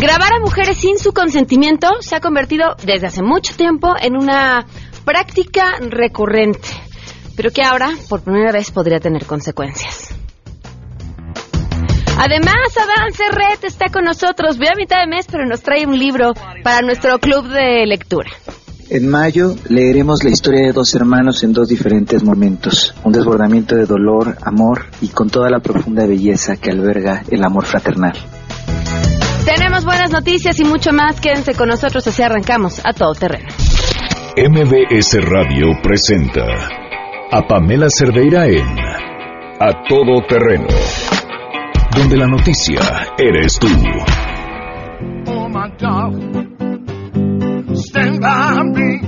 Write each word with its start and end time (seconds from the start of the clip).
Grabar 0.00 0.32
a 0.32 0.40
mujeres 0.40 0.78
sin 0.78 0.98
su 0.98 1.12
consentimiento 1.12 1.86
se 2.00 2.16
ha 2.16 2.20
convertido 2.20 2.74
desde 2.86 3.08
hace 3.08 3.22
mucho 3.22 3.54
tiempo 3.54 3.92
en 4.00 4.16
una 4.16 4.64
práctica 5.04 5.74
recurrente, 5.78 6.68
pero 7.36 7.50
que 7.50 7.62
ahora 7.62 7.90
por 8.08 8.22
primera 8.22 8.50
vez 8.50 8.70
podría 8.70 8.98
tener 8.98 9.26
consecuencias. 9.26 10.08
Además, 12.16 12.54
Adán 12.78 13.12
Serret 13.12 13.62
está 13.64 13.90
con 13.90 14.04
nosotros. 14.04 14.56
Ve 14.56 14.68
a 14.68 14.74
mitad 14.74 15.00
de 15.00 15.06
mes, 15.06 15.26
pero 15.30 15.44
nos 15.44 15.60
trae 15.60 15.84
un 15.84 15.98
libro 15.98 16.32
para 16.62 16.80
nuestro 16.80 17.18
club 17.18 17.48
de 17.48 17.84
lectura. 17.84 18.30
En 18.88 19.06
mayo 19.06 19.54
leeremos 19.68 20.24
la 20.24 20.30
historia 20.30 20.66
de 20.66 20.72
dos 20.72 20.94
hermanos 20.94 21.44
en 21.44 21.52
dos 21.52 21.68
diferentes 21.68 22.24
momentos, 22.24 22.94
un 23.04 23.12
desbordamiento 23.12 23.76
de 23.76 23.84
dolor, 23.84 24.38
amor 24.40 24.86
y 25.02 25.08
con 25.08 25.28
toda 25.28 25.50
la 25.50 25.60
profunda 25.60 26.06
belleza 26.06 26.56
que 26.56 26.70
alberga 26.70 27.22
el 27.30 27.44
amor 27.44 27.66
fraternal. 27.66 28.16
Tenemos 29.44 29.84
buenas 29.84 30.10
noticias 30.10 30.58
y 30.60 30.64
mucho 30.64 30.92
más. 30.92 31.20
Quédense 31.20 31.54
con 31.54 31.68
nosotros 31.68 32.06
así 32.06 32.22
arrancamos 32.22 32.80
a 32.84 32.92
todo 32.92 33.12
terreno. 33.14 33.48
MBS 34.36 35.18
Radio 35.24 35.66
presenta 35.82 36.46
a 37.32 37.46
Pamela 37.46 37.88
Cerdeira 37.88 38.46
en 38.46 38.66
A 39.60 39.82
Todo 39.88 40.22
Terreno, 40.28 40.68
donde 41.96 42.16
la 42.16 42.26
noticia 42.26 42.80
eres 43.18 43.58
tú. 43.58 43.68
Oh 45.26 45.48
my 45.48 45.68
God, 45.78 46.14
stand 47.76 48.20
by 48.20 48.64
me. 48.72 49.00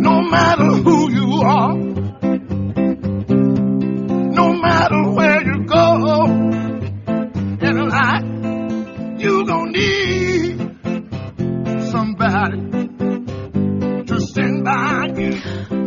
No 0.00 0.22
matter 0.22 0.70
who 0.82 0.93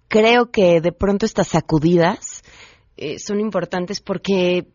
Creo 0.08 0.50
que 0.50 0.80
de 0.80 0.90
pronto 0.90 1.24
estas 1.24 1.48
sacudidas 1.48 2.42
eh, 2.96 3.20
son 3.20 3.38
importantes 3.38 4.00
porque 4.00 4.66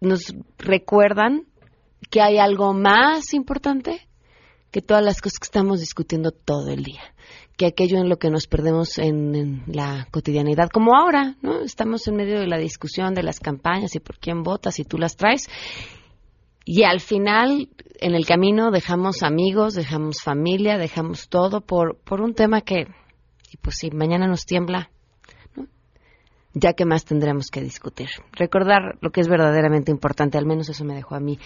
nos 0.00 0.34
recuerdan 0.58 1.46
que 2.10 2.20
hay 2.20 2.38
algo 2.38 2.72
más 2.74 3.32
importante 3.32 4.08
que 4.72 4.82
todas 4.82 5.04
las 5.04 5.20
cosas 5.20 5.38
que 5.38 5.46
estamos 5.46 5.78
discutiendo 5.78 6.32
todo 6.32 6.68
el 6.70 6.82
día, 6.82 7.14
que 7.56 7.66
aquello 7.66 7.98
en 7.98 8.08
lo 8.08 8.18
que 8.18 8.30
nos 8.30 8.46
perdemos 8.46 8.98
en, 8.98 9.62
la 9.66 10.06
cotidianidad, 10.10 10.68
como 10.68 10.94
ahora, 10.94 11.36
¿no? 11.40 11.62
Estamos 11.62 12.06
en 12.06 12.16
medio 12.16 12.38
de 12.38 12.46
la 12.46 12.58
discusión 12.58 13.14
de 13.14 13.22
las 13.22 13.40
campañas 13.40 13.94
y 13.94 14.00
por 14.00 14.18
quién 14.18 14.42
votas 14.42 14.78
y 14.78 14.84
tú 14.84 14.98
las 14.98 15.16
traes. 15.16 15.48
Y 16.64 16.82
al 16.82 17.00
final, 17.00 17.68
en 18.00 18.14
el 18.14 18.26
camino, 18.26 18.70
dejamos 18.70 19.22
amigos, 19.22 19.74
dejamos 19.74 20.22
familia, 20.22 20.76
dejamos 20.76 21.28
todo 21.28 21.60
por, 21.62 21.96
por 21.96 22.20
un 22.20 22.34
tema 22.34 22.60
que, 22.60 22.88
y 23.50 23.56
pues 23.58 23.76
si 23.78 23.90
mañana 23.90 24.26
nos 24.26 24.44
tiembla, 24.44 24.90
¿no? 25.54 25.66
ya 26.52 26.74
que 26.74 26.84
más 26.84 27.04
tendremos 27.04 27.50
que 27.50 27.62
discutir. 27.62 28.08
Recordar 28.32 28.98
lo 29.00 29.10
que 29.10 29.20
es 29.20 29.28
verdaderamente 29.28 29.90
importante, 29.90 30.36
al 30.36 30.46
menos 30.46 30.68
eso 30.68 30.84
me 30.84 30.94
dejó 30.94 31.14
a 31.14 31.20
mí 31.20 31.38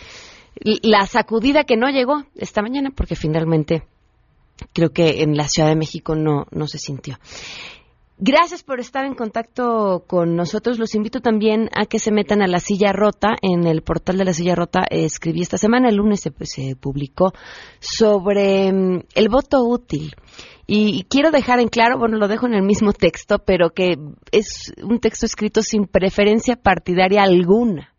la 0.82 1.06
sacudida 1.06 1.64
que 1.64 1.76
no 1.76 1.88
llegó 1.90 2.24
esta 2.34 2.62
mañana, 2.62 2.90
porque 2.94 3.14
finalmente 3.14 3.84
creo 4.72 4.90
que 4.90 5.22
en 5.22 5.36
la 5.36 5.48
Ciudad 5.48 5.68
de 5.68 5.76
México 5.76 6.14
no, 6.14 6.46
no 6.50 6.66
se 6.66 6.78
sintió. 6.78 7.18
Gracias 8.22 8.62
por 8.62 8.80
estar 8.80 9.06
en 9.06 9.14
contacto 9.14 10.04
con 10.06 10.36
nosotros. 10.36 10.78
Los 10.78 10.94
invito 10.94 11.20
también 11.20 11.70
a 11.74 11.86
que 11.86 11.98
se 11.98 12.12
metan 12.12 12.42
a 12.42 12.48
la 12.48 12.60
silla 12.60 12.92
rota. 12.92 13.30
En 13.40 13.66
el 13.66 13.80
portal 13.80 14.18
de 14.18 14.26
la 14.26 14.34
silla 14.34 14.54
rota 14.54 14.80
eh, 14.90 15.04
escribí 15.06 15.40
esta 15.40 15.56
semana, 15.56 15.88
el 15.88 15.96
lunes 15.96 16.20
se, 16.20 16.30
pues, 16.30 16.50
se 16.50 16.76
publicó, 16.76 17.32
sobre 17.78 18.70
um, 18.70 19.00
el 19.14 19.28
voto 19.30 19.64
útil. 19.64 20.14
Y 20.66 21.04
quiero 21.04 21.30
dejar 21.30 21.60
en 21.60 21.68
claro, 21.68 21.98
bueno, 21.98 22.18
lo 22.18 22.28
dejo 22.28 22.46
en 22.46 22.52
el 22.52 22.62
mismo 22.62 22.92
texto, 22.92 23.38
pero 23.38 23.70
que 23.70 23.96
es 24.32 24.70
un 24.82 25.00
texto 25.00 25.24
escrito 25.24 25.62
sin 25.62 25.86
preferencia 25.86 26.56
partidaria 26.56 27.22
alguna 27.22 27.94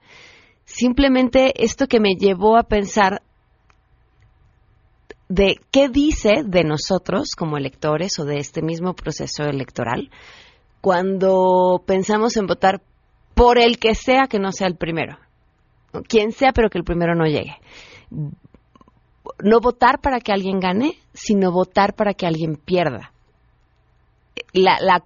simplemente 0.63 1.63
esto 1.63 1.87
que 1.87 1.99
me 1.99 2.15
llevó 2.15 2.57
a 2.57 2.63
pensar 2.63 3.23
de 5.31 5.61
qué 5.71 5.87
dice 5.87 6.43
de 6.45 6.65
nosotros 6.65 7.35
como 7.37 7.57
electores 7.57 8.19
o 8.19 8.25
de 8.25 8.39
este 8.39 8.61
mismo 8.61 8.93
proceso 8.93 9.43
electoral 9.43 10.11
cuando 10.81 11.81
pensamos 11.85 12.35
en 12.35 12.47
votar 12.47 12.81
por 13.33 13.57
el 13.57 13.79
que 13.79 13.95
sea 13.95 14.27
que 14.27 14.39
no 14.39 14.51
sea 14.51 14.67
el 14.67 14.75
primero. 14.75 15.17
Quien 16.09 16.33
sea, 16.33 16.51
pero 16.51 16.69
que 16.69 16.77
el 16.77 16.83
primero 16.83 17.15
no 17.15 17.25
llegue. 17.25 17.55
No 18.09 19.61
votar 19.61 20.01
para 20.01 20.19
que 20.19 20.33
alguien 20.33 20.59
gane, 20.59 20.99
sino 21.13 21.51
votar 21.51 21.93
para 21.93 22.13
que 22.13 22.25
alguien 22.25 22.57
pierda. 22.57 23.13
La, 24.51 25.05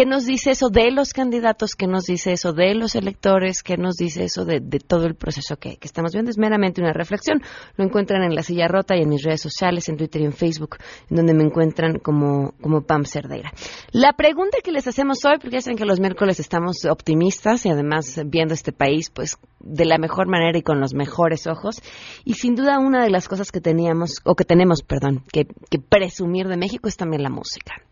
¿Qué 0.00 0.06
nos 0.06 0.24
dice 0.24 0.52
eso 0.52 0.70
de 0.70 0.90
los 0.92 1.12
candidatos? 1.12 1.74
¿Qué 1.76 1.86
nos 1.86 2.04
dice 2.04 2.32
eso 2.32 2.54
de 2.54 2.74
los 2.74 2.94
electores? 2.94 3.62
¿Qué 3.62 3.76
nos 3.76 3.96
dice 3.96 4.24
eso 4.24 4.46
de, 4.46 4.62
todo 4.78 5.04
el 5.04 5.14
proceso 5.14 5.58
que, 5.58 5.76
que, 5.76 5.86
estamos 5.86 6.14
viendo? 6.14 6.30
Es 6.30 6.38
meramente 6.38 6.80
una 6.80 6.94
reflexión. 6.94 7.42
Lo 7.76 7.84
encuentran 7.84 8.22
en 8.22 8.34
La 8.34 8.42
Silla 8.42 8.66
Rota 8.66 8.96
y 8.96 9.02
en 9.02 9.10
mis 9.10 9.22
redes 9.22 9.42
sociales, 9.42 9.90
en 9.90 9.98
Twitter 9.98 10.22
y 10.22 10.24
en 10.24 10.32
Facebook, 10.32 10.78
donde 11.10 11.34
me 11.34 11.44
encuentran 11.44 11.98
como, 11.98 12.54
como 12.62 12.80
Pam 12.80 13.04
Cerdeira. 13.04 13.52
La 13.92 14.14
pregunta 14.14 14.56
que 14.64 14.72
les 14.72 14.88
hacemos 14.88 15.18
hoy, 15.26 15.36
porque 15.38 15.56
ya 15.56 15.60
saben 15.60 15.76
que 15.76 15.84
los 15.84 16.00
miércoles 16.00 16.40
estamos 16.40 16.86
optimistas 16.86 17.66
y 17.66 17.68
además 17.68 18.22
viendo 18.24 18.54
este 18.54 18.72
país 18.72 19.10
pues 19.10 19.36
de 19.58 19.84
la 19.84 19.98
mejor 19.98 20.28
manera 20.28 20.56
y 20.56 20.62
con 20.62 20.80
los 20.80 20.94
mejores 20.94 21.46
ojos. 21.46 21.82
Y 22.24 22.36
sin 22.36 22.54
duda 22.54 22.78
una 22.78 23.04
de 23.04 23.10
las 23.10 23.28
cosas 23.28 23.52
que 23.52 23.60
teníamos, 23.60 24.22
o 24.24 24.34
que 24.34 24.46
tenemos, 24.46 24.80
perdón, 24.80 25.24
que, 25.30 25.46
que 25.68 25.78
presumir 25.78 26.48
de 26.48 26.56
México 26.56 26.88
es 26.88 26.96
también 26.96 27.22
la 27.22 27.28
música. 27.28 27.82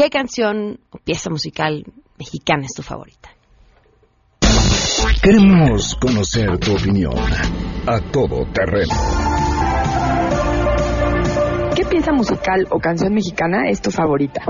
¿Qué 0.00 0.08
canción 0.08 0.80
o 0.88 0.96
pieza 0.96 1.28
musical 1.28 1.84
mexicana 2.18 2.64
es 2.64 2.72
tu 2.72 2.80
favorita? 2.80 3.28
Queremos 5.22 5.94
conocer 5.96 6.56
tu 6.58 6.74
opinión 6.74 7.12
a 7.86 8.00
todo 8.10 8.46
terreno. 8.46 8.94
¿Qué 11.76 11.84
pieza 11.84 12.12
musical 12.12 12.66
o 12.70 12.78
canción 12.78 13.12
mexicana 13.12 13.68
es 13.68 13.82
tu 13.82 13.90
favorita? 13.90 14.40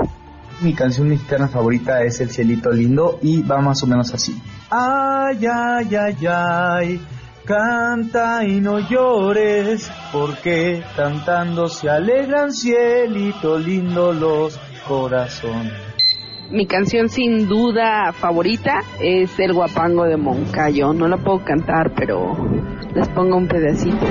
Mi 0.61 0.73
canción 0.73 1.09
mexicana 1.09 1.49
favorita 1.49 2.01
es 2.01 2.21
El 2.21 2.29
Cielito 2.29 2.71
Lindo 2.71 3.19
y 3.21 3.41
va 3.41 3.59
más 3.59 3.83
o 3.83 3.87
menos 3.87 4.13
así. 4.13 4.41
Ay, 4.69 5.45
ay, 5.53 5.95
ay, 5.97 6.27
ay, 6.29 7.01
canta 7.43 8.45
y 8.45 8.61
no 8.61 8.79
llores, 8.79 9.91
porque 10.13 10.81
cantando 10.95 11.67
se 11.67 11.89
alegran 11.89 12.53
cielito 12.53 13.59
lindo 13.59 14.13
los 14.13 14.57
corazón. 14.87 15.71
Mi 16.51 16.65
canción 16.65 17.07
sin 17.07 17.47
duda 17.47 18.11
favorita 18.11 18.79
es 18.99 19.39
El 19.39 19.53
Guapango 19.53 20.03
de 20.03 20.17
Moncayo. 20.17 20.91
No 20.93 21.07
la 21.07 21.17
puedo 21.17 21.43
cantar, 21.45 21.93
pero 21.95 22.35
les 22.93 23.07
pongo 23.09 23.37
un 23.37 23.47
pedacito. 23.47 24.05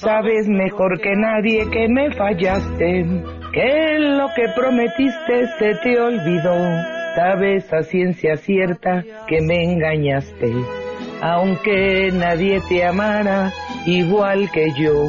Sabes 0.00 0.48
mejor 0.48 1.00
que 1.00 1.12
nadie 1.14 1.68
que 1.70 1.86
me 1.88 2.10
fallaste 2.14 3.04
que 3.52 3.98
lo 3.98 4.28
que 4.34 4.48
prometiste 4.54 5.46
se 5.58 5.74
te 5.82 6.00
olvidó. 6.00 6.54
Sabes 7.16 7.72
a 7.72 7.82
ciencia 7.82 8.36
cierta 8.36 9.02
que 9.26 9.40
me 9.42 9.64
engañaste, 9.64 10.52
aunque 11.22 12.10
nadie 12.12 12.60
te 12.68 12.84
amara 12.84 13.52
igual 13.86 14.50
que 14.50 14.66
yo. 14.76 15.08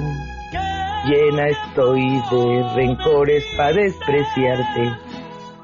Llena 1.05 1.47
estoy 1.47 2.01
de 2.31 2.63
rencores 2.75 3.43
para 3.57 3.73
despreciarte, 3.73 4.91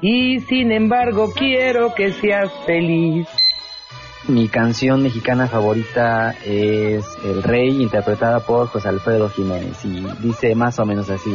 y 0.00 0.40
sin 0.40 0.72
embargo 0.72 1.30
quiero 1.32 1.94
que 1.94 2.12
seas 2.12 2.50
feliz. 2.66 3.28
Mi 4.26 4.48
canción 4.48 5.02
mexicana 5.02 5.46
favorita 5.46 6.34
es 6.44 7.04
El 7.24 7.42
Rey, 7.42 7.80
interpretada 7.80 8.40
por 8.40 8.66
José 8.66 8.88
Alfredo 8.88 9.30
Jiménez, 9.30 9.82
y 9.84 10.04
dice 10.20 10.54
más 10.54 10.78
o 10.80 10.84
menos 10.84 11.08
así. 11.08 11.34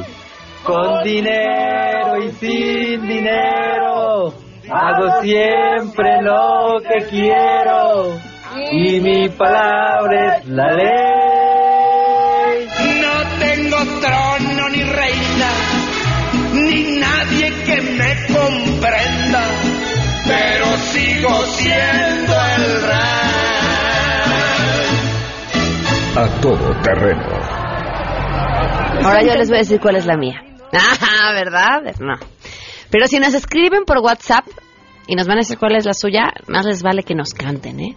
Con 0.63 1.03
dinero 1.03 2.21
y 2.23 2.31
sin 2.33 3.07
dinero, 3.07 4.33
hago 4.69 5.21
siempre 5.21 6.21
lo 6.21 6.77
que 6.81 7.05
quiero, 7.09 8.19
y 8.75 8.99
mi 9.01 9.29
palabra 9.29 10.37
es 10.37 10.47
la 10.47 10.71
ley. 10.71 10.87
No 13.01 13.13
tengo 13.39 13.77
trono 14.01 14.69
ni 14.69 14.81
reina, 14.81 15.49
ni 16.53 16.99
nadie 16.99 17.53
que 17.65 17.81
me 17.81 18.15
comprenda, 18.33 19.43
pero 20.25 20.65
sigo 20.91 21.45
siendo 21.45 22.33
el 22.57 22.81
rey. 22.81 23.23
A 26.15 26.27
todo 26.41 26.73
terreno. 26.81 27.27
Ahora 29.03 29.21
yo 29.21 29.35
les 29.35 29.49
voy 29.49 29.57
a 29.57 29.61
decir 29.61 29.79
cuál 29.79 29.97
es 29.97 30.05
la 30.05 30.17
mía. 30.17 30.41
Ah, 30.75 31.31
¿verdad? 31.33 31.95
No. 31.99 32.15
Pero 32.89 33.07
si 33.07 33.19
nos 33.19 33.33
escriben 33.33 33.85
por 33.85 33.99
WhatsApp 33.99 34.45
y 35.07 35.15
nos 35.15 35.27
van 35.27 35.37
a 35.37 35.41
decir 35.41 35.57
cuál 35.57 35.75
es 35.75 35.85
la 35.85 35.93
suya, 35.93 36.33
más 36.47 36.65
les 36.65 36.81
vale 36.81 37.03
que 37.03 37.15
nos 37.15 37.33
canten, 37.33 37.79
¿eh? 37.79 37.95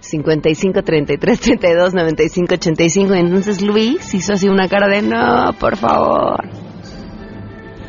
55 0.00 0.82
33 0.82 1.40
32 1.40 1.94
95 1.94 2.54
85. 2.54 3.14
Entonces 3.14 3.62
Luis 3.62 4.14
hizo 4.14 4.32
así 4.32 4.48
una 4.48 4.68
cara 4.68 4.88
de 4.88 5.02
no, 5.02 5.52
por 5.58 5.76
favor. 5.76 6.48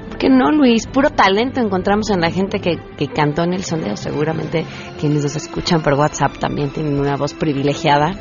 ¿Por 0.10 0.32
no, 0.32 0.52
Luis? 0.52 0.88
Puro 0.88 1.12
talento 1.12 1.62
encontramos 1.62 2.10
en 2.10 2.22
la 2.22 2.32
gente 2.32 2.60
que, 2.60 2.78
que 2.98 3.08
cantó 3.08 3.44
en 3.44 3.54
el 3.54 3.64
sondeo. 3.64 3.96
Seguramente 3.96 4.66
quienes 5.00 5.24
nos 5.24 5.36
escuchan 5.36 5.82
por 5.84 5.94
WhatsApp 5.94 6.38
también 6.40 6.72
tienen 6.72 7.00
una 7.00 7.16
voz 7.18 7.34
privilegiada 7.34 8.14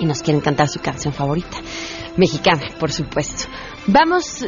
y 0.00 0.06
nos 0.06 0.22
quieren 0.22 0.40
cantar 0.40 0.68
su 0.68 0.80
canción 0.80 1.12
favorita. 1.12 1.58
Mexicana, 2.16 2.62
por 2.78 2.92
supuesto. 2.92 3.44
Vamos, 3.86 4.46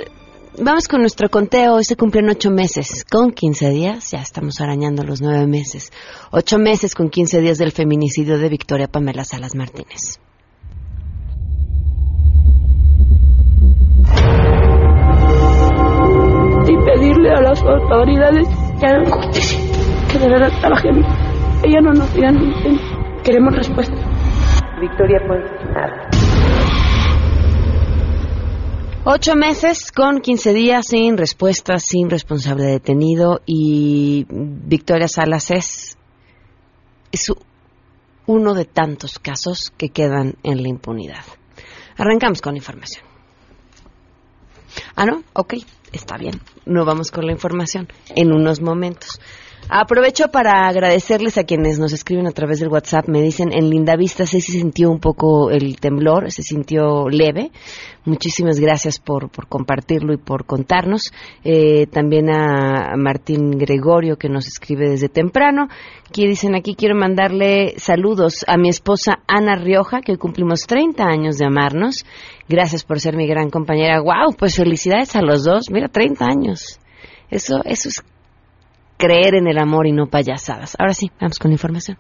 vamos 0.59 0.89
con 0.89 1.01
nuestro 1.01 1.29
conteo. 1.29 1.75
Hoy 1.75 1.85
se 1.85 1.97
cumplen 1.97 2.29
ocho 2.29 2.51
meses. 2.51 3.05
Con 3.05 3.33
15 3.33 3.71
días, 3.71 4.11
ya 4.11 4.19
estamos 4.19 4.61
arañando 4.61 5.03
los 5.03 5.21
nueve 5.21 5.47
meses. 5.47 5.93
Ocho 6.31 6.59
meses 6.59 6.95
con 6.95 7.11
15 7.11 7.41
días 7.41 7.59
del 7.59 7.73
feminicidio 7.73 8.39
de 8.39 8.49
Victoria 8.49 8.89
Pamela 8.89 9.25
Salas 9.25 9.55
Martínez. 9.55 10.19
y 16.67 16.77
pedirle 16.83 17.31
a 17.31 17.43
las 17.43 17.63
autoridades 17.63 18.49
que 18.81 18.87
hagan 18.87 19.05
justicia, 19.05 19.59
que 20.11 20.19
de 20.19 20.29
verdad 20.29 20.49
trabajen. 20.61 21.05
Ella 21.63 21.81
no 21.83 21.93
nos 21.93 22.15
digan, 22.15 22.39
queremos 23.23 23.55
respuesta. 23.55 23.95
Victoria 24.81 25.21
Ponce. 25.27 26.24
Ocho 29.07 29.37
meses 29.37 29.93
con 29.93 30.23
15 30.23 30.55
días 30.55 30.87
sin 30.89 31.19
respuesta, 31.19 31.79
sin 31.79 32.09
responsable 32.09 32.65
detenido 32.65 33.43
y 33.45 34.25
Victoria 34.31 35.09
Salas 35.09 35.51
es, 35.51 35.99
es 37.13 37.31
uno 38.25 38.55
de 38.55 38.65
tantos 38.65 39.19
casos 39.19 39.75
que 39.77 39.91
quedan 39.91 40.37
en 40.43 40.63
la 40.63 40.69
impunidad. 40.69 41.23
Arrancamos 41.99 42.41
con 42.41 42.55
la 42.55 42.61
información. 42.61 43.05
Ah, 44.97 45.05
no, 45.05 45.23
ok, 45.35 45.57
está 45.93 46.17
bien. 46.17 46.41
No 46.65 46.87
vamos 46.87 47.11
con 47.11 47.27
la 47.27 47.33
información 47.33 47.89
en 48.17 48.33
unos 48.33 48.63
momentos. 48.63 49.21
Aprovecho 49.71 50.29
para 50.29 50.69
agradecerles 50.69 51.39
a 51.39 51.45
quienes 51.45 51.79
nos 51.79 51.95
escriben 51.95 52.27
a 52.27 52.33
través 52.33 52.61
del 52.61 52.69
WhatsApp. 52.69 53.09
Me 53.09 53.23
dicen, 53.23 53.51
en 53.51 53.71
Linda 53.71 53.97
Vista 53.97 54.27
sí 54.27 54.43
se 54.43 54.53
sintió 54.53 54.91
un 54.91 55.01
poco 55.01 55.51
el 55.51 55.81
temblor, 55.81 56.31
se 56.31 56.43
sintió 56.43 57.09
leve. 57.09 57.51
Muchísimas 58.05 58.61
gracias 58.61 58.99
por, 58.99 59.31
por 59.31 59.49
compartirlo 59.49 60.13
y 60.13 60.19
por 60.19 60.45
contarnos. 60.45 61.13
Eh, 61.45 61.87
también 61.87 62.31
a 62.31 62.95
Martín 62.97 63.53
Gregorio, 63.53 64.19
que 64.19 64.29
nos 64.29 64.47
escribe 64.47 64.91
desde 64.91 65.09
temprano. 65.09 65.69
Que 66.13 66.29
dicen 66.29 66.55
aquí, 66.55 66.75
quiero 66.75 66.95
mandarle 66.95 67.75
saludos 67.79 68.45
a 68.47 68.59
mi 68.59 68.69
esposa 68.69 69.21
Ana 69.27 69.57
Rioja, 69.57 70.03
que 70.03 70.19
cumplimos 70.19 70.67
30 70.67 71.03
años 71.05 71.39
de 71.39 71.47
amarnos. 71.47 72.05
Gracias 72.51 72.85
por 72.85 73.01
ser 73.01 73.17
mi 73.17 73.27
gran 73.27 73.49
compañera. 73.49 74.03
¡Wow! 74.03 74.37
Pues 74.39 74.57
felicidades 74.57 75.17
a 75.17 75.23
los 75.23 75.43
dos. 75.43 75.71
Mira, 75.71 75.89
30 75.89 76.27
años. 76.27 76.79
Eso, 77.31 77.63
eso 77.65 77.89
es 77.89 78.05
creer 79.05 79.35
en 79.35 79.47
el 79.47 79.59
amor 79.59 79.87
y 79.87 79.93
no 79.93 80.07
payasadas. 80.07 80.77
Ahora 80.79 80.95
sí, 80.95 81.11
vamos 81.21 81.39
con 81.39 81.51
la 81.51 81.55
información. 81.55 81.99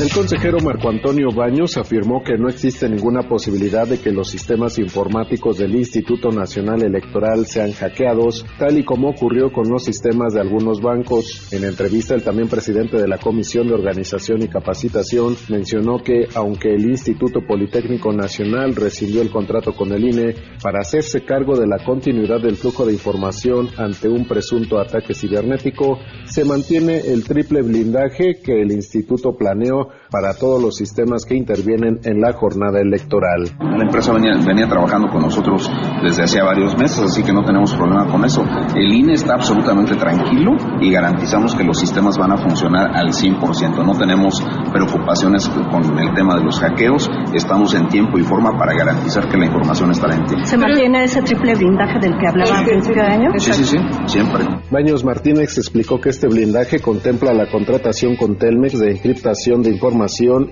El 0.00 0.10
consejero 0.10 0.58
Marco 0.58 0.88
Antonio 0.88 1.28
Baños 1.32 1.76
afirmó 1.76 2.24
que 2.24 2.36
no 2.36 2.48
existe 2.48 2.88
ninguna 2.88 3.28
posibilidad 3.28 3.86
de 3.86 4.00
que 4.00 4.10
los 4.10 4.28
sistemas 4.28 4.76
informáticos 4.80 5.58
del 5.58 5.76
Instituto 5.76 6.30
Nacional 6.30 6.82
Electoral 6.82 7.46
sean 7.46 7.70
hackeados, 7.70 8.44
tal 8.58 8.76
y 8.76 8.84
como 8.84 9.10
ocurrió 9.10 9.52
con 9.52 9.68
los 9.68 9.84
sistemas 9.84 10.34
de 10.34 10.40
algunos 10.40 10.80
bancos. 10.80 11.46
En 11.52 11.62
entrevista, 11.62 12.16
el 12.16 12.24
también 12.24 12.48
presidente 12.48 12.96
de 12.96 13.06
la 13.06 13.18
Comisión 13.18 13.68
de 13.68 13.74
Organización 13.74 14.42
y 14.42 14.48
Capacitación 14.48 15.36
mencionó 15.48 15.98
que, 15.98 16.26
aunque 16.34 16.74
el 16.74 16.90
Instituto 16.90 17.42
Politécnico 17.46 18.12
Nacional 18.12 18.74
rescindió 18.74 19.22
el 19.22 19.30
contrato 19.30 19.76
con 19.76 19.92
el 19.92 20.04
INE 20.04 20.34
para 20.60 20.80
hacerse 20.80 21.24
cargo 21.24 21.56
de 21.56 21.68
la 21.68 21.78
continuidad 21.78 22.40
del 22.40 22.56
flujo 22.56 22.84
de 22.84 22.94
información 22.94 23.68
ante 23.76 24.08
un 24.08 24.26
presunto 24.26 24.80
ataque 24.80 25.14
cibernético, 25.14 26.00
se 26.24 26.44
mantiene 26.44 26.98
el 26.98 27.22
triple 27.22 27.62
blindaje 27.62 28.40
que 28.42 28.60
el 28.60 28.72
instituto 28.72 29.36
planeó 29.36 29.83
So 29.84 29.92
para 30.14 30.32
todos 30.32 30.62
los 30.62 30.76
sistemas 30.76 31.24
que 31.24 31.34
intervienen 31.34 31.98
en 32.04 32.20
la 32.20 32.32
jornada 32.34 32.80
electoral. 32.80 33.50
La 33.58 33.82
empresa 33.82 34.12
venía, 34.12 34.38
venía, 34.46 34.68
trabajando 34.68 35.08
con 35.08 35.22
nosotros 35.22 35.68
desde 36.04 36.22
hacía 36.22 36.44
varios 36.44 36.78
meses, 36.78 37.00
así 37.00 37.24
que 37.24 37.32
no 37.32 37.42
tenemos 37.42 37.74
problema 37.74 38.06
con 38.06 38.24
eso. 38.24 38.44
El 38.76 38.94
INE 38.94 39.14
está 39.14 39.34
absolutamente 39.34 39.96
tranquilo 39.96 40.52
y 40.80 40.92
garantizamos 40.92 41.56
que 41.56 41.64
los 41.64 41.80
sistemas 41.80 42.16
van 42.16 42.30
a 42.30 42.36
funcionar 42.36 42.96
al 42.96 43.08
100%. 43.08 43.84
No 43.84 43.98
tenemos 43.98 44.40
preocupaciones 44.72 45.48
con 45.48 45.98
el 45.98 46.14
tema 46.14 46.36
de 46.36 46.44
los 46.44 46.60
hackeos, 46.60 47.10
estamos 47.34 47.74
en 47.74 47.88
tiempo 47.88 48.16
y 48.16 48.22
forma 48.22 48.56
para 48.56 48.72
garantizar 48.72 49.28
que 49.28 49.36
la 49.36 49.46
información 49.46 49.90
estará 49.90 50.14
en 50.14 50.26
tiempo. 50.26 50.46
¿Se 50.46 50.56
mantiene 50.56 51.02
ese 51.02 51.22
triple 51.22 51.56
blindaje 51.56 51.98
del 51.98 52.16
que 52.20 52.28
hablaba 52.28 52.60
al 52.60 52.64
principio 52.66 53.02
de 53.02 53.08
año? 53.08 53.30
Sí, 53.38 53.52
sí, 53.52 53.64
sí, 53.64 53.78
siempre. 54.06 54.44
Baños 54.70 55.04
Martínez 55.04 55.58
explicó 55.58 56.00
que 56.00 56.10
este 56.10 56.28
blindaje 56.28 56.78
contempla 56.78 57.34
la 57.34 57.50
contratación 57.50 58.14
con 58.14 58.36
Telmex 58.36 58.78
de 58.78 58.92
encriptación 58.92 59.62
de 59.62 59.70
información 59.70 60.03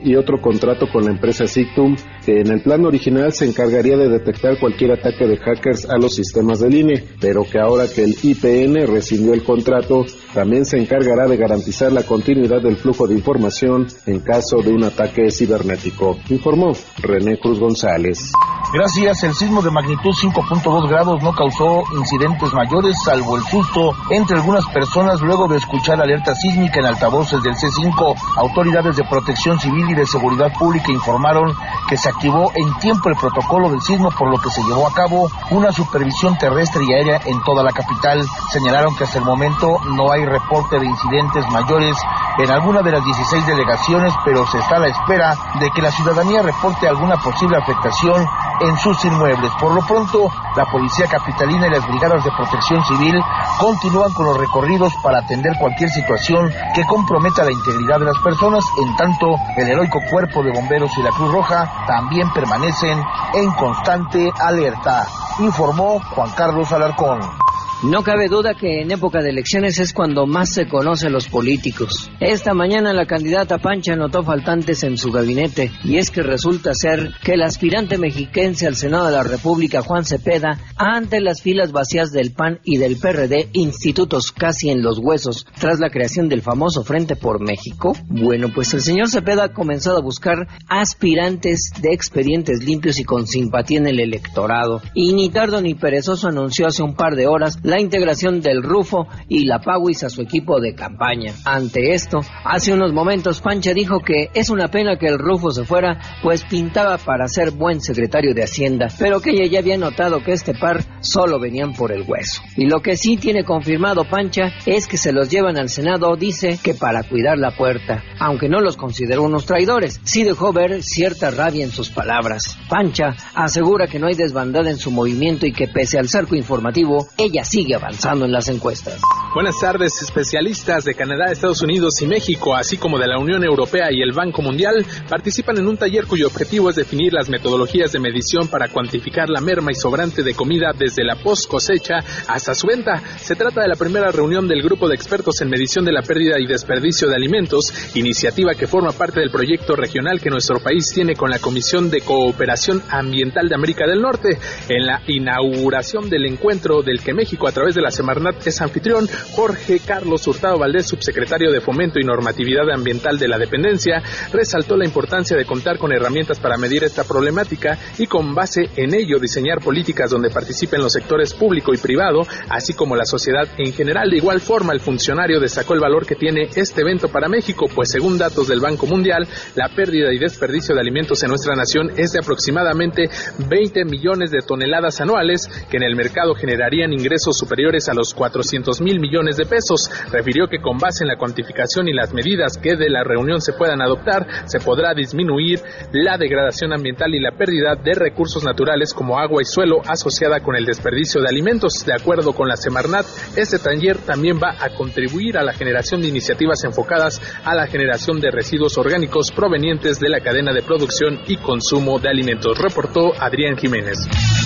y 0.02 0.16
otro 0.16 0.40
contrato 0.40 0.86
con 0.92 1.04
la 1.04 1.10
empresa 1.10 1.46
Sictum, 1.46 1.96
que 2.24 2.40
en 2.40 2.48
el 2.48 2.62
plan 2.62 2.84
original 2.84 3.32
se 3.32 3.46
encargaría 3.46 3.96
de 3.96 4.08
detectar 4.08 4.58
cualquier 4.58 4.92
ataque 4.92 5.26
de 5.26 5.36
hackers 5.36 5.88
a 5.88 5.98
los 5.98 6.14
sistemas 6.14 6.60
del 6.60 6.74
INE, 6.74 7.04
pero 7.20 7.44
que 7.44 7.58
ahora 7.58 7.84
que 7.88 8.04
el 8.04 8.16
IPN 8.22 8.86
rescindió 8.86 9.34
el 9.34 9.44
contrato, 9.44 10.04
también 10.32 10.64
se 10.64 10.78
encargará 10.78 11.26
de 11.26 11.36
garantizar 11.36 11.92
la 11.92 12.02
continuidad 12.02 12.62
del 12.62 12.76
flujo 12.76 13.06
de 13.06 13.14
información 13.14 13.86
en 14.06 14.20
caso 14.20 14.62
de 14.62 14.72
un 14.72 14.84
ataque 14.84 15.30
cibernético, 15.30 16.18
informó 16.30 16.72
René 17.02 17.38
Cruz 17.38 17.58
González. 17.58 18.32
Gracias, 18.72 19.22
el 19.24 19.34
sismo 19.34 19.60
de 19.60 19.70
magnitud 19.70 20.12
5.2 20.12 20.88
grados 20.88 21.22
no 21.22 21.32
causó 21.34 21.82
incidentes 21.98 22.54
mayores, 22.54 22.96
salvo 23.04 23.36
el 23.36 23.42
susto 23.42 23.92
entre 24.10 24.36
algunas 24.38 24.66
personas 24.68 25.20
luego 25.20 25.46
de 25.46 25.58
escuchar 25.58 26.00
alerta 26.00 26.34
sísmica 26.34 26.80
en 26.80 26.86
altavoces 26.86 27.42
del 27.42 27.52
C5. 27.52 28.14
Autoridades 28.38 28.96
de 28.96 29.04
protección 29.04 29.41
civil 29.42 29.90
y 29.90 29.94
de 29.94 30.06
seguridad 30.06 30.52
pública 30.56 30.92
informaron 30.92 31.52
que 31.88 31.96
se 31.96 32.08
activó 32.08 32.52
en 32.54 32.72
tiempo 32.78 33.08
el 33.08 33.16
protocolo 33.16 33.70
del 33.70 33.82
sismo, 33.82 34.08
por 34.16 34.30
lo 34.30 34.38
que 34.38 34.50
se 34.50 34.62
llevó 34.62 34.86
a 34.86 34.94
cabo 34.94 35.28
una 35.50 35.72
supervisión 35.72 36.38
terrestre 36.38 36.84
y 36.84 36.92
aérea 36.92 37.20
en 37.26 37.40
toda 37.42 37.64
la 37.64 37.72
capital. 37.72 38.24
Señalaron 38.52 38.94
que 38.94 39.04
hasta 39.04 39.18
el 39.18 39.24
momento 39.24 39.78
no 39.96 40.12
hay 40.12 40.24
reporte 40.24 40.78
de 40.78 40.86
incidentes 40.86 41.44
mayores 41.50 41.96
en 42.38 42.50
alguna 42.50 42.82
de 42.82 42.92
las 42.92 43.04
16 43.04 43.46
delegaciones, 43.46 44.14
pero 44.24 44.46
se 44.46 44.58
está 44.58 44.76
a 44.76 44.80
la 44.80 44.88
espera 44.88 45.34
de 45.58 45.70
que 45.70 45.82
la 45.82 45.90
ciudadanía 45.90 46.42
reporte 46.42 46.86
alguna 46.86 47.16
posible 47.16 47.56
afectación 47.56 48.24
en 48.60 48.76
sus 48.78 49.04
inmuebles. 49.04 49.50
Por 49.60 49.74
lo 49.74 49.80
pronto, 49.82 50.30
la 50.56 50.64
Policía 50.66 51.06
Capitalina 51.06 51.66
y 51.66 51.70
las 51.70 51.86
Brigadas 51.86 52.24
de 52.24 52.30
Protección 52.36 52.84
Civil 52.84 53.20
continúan 53.58 54.12
con 54.12 54.26
los 54.26 54.38
recorridos 54.38 54.92
para 55.02 55.18
atender 55.18 55.56
cualquier 55.58 55.90
situación 55.90 56.52
que 56.74 56.84
comprometa 56.84 57.44
la 57.44 57.52
integridad 57.52 57.98
de 57.98 58.06
las 58.06 58.18
personas, 58.18 58.64
en 58.80 58.96
tanto 58.96 59.34
el 59.56 59.68
heroico 59.68 60.00
cuerpo 60.10 60.42
de 60.42 60.52
bomberos 60.52 60.90
y 60.96 61.02
la 61.02 61.10
Cruz 61.10 61.32
Roja 61.32 61.84
también 61.86 62.30
permanecen 62.32 63.02
en 63.34 63.50
constante 63.52 64.30
alerta, 64.40 65.06
informó 65.38 66.00
Juan 66.14 66.30
Carlos 66.36 66.72
Alarcón. 66.72 67.51
No 67.82 68.04
cabe 68.04 68.28
duda 68.28 68.54
que 68.54 68.80
en 68.80 68.92
época 68.92 69.20
de 69.22 69.30
elecciones 69.30 69.80
es 69.80 69.92
cuando 69.92 70.24
más 70.24 70.50
se 70.50 70.68
conoce 70.68 71.08
a 71.08 71.10
los 71.10 71.26
políticos. 71.26 72.08
Esta 72.20 72.54
mañana 72.54 72.92
la 72.92 73.06
candidata 73.06 73.58
Pancha 73.58 73.96
notó 73.96 74.22
faltantes 74.22 74.84
en 74.84 74.96
su 74.96 75.10
gabinete 75.10 75.72
y 75.82 75.96
es 75.96 76.12
que 76.12 76.22
resulta 76.22 76.74
ser 76.74 77.10
que 77.24 77.32
el 77.32 77.42
aspirante 77.42 77.98
mexiquense 77.98 78.68
al 78.68 78.76
Senado 78.76 79.06
de 79.06 79.12
la 79.12 79.24
República, 79.24 79.82
Juan 79.82 80.04
Cepeda, 80.04 80.60
ante 80.76 81.20
las 81.20 81.42
filas 81.42 81.72
vacías 81.72 82.12
del 82.12 82.32
PAN 82.32 82.60
y 82.62 82.76
del 82.76 82.98
PRD, 82.98 83.48
institutos 83.52 84.30
casi 84.30 84.70
en 84.70 84.80
los 84.80 85.00
huesos, 85.00 85.44
tras 85.58 85.80
la 85.80 85.90
creación 85.90 86.28
del 86.28 86.42
famoso 86.42 86.84
Frente 86.84 87.16
por 87.16 87.40
México, 87.40 87.96
bueno, 88.08 88.46
pues 88.54 88.72
el 88.74 88.82
señor 88.82 89.08
Cepeda 89.08 89.46
ha 89.46 89.52
comenzado 89.52 89.98
a 89.98 90.02
buscar 90.02 90.46
aspirantes 90.68 91.72
de 91.80 91.92
expedientes 91.92 92.62
limpios 92.62 93.00
y 93.00 93.04
con 93.04 93.26
simpatía 93.26 93.78
en 93.78 93.88
el 93.88 93.98
electorado. 93.98 94.80
Y 94.94 95.14
ni 95.14 95.30
tardo 95.30 95.60
ni 95.60 95.74
perezoso 95.74 96.28
anunció 96.28 96.68
hace 96.68 96.84
un 96.84 96.94
par 96.94 97.16
de 97.16 97.26
horas 97.26 97.58
la 97.72 97.80
integración 97.80 98.42
del 98.42 98.62
Rufo 98.62 99.08
y 99.28 99.46
la 99.46 99.58
Pauis 99.58 100.04
a 100.04 100.10
su 100.10 100.20
equipo 100.20 100.60
de 100.60 100.74
campaña. 100.74 101.32
Ante 101.46 101.94
esto, 101.94 102.20
hace 102.44 102.74
unos 102.74 102.92
momentos 102.92 103.40
Pancha 103.40 103.72
dijo 103.72 104.00
que 104.00 104.28
es 104.34 104.50
una 104.50 104.68
pena 104.68 104.98
que 104.98 105.06
el 105.06 105.18
Rufo 105.18 105.52
se 105.52 105.64
fuera, 105.64 105.98
pues 106.22 106.44
pintaba 106.44 106.98
para 106.98 107.28
ser 107.28 107.52
buen 107.52 107.80
secretario 107.80 108.34
de 108.34 108.42
Hacienda, 108.42 108.88
pero 108.98 109.20
que 109.20 109.30
ella 109.30 109.46
ya 109.46 109.60
había 109.60 109.78
notado 109.78 110.22
que 110.22 110.32
este 110.32 110.52
par 110.52 110.84
solo 111.00 111.40
venían 111.40 111.72
por 111.72 111.92
el 111.92 112.04
hueso. 112.06 112.42
Y 112.58 112.66
lo 112.66 112.82
que 112.82 112.98
sí 112.98 113.16
tiene 113.16 113.42
confirmado 113.42 114.04
Pancha 114.04 114.52
es 114.66 114.86
que 114.86 114.98
se 114.98 115.12
los 115.12 115.30
llevan 115.30 115.58
al 115.58 115.70
Senado, 115.70 116.14
dice 116.16 116.58
que 116.62 116.74
para 116.74 117.04
cuidar 117.04 117.38
la 117.38 117.52
puerta, 117.52 118.04
aunque 118.20 118.50
no 118.50 118.60
los 118.60 118.76
consideró 118.76 119.22
unos 119.22 119.46
traidores, 119.46 119.98
sí 120.04 120.24
dejó 120.24 120.52
ver 120.52 120.82
cierta 120.82 121.30
rabia 121.30 121.64
en 121.64 121.70
sus 121.70 121.88
palabras. 121.88 122.58
Pancha 122.68 123.16
asegura 123.34 123.86
que 123.86 123.98
no 123.98 124.08
hay 124.08 124.14
desbandada 124.14 124.68
en 124.68 124.76
su 124.76 124.90
movimiento 124.90 125.46
y 125.46 125.54
que 125.54 125.68
pese 125.68 125.98
al 125.98 126.10
cerco 126.10 126.36
informativo, 126.36 127.06
ella 127.16 127.44
sí 127.44 127.61
sigue 127.62 127.76
avanzando 127.76 128.24
en 128.24 128.32
las 128.32 128.48
encuestas. 128.48 129.00
Buenas 129.34 129.58
tardes, 129.58 130.02
especialistas 130.02 130.84
de 130.84 130.92
Canadá, 130.92 131.32
Estados 131.32 131.62
Unidos 131.62 132.02
y 132.02 132.06
México, 132.06 132.54
así 132.54 132.76
como 132.76 132.98
de 132.98 133.06
la 133.06 133.18
Unión 133.18 133.42
Europea 133.42 133.86
y 133.90 134.02
el 134.02 134.12
Banco 134.12 134.42
Mundial, 134.42 134.84
participan 135.08 135.56
en 135.56 135.68
un 135.68 135.78
taller 135.78 136.04
cuyo 136.04 136.26
objetivo 136.26 136.68
es 136.68 136.76
definir 136.76 137.14
las 137.14 137.30
metodologías 137.30 137.92
de 137.92 137.98
medición 137.98 138.48
para 138.48 138.68
cuantificar 138.68 139.30
la 139.30 139.40
merma 139.40 139.70
y 139.72 139.74
sobrante 139.74 140.22
de 140.22 140.34
comida 140.34 140.72
desde 140.78 141.02
la 141.02 141.16
post 141.16 141.48
cosecha 141.48 142.00
hasta 142.28 142.54
su 142.54 142.66
venta. 142.66 143.02
Se 143.16 143.34
trata 143.34 143.62
de 143.62 143.68
la 143.68 143.76
primera 143.76 144.12
reunión 144.12 144.46
del 144.46 144.60
grupo 144.60 144.86
de 144.86 144.96
expertos 144.96 145.40
en 145.40 145.48
medición 145.48 145.86
de 145.86 145.92
la 145.92 146.02
pérdida 146.02 146.38
y 146.38 146.46
desperdicio 146.46 147.08
de 147.08 147.16
alimentos, 147.16 147.72
iniciativa 147.94 148.52
que 148.54 148.66
forma 148.66 148.92
parte 148.92 149.20
del 149.20 149.30
proyecto 149.30 149.76
regional 149.76 150.20
que 150.20 150.28
nuestro 150.28 150.60
país 150.60 150.92
tiene 150.92 151.14
con 151.14 151.30
la 151.30 151.38
Comisión 151.38 151.88
de 151.88 152.02
Cooperación 152.02 152.82
Ambiental 152.90 153.48
de 153.48 153.54
América 153.54 153.86
del 153.86 154.02
Norte. 154.02 154.38
En 154.68 154.84
la 154.84 155.00
inauguración 155.06 156.10
del 156.10 156.26
encuentro 156.26 156.82
del 156.82 157.00
que 157.00 157.14
México 157.14 157.48
a 157.48 157.52
través 157.52 157.74
de 157.74 157.80
la 157.80 157.90
Semarnat 157.90 158.46
es 158.46 158.60
anfitrión, 158.60 159.08
Jorge 159.32 159.80
Carlos 159.80 160.26
Hurtado 160.26 160.58
Valdés, 160.58 160.86
subsecretario 160.86 161.50
de 161.50 161.60
Fomento 161.60 161.98
y 162.00 162.04
Normatividad 162.04 162.70
Ambiental 162.70 163.18
de 163.18 163.28
la 163.28 163.38
Dependencia, 163.38 164.02
resaltó 164.32 164.76
la 164.76 164.84
importancia 164.84 165.36
de 165.36 165.44
contar 165.44 165.78
con 165.78 165.92
herramientas 165.92 166.40
para 166.40 166.56
medir 166.56 166.84
esta 166.84 167.04
problemática 167.04 167.78
y 167.98 168.06
con 168.06 168.34
base 168.34 168.70
en 168.76 168.94
ello 168.94 169.18
diseñar 169.18 169.60
políticas 169.60 170.10
donde 170.10 170.30
participen 170.30 170.82
los 170.82 170.92
sectores 170.92 171.32
público 171.34 171.72
y 171.72 171.78
privado, 171.78 172.22
así 172.48 172.74
como 172.74 172.96
la 172.96 173.04
sociedad 173.04 173.48
en 173.58 173.72
general. 173.72 174.10
De 174.10 174.16
igual 174.16 174.40
forma, 174.40 174.72
el 174.72 174.80
funcionario 174.80 175.40
destacó 175.40 175.74
el 175.74 175.80
valor 175.80 176.04
que 176.04 176.16
tiene 176.16 176.48
este 176.54 176.80
evento 176.80 177.08
para 177.08 177.28
México, 177.28 177.66
pues 177.72 177.90
según 177.90 178.18
datos 178.18 178.48
del 178.48 178.60
Banco 178.60 178.86
Mundial, 178.86 179.28
la 179.54 179.68
pérdida 179.68 180.12
y 180.12 180.18
desperdicio 180.18 180.74
de 180.74 180.80
alimentos 180.80 181.22
en 181.22 181.28
nuestra 181.28 181.54
nación 181.54 181.92
es 181.96 182.12
de 182.12 182.18
aproximadamente 182.18 183.08
20 183.48 183.84
millones 183.84 184.30
de 184.30 184.40
toneladas 184.40 185.00
anuales, 185.00 185.48
que 185.70 185.76
en 185.76 185.84
el 185.84 185.96
mercado 185.96 186.34
generarían 186.34 186.92
ingresos 186.92 187.36
superiores 187.38 187.88
a 187.88 187.94
los 187.94 188.14
400 188.14 188.80
mil 188.80 188.98
millones 188.98 189.11
de 189.12 189.44
pesos. 189.44 189.90
Refirió 190.10 190.48
que 190.48 190.58
con 190.58 190.78
base 190.78 191.04
en 191.04 191.08
la 191.08 191.16
cuantificación 191.16 191.86
y 191.86 191.92
las 191.92 192.14
medidas 192.14 192.56
que 192.56 192.76
de 192.76 192.88
la 192.88 193.04
reunión 193.04 193.42
se 193.42 193.52
puedan 193.52 193.82
adoptar, 193.82 194.26
se 194.46 194.58
podrá 194.58 194.94
disminuir 194.94 195.60
la 195.92 196.16
degradación 196.16 196.72
ambiental 196.72 197.14
y 197.14 197.20
la 197.20 197.32
pérdida 197.32 197.74
de 197.74 197.92
recursos 197.94 198.42
naturales 198.42 198.94
como 198.94 199.18
agua 199.18 199.42
y 199.42 199.44
suelo 199.44 199.82
asociada 199.86 200.40
con 200.40 200.56
el 200.56 200.64
desperdicio 200.64 201.20
de 201.20 201.28
alimentos. 201.28 201.84
De 201.84 201.92
acuerdo 201.92 202.32
con 202.32 202.48
la 202.48 202.56
Semarnat, 202.56 203.04
este 203.36 203.58
taller 203.58 203.98
también 203.98 204.40
va 204.42 204.56
a 204.58 204.70
contribuir 204.70 205.36
a 205.36 205.42
la 205.42 205.52
generación 205.52 206.00
de 206.00 206.08
iniciativas 206.08 206.64
enfocadas 206.64 207.20
a 207.44 207.54
la 207.54 207.66
generación 207.66 208.18
de 208.18 208.30
residuos 208.30 208.78
orgánicos 208.78 209.30
provenientes 209.30 210.00
de 210.00 210.08
la 210.08 210.20
cadena 210.20 210.54
de 210.54 210.62
producción 210.62 211.20
y 211.26 211.36
consumo 211.36 211.98
de 211.98 212.08
alimentos, 212.08 212.58
reportó 212.58 213.12
Adrián 213.20 213.58
Jiménez. 213.58 214.41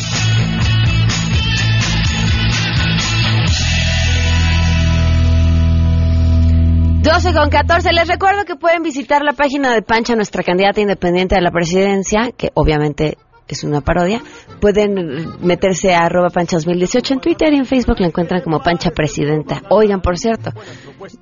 12 7.07 7.35
con 7.35 7.51
14. 7.51 7.93
Les 7.93 8.09
recuerdo 8.09 8.45
que 8.45 8.57
pueden 8.57 8.83
visitar 8.83 9.23
la 9.23 9.33
página 9.33 9.73
de 9.73 9.81
Pancha, 9.81 10.17
nuestra 10.17 10.43
candidata 10.43 10.81
independiente 10.81 11.37
a 11.37 11.41
la 11.41 11.53
presidencia, 11.53 12.33
que 12.37 12.51
obviamente 12.55 13.17
es 13.47 13.63
una 13.63 13.81
parodia. 13.81 14.21
Pueden 14.61 15.39
meterse 15.41 15.95
a 15.95 16.01
arroba 16.01 16.31
pancha 16.31 16.57
2018 16.57 17.15
en 17.15 17.21
Twitter 17.21 17.53
y 17.53 17.59
en 17.59 17.65
Facebook 17.65 18.01
la 18.01 18.09
encuentran 18.09 18.41
como 18.41 18.61
Pancha 18.61 18.91
Presidenta. 18.91 19.63
Oigan, 19.71 20.01
por 20.01 20.19
cierto, 20.19 20.51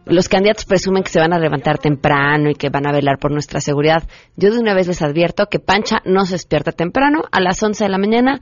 los 0.06 0.30
candidatos 0.30 0.64
presumen 0.64 1.02
que 1.02 1.10
se 1.10 1.20
van 1.20 1.34
a 1.34 1.38
levantar 1.38 1.76
temprano 1.76 2.48
y 2.48 2.54
que 2.54 2.70
van 2.70 2.86
a 2.86 2.92
velar 2.92 3.18
por 3.18 3.30
nuestra 3.30 3.60
seguridad. 3.60 4.04
Yo 4.36 4.50
de 4.50 4.60
una 4.60 4.72
vez 4.72 4.86
les 4.86 5.02
advierto 5.02 5.48
que 5.50 5.58
Pancha 5.58 5.98
no 6.06 6.24
se 6.24 6.36
despierta 6.36 6.72
temprano. 6.72 7.24
A 7.30 7.42
las 7.42 7.62
11 7.62 7.84
de 7.84 7.90
la 7.90 7.98
mañana 7.98 8.40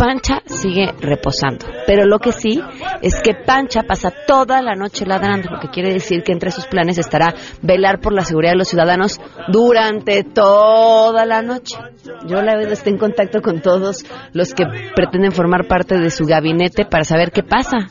Pancha 0.00 0.40
sigue 0.46 0.94
reposando. 0.98 1.66
Pero 1.86 2.06
lo 2.06 2.18
que 2.18 2.32
sí 2.32 2.58
es 3.02 3.20
que 3.20 3.34
Pancha 3.34 3.82
pasa 3.82 4.10
toda 4.26 4.62
la 4.62 4.74
noche 4.74 5.04
ladrando, 5.04 5.50
lo 5.50 5.60
que 5.60 5.68
quiere 5.68 5.92
decir 5.92 6.22
que 6.22 6.32
entre 6.32 6.50
sus 6.50 6.64
planes 6.64 6.96
estará 6.96 7.34
velar 7.60 8.00
por 8.00 8.14
la 8.14 8.24
seguridad 8.24 8.52
de 8.52 8.58
los 8.58 8.68
ciudadanos 8.68 9.20
durante 9.48 10.24
toda 10.24 11.26
la 11.26 11.42
noche. 11.42 11.76
Yo 12.26 12.40
la 12.40 12.56
vez 12.56 12.72
estoy 12.72 12.94
en 12.94 12.98
contacto 12.98 13.42
con 13.42 13.60
todos 13.60 14.06
los 14.32 14.54
que 14.54 14.64
pretenden 14.96 15.32
formar 15.32 15.68
parte 15.68 15.98
de 15.98 16.08
su 16.08 16.24
gabinete 16.24 16.86
para 16.86 17.04
saber 17.04 17.30
qué 17.30 17.42
pasa. 17.42 17.86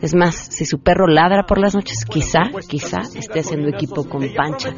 Es 0.00 0.12
más, 0.12 0.34
si 0.34 0.64
su 0.64 0.80
perro 0.80 1.06
ladra 1.06 1.44
por 1.44 1.60
las 1.60 1.76
noches, 1.76 2.04
quizá, 2.04 2.40
quizá 2.68 3.02
esté 3.14 3.38
haciendo 3.38 3.68
equipo 3.68 4.08
con 4.08 4.28
Pancha 4.34 4.70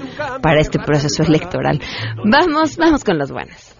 para 0.43 0.61
este 0.61 0.79
proceso 0.79 1.23
electoral. 1.23 1.81
Vamos, 2.23 2.77
vamos 2.77 3.03
con 3.03 3.17
las 3.17 3.33
buenas. 3.33 3.75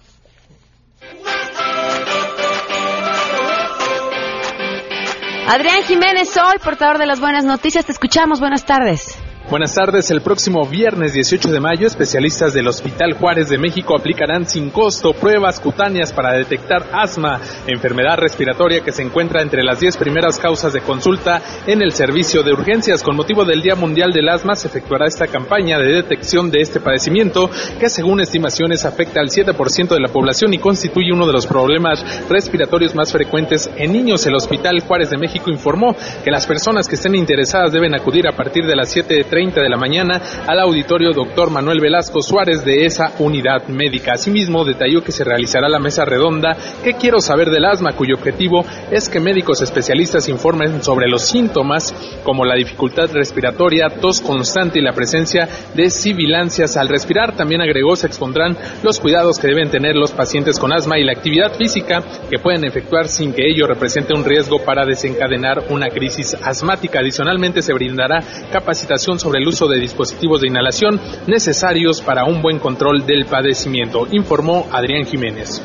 Adrián 5.47 5.83
Jiménez, 5.83 6.35
hoy 6.37 6.57
portador 6.63 6.97
de 6.97 7.05
las 7.05 7.19
buenas 7.19 7.45
noticias. 7.45 7.85
Te 7.85 7.91
escuchamos. 7.91 8.39
Buenas 8.39 8.65
tardes. 8.65 9.24
Buenas 9.47 9.75
tardes. 9.75 10.09
El 10.09 10.21
próximo 10.21 10.65
viernes 10.65 11.13
18 11.13 11.51
de 11.51 11.59
mayo, 11.59 11.85
especialistas 11.85 12.55
del 12.55 12.67
Hospital 12.67 13.13
Juárez 13.13 13.47
de 13.47 13.59
México 13.59 13.95
aplicarán 13.95 14.47
sin 14.47 14.71
costo 14.71 15.13
pruebas 15.13 15.59
cutáneas 15.59 16.11
para 16.11 16.33
detectar 16.33 16.87
asma, 16.91 17.39
enfermedad 17.67 18.17
respiratoria 18.17 18.81
que 18.81 18.91
se 18.91 19.03
encuentra 19.03 19.43
entre 19.43 19.63
las 19.63 19.79
10 19.79 19.97
primeras 19.97 20.39
causas 20.39 20.73
de 20.73 20.81
consulta 20.81 21.43
en 21.67 21.83
el 21.83 21.91
servicio 21.91 22.41
de 22.41 22.53
urgencias. 22.53 23.03
Con 23.03 23.15
motivo 23.15 23.45
del 23.45 23.61
Día 23.61 23.75
Mundial 23.75 24.11
del 24.11 24.29
Asma, 24.29 24.55
se 24.55 24.67
efectuará 24.67 25.05
esta 25.05 25.27
campaña 25.27 25.77
de 25.77 25.93
detección 25.93 26.49
de 26.49 26.61
este 26.61 26.79
padecimiento 26.79 27.47
que, 27.79 27.89
según 27.89 28.21
estimaciones, 28.21 28.83
afecta 28.83 29.19
al 29.19 29.29
7% 29.29 29.89
de 29.89 30.01
la 30.01 30.11
población 30.11 30.55
y 30.55 30.57
constituye 30.57 31.13
uno 31.13 31.27
de 31.27 31.33
los 31.33 31.45
problemas 31.45 32.03
respiratorios 32.27 32.95
más 32.95 33.11
frecuentes 33.11 33.69
en 33.77 33.93
niños. 33.93 34.25
El 34.25 34.33
Hospital 34.33 34.79
Juárez 34.79 35.11
de 35.11 35.19
México 35.19 35.51
informó 35.51 35.95
que 36.23 36.31
las 36.31 36.47
personas 36.47 36.87
que 36.87 36.95
estén 36.95 37.13
interesadas 37.13 37.71
deben 37.71 37.93
acudir 37.93 38.27
a 38.27 38.35
partir 38.35 38.65
de 38.65 38.75
las 38.75 38.89
7 38.89 39.13
de 39.13 39.34
30 39.35 39.61
de 39.63 39.67
la 39.67 39.75
mañana 39.75 40.21
al 40.47 40.61
auditorio 40.61 41.11
Dr. 41.11 41.49
Manuel 41.49 41.81
Velasco 41.81 42.21
Suárez 42.21 42.63
de 42.63 42.85
esa 42.85 43.11
unidad 43.19 43.67
médica. 43.67 44.13
Asimismo, 44.13 44.63
detalló 44.63 45.03
que 45.03 45.11
se 45.11 45.25
realizará 45.25 45.67
la 45.67 45.77
mesa 45.77 46.05
redonda 46.05 46.55
¿Qué 46.85 46.93
quiero 46.93 47.19
saber 47.19 47.49
del 47.49 47.65
asma? 47.65 47.91
cuyo 47.97 48.15
objetivo 48.15 48.63
es 48.91 49.09
que 49.09 49.19
médicos 49.19 49.61
especialistas 49.61 50.29
informen 50.29 50.81
sobre 50.81 51.09
los 51.09 51.23
síntomas 51.23 51.93
como 52.23 52.45
la 52.45 52.55
dificultad 52.55 53.11
respiratoria, 53.11 53.89
tos 53.89 54.21
constante 54.21 54.79
y 54.79 54.81
la 54.81 54.93
presencia 54.93 55.49
de 55.73 55.89
sibilancias 55.89 56.77
al 56.77 56.87
respirar. 56.87 57.35
También 57.35 57.59
agregó 57.59 57.97
se 57.97 58.07
expondrán 58.07 58.55
los 58.83 59.01
cuidados 59.01 59.37
que 59.37 59.49
deben 59.49 59.69
tener 59.69 59.97
los 59.97 60.11
pacientes 60.11 60.57
con 60.57 60.71
asma 60.71 60.97
y 60.97 61.03
la 61.03 61.11
actividad 61.11 61.51
física 61.57 62.01
que 62.29 62.39
pueden 62.39 62.63
efectuar 62.63 63.09
sin 63.09 63.33
que 63.33 63.45
ello 63.45 63.67
represente 63.67 64.13
un 64.13 64.23
riesgo 64.23 64.63
para 64.63 64.85
desencadenar 64.85 65.65
una 65.71 65.89
crisis 65.89 66.37
asmática. 66.41 66.99
Adicionalmente 66.99 67.61
se 67.61 67.73
brindará 67.73 68.21
capacitación 68.49 69.19
sobre 69.19 69.24
el 69.33 69.47
uso 69.47 69.67
de 69.67 69.79
dispositivos 69.79 70.41
de 70.41 70.47
inhalación 70.47 70.99
necesarios 71.27 72.01
para 72.01 72.25
un 72.25 72.41
buen 72.41 72.59
control 72.59 73.05
del 73.05 73.25
padecimiento, 73.25 74.07
informó 74.11 74.67
Adrián 74.71 75.05
Jiménez. 75.05 75.61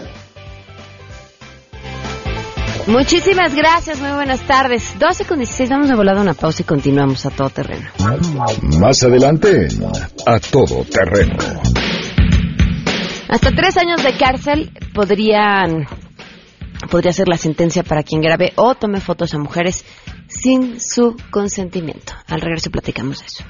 Muchísimas 2.87 3.55
gracias, 3.55 4.01
muy 4.01 4.11
buenas 4.11 4.41
tardes. 4.47 4.99
12 4.99 5.25
con 5.25 5.39
16, 5.39 5.71
vamos 5.71 5.91
a 5.91 5.97
volar 5.97 6.17
una 6.17 6.35
pausa 6.35 6.63
y 6.63 6.65
continuamos 6.65 7.27
a 7.27 7.31
todo 7.31 7.51
terreno. 7.51 7.89
Más 8.81 9.03
adelante, 9.03 9.69
a 10.27 10.41
todo 10.41 10.85
terreno. 10.85 11.37
Hasta 13.29 13.51
tres 13.53 13.77
años 13.77 14.03
de 14.03 14.13
cárcel 14.15 14.73
podrían 14.93 15.87
podría 16.91 17.13
ser 17.13 17.29
la 17.29 17.37
sentencia 17.37 17.83
para 17.83 18.03
quien 18.03 18.21
grabe 18.21 18.53
o 18.57 18.75
tome 18.75 19.01
fotos 19.01 19.35
a 19.35 19.39
mujeres 19.39 19.85
sin 20.41 20.81
su 20.81 21.17
consentimiento. 21.31 22.15
Al 22.27 22.41
regreso 22.41 22.71
platicamos 22.71 23.23
eso. 23.23 23.45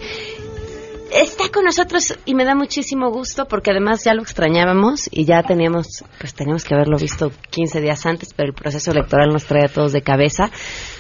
Está 1.12 1.50
con 1.52 1.66
nosotros 1.66 2.18
y 2.26 2.36
me 2.36 2.46
da 2.46 2.56
muchísimo 2.56 3.12
gusto 3.12 3.46
porque 3.48 3.72
además 3.72 4.04
ya 4.04 4.14
lo 4.14 4.22
extrañábamos 4.22 5.10
y 5.12 5.26
ya 5.26 5.42
teníamos, 5.44 6.04
pues 6.20 6.34
teníamos 6.34 6.64
que 6.64 6.74
haberlo 6.74 6.98
visto 6.98 7.32
15 7.52 7.82
días 7.82 8.06
antes, 8.06 8.34
pero 8.34 8.50
el 8.50 8.56
proceso 8.56 8.92
electoral 8.92 9.30
nos 9.30 9.46
trae 9.46 9.66
a 9.66 9.68
todos 9.68 9.92
de 9.92 10.02
cabeza. 10.02 10.50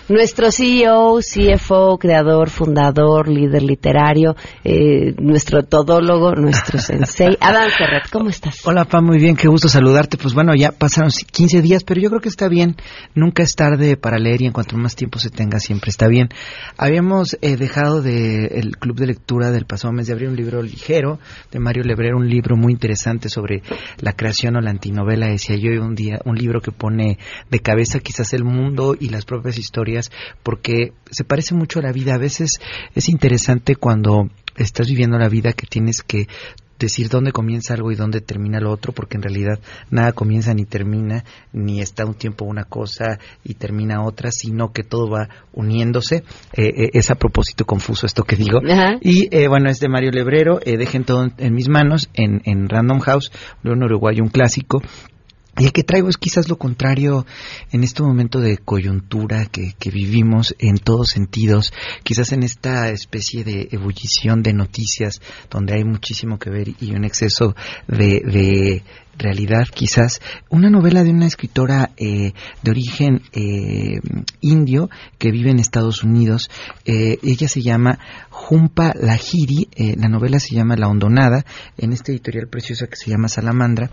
Nuestro 0.09 0.51
CEO, 0.51 1.19
CFO, 1.19 1.97
creador, 1.97 2.49
fundador, 2.49 3.29
líder 3.29 3.63
literario, 3.63 4.35
eh, 4.65 5.15
nuestro 5.17 5.63
todólogo, 5.63 6.35
nuestro 6.35 6.77
sensei, 6.79 7.37
Adam 7.39 7.69
Serret, 7.69 8.09
¿cómo 8.11 8.29
estás? 8.29 8.67
Hola, 8.67 8.83
Pa, 8.83 8.99
muy 8.99 9.17
bien, 9.17 9.37
qué 9.37 9.47
gusto 9.47 9.69
saludarte. 9.69 10.17
Pues 10.17 10.33
bueno, 10.33 10.55
ya 10.55 10.73
pasaron 10.73 11.09
15 11.09 11.61
días, 11.61 11.85
pero 11.85 12.01
yo 12.01 12.09
creo 12.09 12.19
que 12.19 12.27
está 12.27 12.49
bien. 12.49 12.75
Nunca 13.15 13.43
es 13.43 13.55
tarde 13.55 13.95
para 13.95 14.17
leer 14.17 14.41
y 14.41 14.45
en 14.45 14.51
cuanto 14.51 14.75
más 14.75 14.97
tiempo 14.97 15.19
se 15.19 15.29
tenga, 15.29 15.59
siempre 15.59 15.89
está 15.89 16.09
bien. 16.09 16.27
Habíamos 16.75 17.37
eh, 17.41 17.55
dejado 17.55 18.01
del 18.01 18.49
de 18.49 18.71
club 18.77 18.97
de 18.97 19.07
lectura 19.07 19.51
del 19.51 19.65
pasado 19.65 19.93
mes 19.93 20.07
de 20.07 20.13
abril 20.13 20.29
un 20.29 20.35
libro 20.35 20.61
ligero 20.61 21.19
de 21.49 21.59
Mario 21.59 21.83
Lebrero, 21.83 22.17
un 22.17 22.27
libro 22.27 22.57
muy 22.57 22.73
interesante 22.73 23.29
sobre 23.29 23.63
la 24.01 24.11
creación 24.11 24.57
o 24.57 24.61
la 24.61 24.71
antinovela, 24.71 25.27
decía 25.27 25.55
yo, 25.55 25.81
un 25.81 25.95
día, 25.95 26.19
un 26.25 26.35
libro 26.35 26.59
que 26.59 26.71
pone 26.73 27.19
de 27.49 27.59
cabeza 27.59 27.99
quizás 27.99 28.33
el 28.33 28.43
mundo 28.43 28.97
y 28.99 29.07
las 29.07 29.23
propias 29.23 29.57
historias 29.57 29.92
porque 30.43 30.93
se 31.09 31.23
parece 31.23 31.55
mucho 31.55 31.79
a 31.79 31.83
la 31.83 31.91
vida. 31.91 32.15
A 32.15 32.19
veces 32.19 32.59
es 32.95 33.09
interesante 33.09 33.75
cuando 33.75 34.29
estás 34.55 34.87
viviendo 34.87 35.17
la 35.17 35.29
vida 35.29 35.53
que 35.53 35.67
tienes 35.67 36.01
que 36.01 36.27
decir 36.79 37.09
dónde 37.09 37.31
comienza 37.31 37.73
algo 37.73 37.91
y 37.91 37.95
dónde 37.95 38.21
termina 38.21 38.59
lo 38.59 38.71
otro, 38.71 38.93
porque 38.93 39.17
en 39.17 39.23
realidad 39.23 39.59
nada 39.89 40.11
comienza 40.11 40.53
ni 40.53 40.65
termina, 40.65 41.23
ni 41.51 41.81
está 41.81 42.05
un 42.05 42.13
tiempo 42.13 42.45
una 42.45 42.65
cosa 42.65 43.19
y 43.43 43.55
termina 43.55 44.03
otra, 44.03 44.31
sino 44.31 44.71
que 44.71 44.83
todo 44.83 45.09
va 45.09 45.29
uniéndose. 45.53 46.23
Eh, 46.53 46.67
eh, 46.67 46.89
es 46.93 47.09
a 47.11 47.15
propósito 47.15 47.65
confuso 47.65 48.05
esto 48.05 48.23
que 48.23 48.35
digo. 48.35 48.59
Ajá. 48.69 48.97
Y 49.01 49.33
eh, 49.35 49.47
bueno, 49.47 49.69
es 49.69 49.79
de 49.79 49.87
Mario 49.87 50.11
Lebrero, 50.11 50.59
dejen 50.59 51.05
todo 51.05 51.23
en, 51.23 51.33
en, 51.37 51.53
mis 51.53 51.69
manos, 51.69 52.09
en, 52.13 52.41
en 52.45 52.67
Random 52.67 52.99
House, 52.99 53.31
un 53.63 53.83
uruguayo, 53.83 54.23
un 54.23 54.29
clásico, 54.29 54.81
y 55.57 55.65
el 55.65 55.71
que 55.71 55.83
traigo 55.83 56.09
es 56.09 56.17
quizás 56.17 56.49
lo 56.49 56.57
contrario 56.57 57.27
en 57.71 57.83
este 57.83 58.01
momento 58.01 58.39
de 58.39 58.57
coyuntura 58.57 59.45
que, 59.45 59.75
vivimos 59.91 60.55
en 60.57 60.79
todos 60.79 61.09
sentidos, 61.09 61.71
quizás 62.03 62.31
en 62.31 62.41
esta 62.41 62.89
especie 62.89 63.43
de 63.43 63.67
ebullición 63.71 64.41
de 64.41 64.53
noticias 64.53 65.21
donde 65.51 65.75
hay 65.75 65.83
muchísimo 65.83 66.39
que 66.39 66.49
ver 66.49 66.69
y 66.79 66.95
un 66.95 67.05
exceso 67.05 67.55
de, 67.87 68.21
de 68.21 68.83
realidad 69.17 69.67
quizás 69.73 70.21
una 70.49 70.69
novela 70.69 71.03
de 71.03 71.11
una 71.11 71.25
escritora 71.25 71.91
eh, 71.97 72.33
de 72.61 72.71
origen 72.71 73.21
eh, 73.33 73.99
indio 74.41 74.89
que 75.17 75.31
vive 75.31 75.51
en 75.51 75.59
Estados 75.59 76.03
Unidos. 76.03 76.49
Eh, 76.85 77.17
ella 77.23 77.47
se 77.47 77.61
llama 77.61 77.99
Jumpa 78.29 78.93
Lahiri 78.99 79.69
la 79.97 80.09
novela 80.09 80.39
se 80.39 80.55
llama 80.55 80.75
La 80.75 80.87
Hondonada 80.87 81.45
en 81.77 81.93
esta 81.93 82.11
editorial 82.11 82.47
preciosa 82.47 82.87
que 82.87 82.95
se 82.95 83.09
llama 83.09 83.27
Salamandra. 83.27 83.91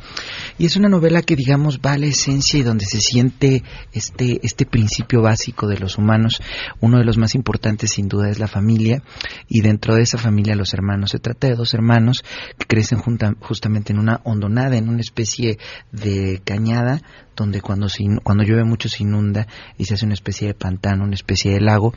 Y 0.59 0.67
es 0.67 0.77
una 0.77 0.89
novela 0.89 1.23
que 1.23 1.37
digamos 1.37 1.81
va 1.85 1.93
a 1.93 1.99
la 1.99 2.07
esencia 2.07 2.59
y 2.59 2.63
donde 2.63 2.85
se 2.87 3.01
siente 3.01 3.63
este 3.93 4.41
este 4.43 4.67
principio 4.67 5.23
básico 5.23 5.67
de 5.67 5.79
los 5.79 5.99
humanos. 5.99 6.41
Uno 6.81 6.99
de 6.99 7.05
los 7.05 7.19
más 7.19 7.35
importantes 7.35 7.93
sin 7.93 8.09
duda 8.09 8.31
es 8.31 8.39
la 8.39 8.49
familia. 8.49 9.03
Y 9.49 9.61
dentro 9.61 9.95
de 9.95 10.03
esa 10.03 10.19
familia 10.19 10.55
los 10.55 10.75
hermanos. 10.75 11.11
Se 11.11 11.19
trata 11.19 11.49
de 11.49 11.55
dos 11.55 11.75
hermanos 11.75 12.25
que 12.59 12.67
crecen 12.67 12.99
junta, 12.99 13.35
justamente 13.41 13.93
en 13.93 13.99
una 13.99 14.21
hondonada 14.25 14.77
en 14.77 14.89
un 14.89 15.01
especie 15.11 15.59
de 15.93 16.41
cañada 16.45 17.03
donde 17.41 17.63
cuando, 17.63 17.89
se, 17.89 18.05
cuando 18.23 18.45
llueve 18.45 18.65
mucho 18.65 18.89
se 18.89 19.03
inunda 19.03 19.47
y 19.79 19.87
se 19.87 19.95
hace 19.95 20.05
una 20.05 20.15
especie 20.15 20.49
de 20.49 20.55
pantano, 20.55 21.05
una 21.05 21.15
especie 21.15 21.53
de 21.53 21.61
lago. 21.61 21.95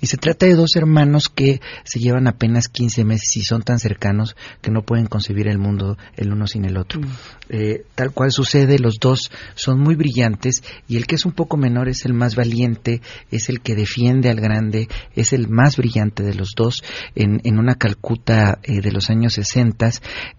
Y 0.00 0.06
se 0.06 0.16
trata 0.16 0.46
de 0.46 0.54
dos 0.54 0.74
hermanos 0.74 1.28
que 1.28 1.60
se 1.84 2.00
llevan 2.00 2.26
apenas 2.26 2.68
15 2.68 3.04
meses 3.04 3.36
y 3.36 3.42
son 3.42 3.62
tan 3.62 3.78
cercanos 3.78 4.36
que 4.62 4.70
no 4.70 4.82
pueden 4.82 5.06
concebir 5.06 5.48
el 5.48 5.58
mundo 5.58 5.98
el 6.16 6.32
uno 6.32 6.46
sin 6.46 6.64
el 6.64 6.78
otro. 6.78 7.00
Mm. 7.00 7.04
Eh, 7.50 7.84
tal 7.94 8.12
cual 8.12 8.32
sucede, 8.32 8.78
los 8.78 8.96
dos 8.98 9.30
son 9.54 9.80
muy 9.80 9.94
brillantes 9.94 10.64
y 10.88 10.96
el 10.96 11.06
que 11.06 11.14
es 11.14 11.26
un 11.26 11.32
poco 11.32 11.56
menor 11.56 11.88
es 11.88 12.06
el 12.06 12.14
más 12.14 12.34
valiente, 12.34 13.02
es 13.30 13.48
el 13.48 13.60
que 13.60 13.74
defiende 13.74 14.30
al 14.30 14.40
grande, 14.40 14.88
es 15.14 15.32
el 15.32 15.48
más 15.48 15.76
brillante 15.76 16.22
de 16.22 16.34
los 16.34 16.52
dos. 16.56 16.82
En, 17.14 17.40
en 17.44 17.58
una 17.58 17.74
Calcuta 17.74 18.58
eh, 18.62 18.80
de 18.80 18.92
los 18.92 19.10
años 19.10 19.34
60, 19.34 19.90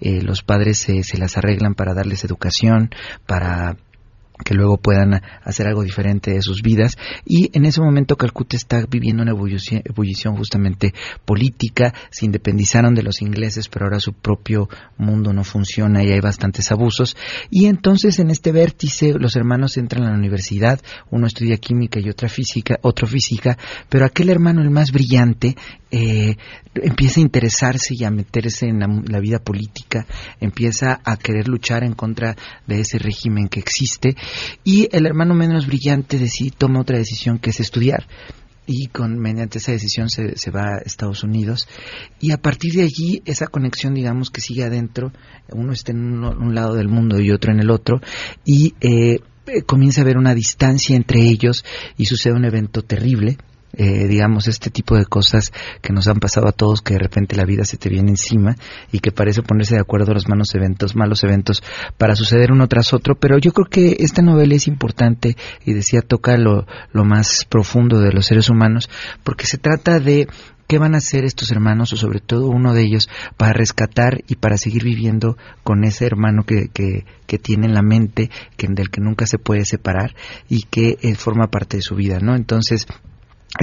eh, 0.02 0.22
los 0.22 0.42
padres 0.42 0.80
se 0.80 1.18
las 1.18 1.38
arreglan 1.38 1.76
para 1.76 1.94
darles 1.94 2.24
educación, 2.24 2.90
para 3.26 3.78
que 4.44 4.54
luego 4.54 4.78
puedan 4.78 5.22
hacer 5.44 5.68
algo 5.68 5.84
diferente 5.84 6.32
de 6.32 6.42
sus 6.42 6.62
vidas. 6.62 6.98
Y 7.26 7.50
en 7.58 7.66
ese 7.66 7.82
momento 7.82 8.16
Calcuta 8.16 8.56
está 8.56 8.86
viviendo 8.90 9.24
una 9.24 9.32
ebullición, 9.32 10.36
justamente 10.36 10.94
política, 11.26 11.94
se 12.12 12.26
independizaron 12.26 12.94
de 12.94 13.04
los 13.04 13.22
ingleses 13.22 13.68
pero 13.70 13.86
ahora 13.86 14.00
su 14.00 14.14
propio 14.14 14.70
mundo 14.98 15.34
no 15.34 15.44
funciona 15.44 16.04
y 16.04 16.12
hay 16.12 16.20
bastantes 16.20 16.72
abusos. 16.72 17.16
Y 17.50 17.66
entonces 17.66 18.20
en 18.20 18.30
este 18.30 18.52
vértice 18.52 19.14
los 19.14 19.36
hermanos 19.36 19.78
entran 19.78 20.04
a 20.04 20.12
la 20.12 20.18
universidad, 20.18 20.80
uno 21.10 21.28
estudia 21.28 21.58
química 21.58 22.00
y 22.00 22.10
otra 22.10 22.30
física, 22.30 22.78
otro 22.82 23.08
física, 23.08 23.58
pero 23.90 24.06
aquel 24.06 24.30
hermano 24.30 24.62
el 24.62 24.70
más 24.70 24.92
brillante 24.92 25.56
eh, 25.90 26.36
empieza 26.76 27.22
a 27.22 27.24
interesarse 27.24 27.96
y 27.98 28.04
a 28.04 28.12
meterse 28.12 28.68
en 28.68 28.80
la, 28.80 28.88
la, 29.06 29.20
vida 29.20 29.40
política, 29.40 30.06
empieza 30.40 31.00
a 31.04 31.16
querer 31.16 31.48
luchar 31.48 31.84
en 31.84 31.94
contra 31.94 32.36
de 32.68 32.82
ese 32.82 33.00
régimen 33.00 33.48
que 33.48 33.62
existe 33.62 34.16
y 34.64 34.90
el 34.92 35.06
hermano 35.06 35.34
menos 35.34 35.68
brillante 35.68 36.18
decide, 36.18 36.52
toma 36.58 36.82
otra 36.82 36.98
decisión 36.98 37.40
que 37.40 37.52
es 37.52 37.60
estudiar. 37.60 38.08
Y 38.70 38.88
con 38.88 39.18
mediante 39.18 39.60
esa 39.60 39.72
decisión 39.72 40.10
se, 40.10 40.38
se, 40.38 40.52
va 40.52 40.76
a 40.76 40.82
Estados 40.86 41.24
Unidos. 41.24 41.70
Y 42.20 42.32
a 42.32 42.38
partir 42.38 42.74
de 42.74 42.84
allí 42.84 43.22
esa 43.24 43.48
conexión 43.48 43.94
digamos 43.94 44.30
que 44.30 44.42
sigue 44.42 44.66
adentro 44.66 45.14
uno 45.54 45.72
está 45.72 45.94
en 45.94 46.00
un, 46.00 46.26
un 46.26 46.54
lado 46.54 46.76
del 46.76 46.90
mundo 46.90 47.20
y 47.22 47.32
otro 47.32 47.54
en 47.54 47.62
el 47.62 47.72
otro 47.72 48.02
y 48.44 48.74
eh, 48.82 49.20
comienza 49.66 50.02
a 50.02 50.04
haber 50.04 50.18
una 50.18 50.36
distancia 50.36 50.96
entre 50.96 51.22
ellos 51.22 51.64
y 51.98 52.06
sucede 52.06 52.34
un 52.34 52.46
evento 52.46 52.82
terrible 52.82 53.38
eh, 53.74 54.08
digamos, 54.08 54.48
este 54.48 54.70
tipo 54.70 54.96
de 54.96 55.06
cosas 55.06 55.52
que 55.82 55.94
nos 55.94 56.08
han 56.08 56.20
pasado 56.20 56.48
a 56.48 56.52
todos, 56.52 56.82
que 56.82 56.94
de 56.94 57.00
repente 57.00 57.36
la 57.36 57.46
vida 57.46 57.66
se 57.66 57.78
te 57.78 57.90
viene 57.90 58.12
encima 58.12 58.56
y 58.92 59.00
que 59.00 59.12
parece 59.12 59.44
ponerse 59.44 59.76
de 59.76 59.82
acuerdo 59.82 60.14
los 60.14 60.28
malos 60.28 60.54
eventos, 60.56 60.96
malos 60.96 61.24
eventos 61.24 61.64
para 61.98 62.16
suceder 62.16 62.52
uno 62.52 62.68
tras 62.68 62.94
otro, 62.94 63.16
pero 63.16 63.38
yo 63.38 63.52
creo 63.52 63.68
que 63.68 63.98
esta 64.00 64.22
novela 64.22 64.56
es 64.56 64.68
importante 64.68 65.38
y 65.66 65.74
decía 65.74 66.02
toca 66.02 66.38
lo, 66.38 66.66
lo 66.92 67.06
más 67.06 67.46
profundo 67.46 68.00
de 68.00 68.14
los 68.14 68.26
seres 68.26 68.50
humanos 68.50 68.90
porque 69.24 69.46
se 69.46 69.58
trata 69.58 70.00
de 70.00 70.28
¿Qué 70.68 70.80
van 70.80 70.96
a 70.96 70.98
hacer 70.98 71.24
estos 71.24 71.50
hermanos, 71.52 71.94
o 71.94 71.96
sobre 71.96 72.20
todo 72.20 72.50
uno 72.50 72.74
de 72.74 72.84
ellos, 72.84 73.10
para 73.38 73.54
rescatar 73.54 74.24
y 74.28 74.36
para 74.36 74.58
seguir 74.58 74.84
viviendo 74.84 75.38
con 75.64 75.86
ese 75.86 76.06
hermano 76.06 76.44
que, 76.44 76.68
que, 76.68 77.06
que 77.26 77.40
tiene 77.40 77.68
en 77.68 77.74
la 77.74 77.82
mente, 77.82 78.30
que, 78.58 78.68
del 78.68 78.90
que 78.90 79.00
nunca 79.00 79.26
se 79.26 79.40
puede 79.40 79.64
separar 79.64 80.14
y 80.50 80.64
que 80.64 80.98
eh, 81.02 81.16
forma 81.16 81.48
parte 81.48 81.78
de 81.78 81.84
su 81.84 81.96
vida, 81.96 82.20
¿no? 82.20 82.36
Entonces, 82.36 82.86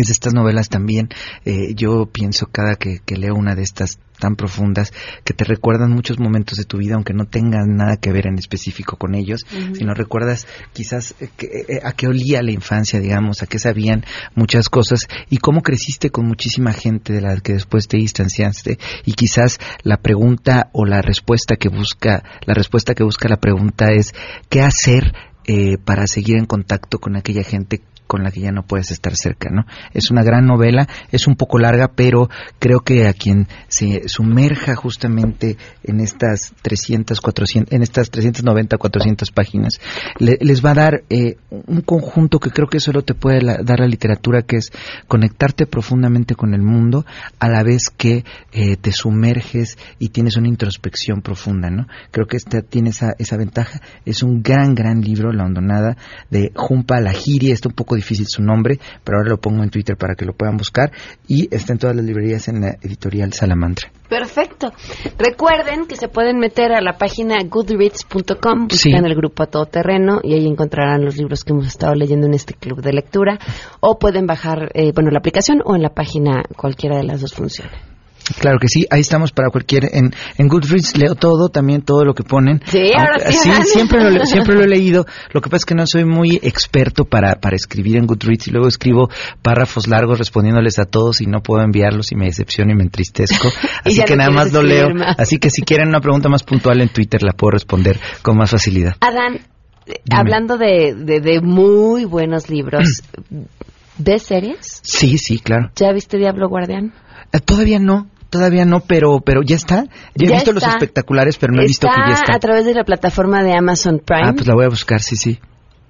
es 0.03 0.11
estas 0.11 0.35
novelas 0.35 0.69
también, 0.69 1.09
eh, 1.45 1.75
yo 1.75 2.07
pienso 2.07 2.47
cada 2.47 2.77
que, 2.77 3.01
que, 3.05 3.17
leo 3.17 3.35
una 3.35 3.55
de 3.55 3.63
estas 3.63 3.99
tan 4.19 4.37
profundas 4.37 4.93
que 5.25 5.35
te 5.35 5.45
recuerdan 5.45 5.91
muchos 5.91 6.19
momentos 6.19 6.57
de 6.57 6.65
tu 6.65 6.79
vida, 6.79 6.95
aunque 6.95 7.13
no 7.13 7.27
tengan 7.27 7.77
nada 7.77 7.97
que 7.97 8.13
ver 8.13 8.27
en 8.27 8.39
específico 8.39 8.97
con 8.97 9.15
ellos, 9.15 9.45
uh 9.53 9.57
-huh. 9.57 9.77
sino 9.77 9.95
recuerdas 9.95 10.47
quizás 10.73 11.15
eh, 11.21 11.29
que, 11.37 11.47
eh, 11.47 11.81
a 11.83 11.93
qué 11.93 12.07
olía 12.07 12.43
la 12.43 12.53
infancia, 12.53 13.01
digamos, 13.01 13.43
a 13.43 13.47
qué 13.47 13.59
sabían 13.59 14.05
muchas 14.35 14.69
cosas 14.69 15.09
y 15.31 15.39
cómo 15.39 15.63
creciste 15.63 16.11
con 16.11 16.27
muchísima 16.27 16.73
gente 16.73 17.13
de 17.13 17.21
la 17.21 17.37
que 17.41 17.55
después 17.55 17.89
te 17.89 17.97
distanciaste 17.97 18.79
y 19.05 19.13
quizás 19.13 19.59
la 19.83 19.99
pregunta 19.99 20.71
o 20.73 20.85
la 20.85 21.03
respuesta 21.03 21.57
que 21.57 21.69
busca, 21.69 22.23
la 22.47 22.55
respuesta 22.55 22.95
que 22.95 23.05
busca 23.05 23.29
la 23.29 23.39
pregunta 23.39 23.93
es 23.93 24.13
¿qué 24.49 24.63
hacer 24.63 25.13
eh, 25.47 25.77
para 25.77 26.07
seguir 26.07 26.37
en 26.37 26.47
contacto 26.47 26.99
con 26.99 27.17
aquella 27.17 27.43
gente 27.43 27.83
con 28.15 28.23
la 28.23 28.31
que 28.31 28.43
ya 28.43 28.53
no 28.53 28.63
puedes 28.63 28.93
estar 28.93 29.17
cerca, 29.17 29.51
¿no? 29.51 29.67
Es 29.93 30.13
una 30.13 30.23
gran 30.23 30.47
novela, 30.47 30.87
es 31.11 31.27
un 31.27 31.35
poco 31.35 31.59
larga, 31.59 31.89
pero 31.97 32.31
creo 32.61 32.79
que 32.79 33.09
a 33.09 33.13
quien 33.13 33.49
se 33.67 34.09
sumerja 34.09 34.77
justamente 34.77 35.57
en 35.83 35.99
estas 35.99 36.55
300, 36.63 37.21
400, 37.21 37.73
en 37.75 37.83
estas 37.83 38.11
390, 38.11 38.79
400 38.79 39.33
páginas, 39.33 39.81
le, 40.21 40.39
les 40.41 40.65
va 40.65 40.71
a 40.71 40.75
dar 40.75 41.03
eh, 41.11 41.39
un 41.51 41.81
conjunto 41.81 42.39
que 42.39 42.51
creo 42.51 42.69
que 42.69 42.79
solo 42.79 43.03
te 43.03 43.15
puede 43.15 43.43
la, 43.43 43.57
dar 43.65 43.81
la 43.81 43.89
literatura, 43.89 44.43
que 44.43 44.59
es 44.59 44.71
conectarte 45.09 45.67
profundamente 45.67 46.37
con 46.37 46.55
el 46.55 46.63
mundo, 46.63 47.05
a 47.41 47.49
la 47.49 47.65
vez 47.65 47.91
que 47.91 48.25
eh, 48.53 48.77
te 48.77 48.93
sumerges 48.93 49.77
y 49.99 50.11
tienes 50.11 50.37
una 50.37 50.47
introspección 50.47 51.21
profunda, 51.21 51.69
¿no? 51.69 51.89
Creo 52.13 52.29
que 52.29 52.37
esta 52.37 52.63
tiene 52.63 52.91
esa, 52.91 53.17
esa 53.19 53.37
ventaja. 53.37 53.81
Es 54.05 54.23
un 54.23 54.41
gran, 54.41 54.77
gran 54.77 55.01
libro, 55.01 55.33
La 55.33 55.47
Hondonada, 55.47 55.97
de 56.31 56.53
Jumpa 56.55 57.01
Lahiri, 57.01 57.51
está 57.51 57.69
un 57.69 57.75
poco 57.75 57.97
difícil 58.05 58.27
su 58.29 58.43
nombre, 58.43 58.79
pero 59.03 59.19
ahora 59.19 59.31
lo 59.31 59.39
pongo 59.39 59.63
en 59.63 59.71
Twitter 59.71 59.97
para 59.97 60.15
que 60.15 60.25
lo 60.25 60.35
puedan 60.35 60.57
buscar 60.57 60.93
y 61.27 61.49
está 61.55 61.73
en 61.73 61.79
todas 61.79 61.97
las 61.97 62.05
librerías 62.05 62.49
en 62.49 62.61
la 62.61 62.77
editorial 62.83 63.33
Salamandra. 63.33 63.91
Perfecto. 64.09 64.73
Recuerden 65.19 65.87
que 65.87 65.97
se 65.97 66.09
pueden 66.09 66.39
meter 66.39 66.73
a 66.73 66.83
la 66.83 66.99
página 66.99 67.37
goodreads.com, 67.43 68.69
buscan 68.69 68.69
sí. 68.69 68.93
el 68.93 69.15
grupo 69.15 69.43
a 69.43 69.47
todo 69.47 69.65
terreno 69.67 70.21
y 70.23 70.35
ahí 70.35 70.47
encontrarán 70.47 71.05
los 71.05 71.17
libros 71.17 71.43
que 71.43 71.53
hemos 71.53 71.67
estado 71.67 71.95
leyendo 71.95 72.27
en 72.27 72.35
este 72.35 72.55
club 72.55 72.83
de 72.83 72.93
lectura 72.93 73.39
o 73.81 73.99
pueden 73.99 74.27
bajar, 74.27 74.71
eh, 74.75 74.93
bueno, 74.95 75.11
la 75.11 75.19
aplicación 75.19 75.63
o 75.65 75.75
en 75.75 75.83
la 75.83 75.91
página 75.91 76.43
cualquiera 76.57 76.99
de 76.99 77.05
las 77.05 77.23
dos 77.23 77.33
funciona. 77.33 77.94
Claro 78.41 78.59
que 78.59 78.69
sí, 78.69 78.87
ahí 78.91 79.01
estamos 79.01 79.33
para 79.33 79.51
cualquier 79.51 79.85
en, 79.95 80.15
en 80.39 80.49
Goodreads 80.49 80.97
leo 80.97 81.15
todo, 81.15 81.49
también 81.51 81.83
todo 81.83 82.05
lo 82.05 82.15
que 82.15 82.23
ponen. 82.23 82.61
Sí, 82.67 82.91
ahora 82.97 83.17
Aunque, 83.17 83.33
sí. 83.33 83.51
siempre 83.65 84.11
lo, 84.11 84.25
siempre 84.27 84.55
lo 84.55 84.63
he 84.65 84.69
leído. 84.69 85.05
Lo 85.33 85.41
que 85.41 85.51
pasa 85.51 85.59
es 85.59 85.65
que 85.67 85.75
no 85.75 85.87
soy 85.87 86.05
muy 86.05 86.41
experto 86.43 87.05
para, 87.05 87.35
para 87.37 87.57
escribir 87.57 87.97
en 87.97 88.07
Goodreads 88.07 88.49
y 88.49 88.51
luego 88.51 88.69
escribo 88.69 89.11
párrafos 89.43 89.87
largos 89.89 90.19
respondiéndoles 90.19 90.79
a 90.79 90.85
todos 90.87 91.21
y 91.21 91.27
no 91.27 91.43
puedo 91.43 91.63
enviarlos 91.63 92.13
y 92.13 92.17
me 92.17 92.27
decepciono 92.27 92.73
y 92.73 92.77
me 92.77 92.85
entristezco. 92.85 93.49
Así 93.85 94.03
que 94.03 94.17
nada 94.17 94.31
más 94.31 94.53
lo 94.53 94.63
leo. 94.63 94.91
Más. 94.95 95.19
Así 95.19 95.39
que 95.39 95.51
si 95.51 95.63
quieren 95.63 95.89
una 95.89 96.01
pregunta 96.01 96.29
más 96.29 96.43
puntual 96.43 96.81
en 96.81 96.89
Twitter 96.89 97.23
la 97.23 97.33
puedo 97.33 97.53
responder 97.53 97.99
con 98.23 98.37
más 98.39 98.51
facilidad. 98.51 98.95
Adán, 99.01 99.41
Dime. 99.87 99.99
hablando 100.11 100.57
de, 100.57 100.95
de, 100.97 101.21
de 101.21 101.41
muy 101.43 102.05
buenos 102.07 102.49
libros, 102.49 103.03
¿ves 103.99 104.23
series? 104.23 104.81
Sí, 104.83 105.19
sí, 105.19 105.39
claro. 105.41 105.71
¿Ya 105.77 105.93
viste 105.93 106.17
Diablo 106.17 106.49
Guardián? 106.49 106.93
Eh, 107.33 107.41
todavía 107.41 107.79
no, 107.79 108.09
todavía 108.35 108.65
no, 108.65 108.81
pero 108.81 109.21
pero 109.21 109.43
ya 109.43 109.55
está. 109.55 109.85
Yo 110.17 110.27
he 110.27 110.31
ya 110.31 110.35
visto 110.37 110.51
está. 110.51 110.67
los 110.67 110.75
espectaculares, 110.75 111.39
pero 111.39 111.53
no 111.53 111.63
he 111.63 111.67
visto 111.67 111.87
que 111.87 112.11
ya 112.11 112.15
está. 112.15 112.35
a 112.35 112.41
través 112.41 112.65
de 112.65 112.75
la 112.75 112.83
plataforma 112.83 113.45
de 113.45 113.57
Amazon 113.57 114.01
Prime. 114.05 114.29
Ah, 114.31 114.33
pues 114.35 114.49
la 114.49 114.55
voy 114.55 114.65
a 114.65 114.69
buscar, 114.69 115.01
sí, 115.01 115.17
sí. 115.17 115.39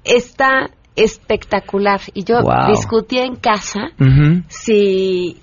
Está 0.05 0.71
espectacular. 0.95 2.01
Y 2.13 2.25
yo 2.25 2.43
wow. 2.43 2.69
discutía 2.69 3.25
en 3.25 3.37
casa 3.37 3.91
uh 3.99 4.05
-huh. 4.05 4.45
si... 4.49 5.39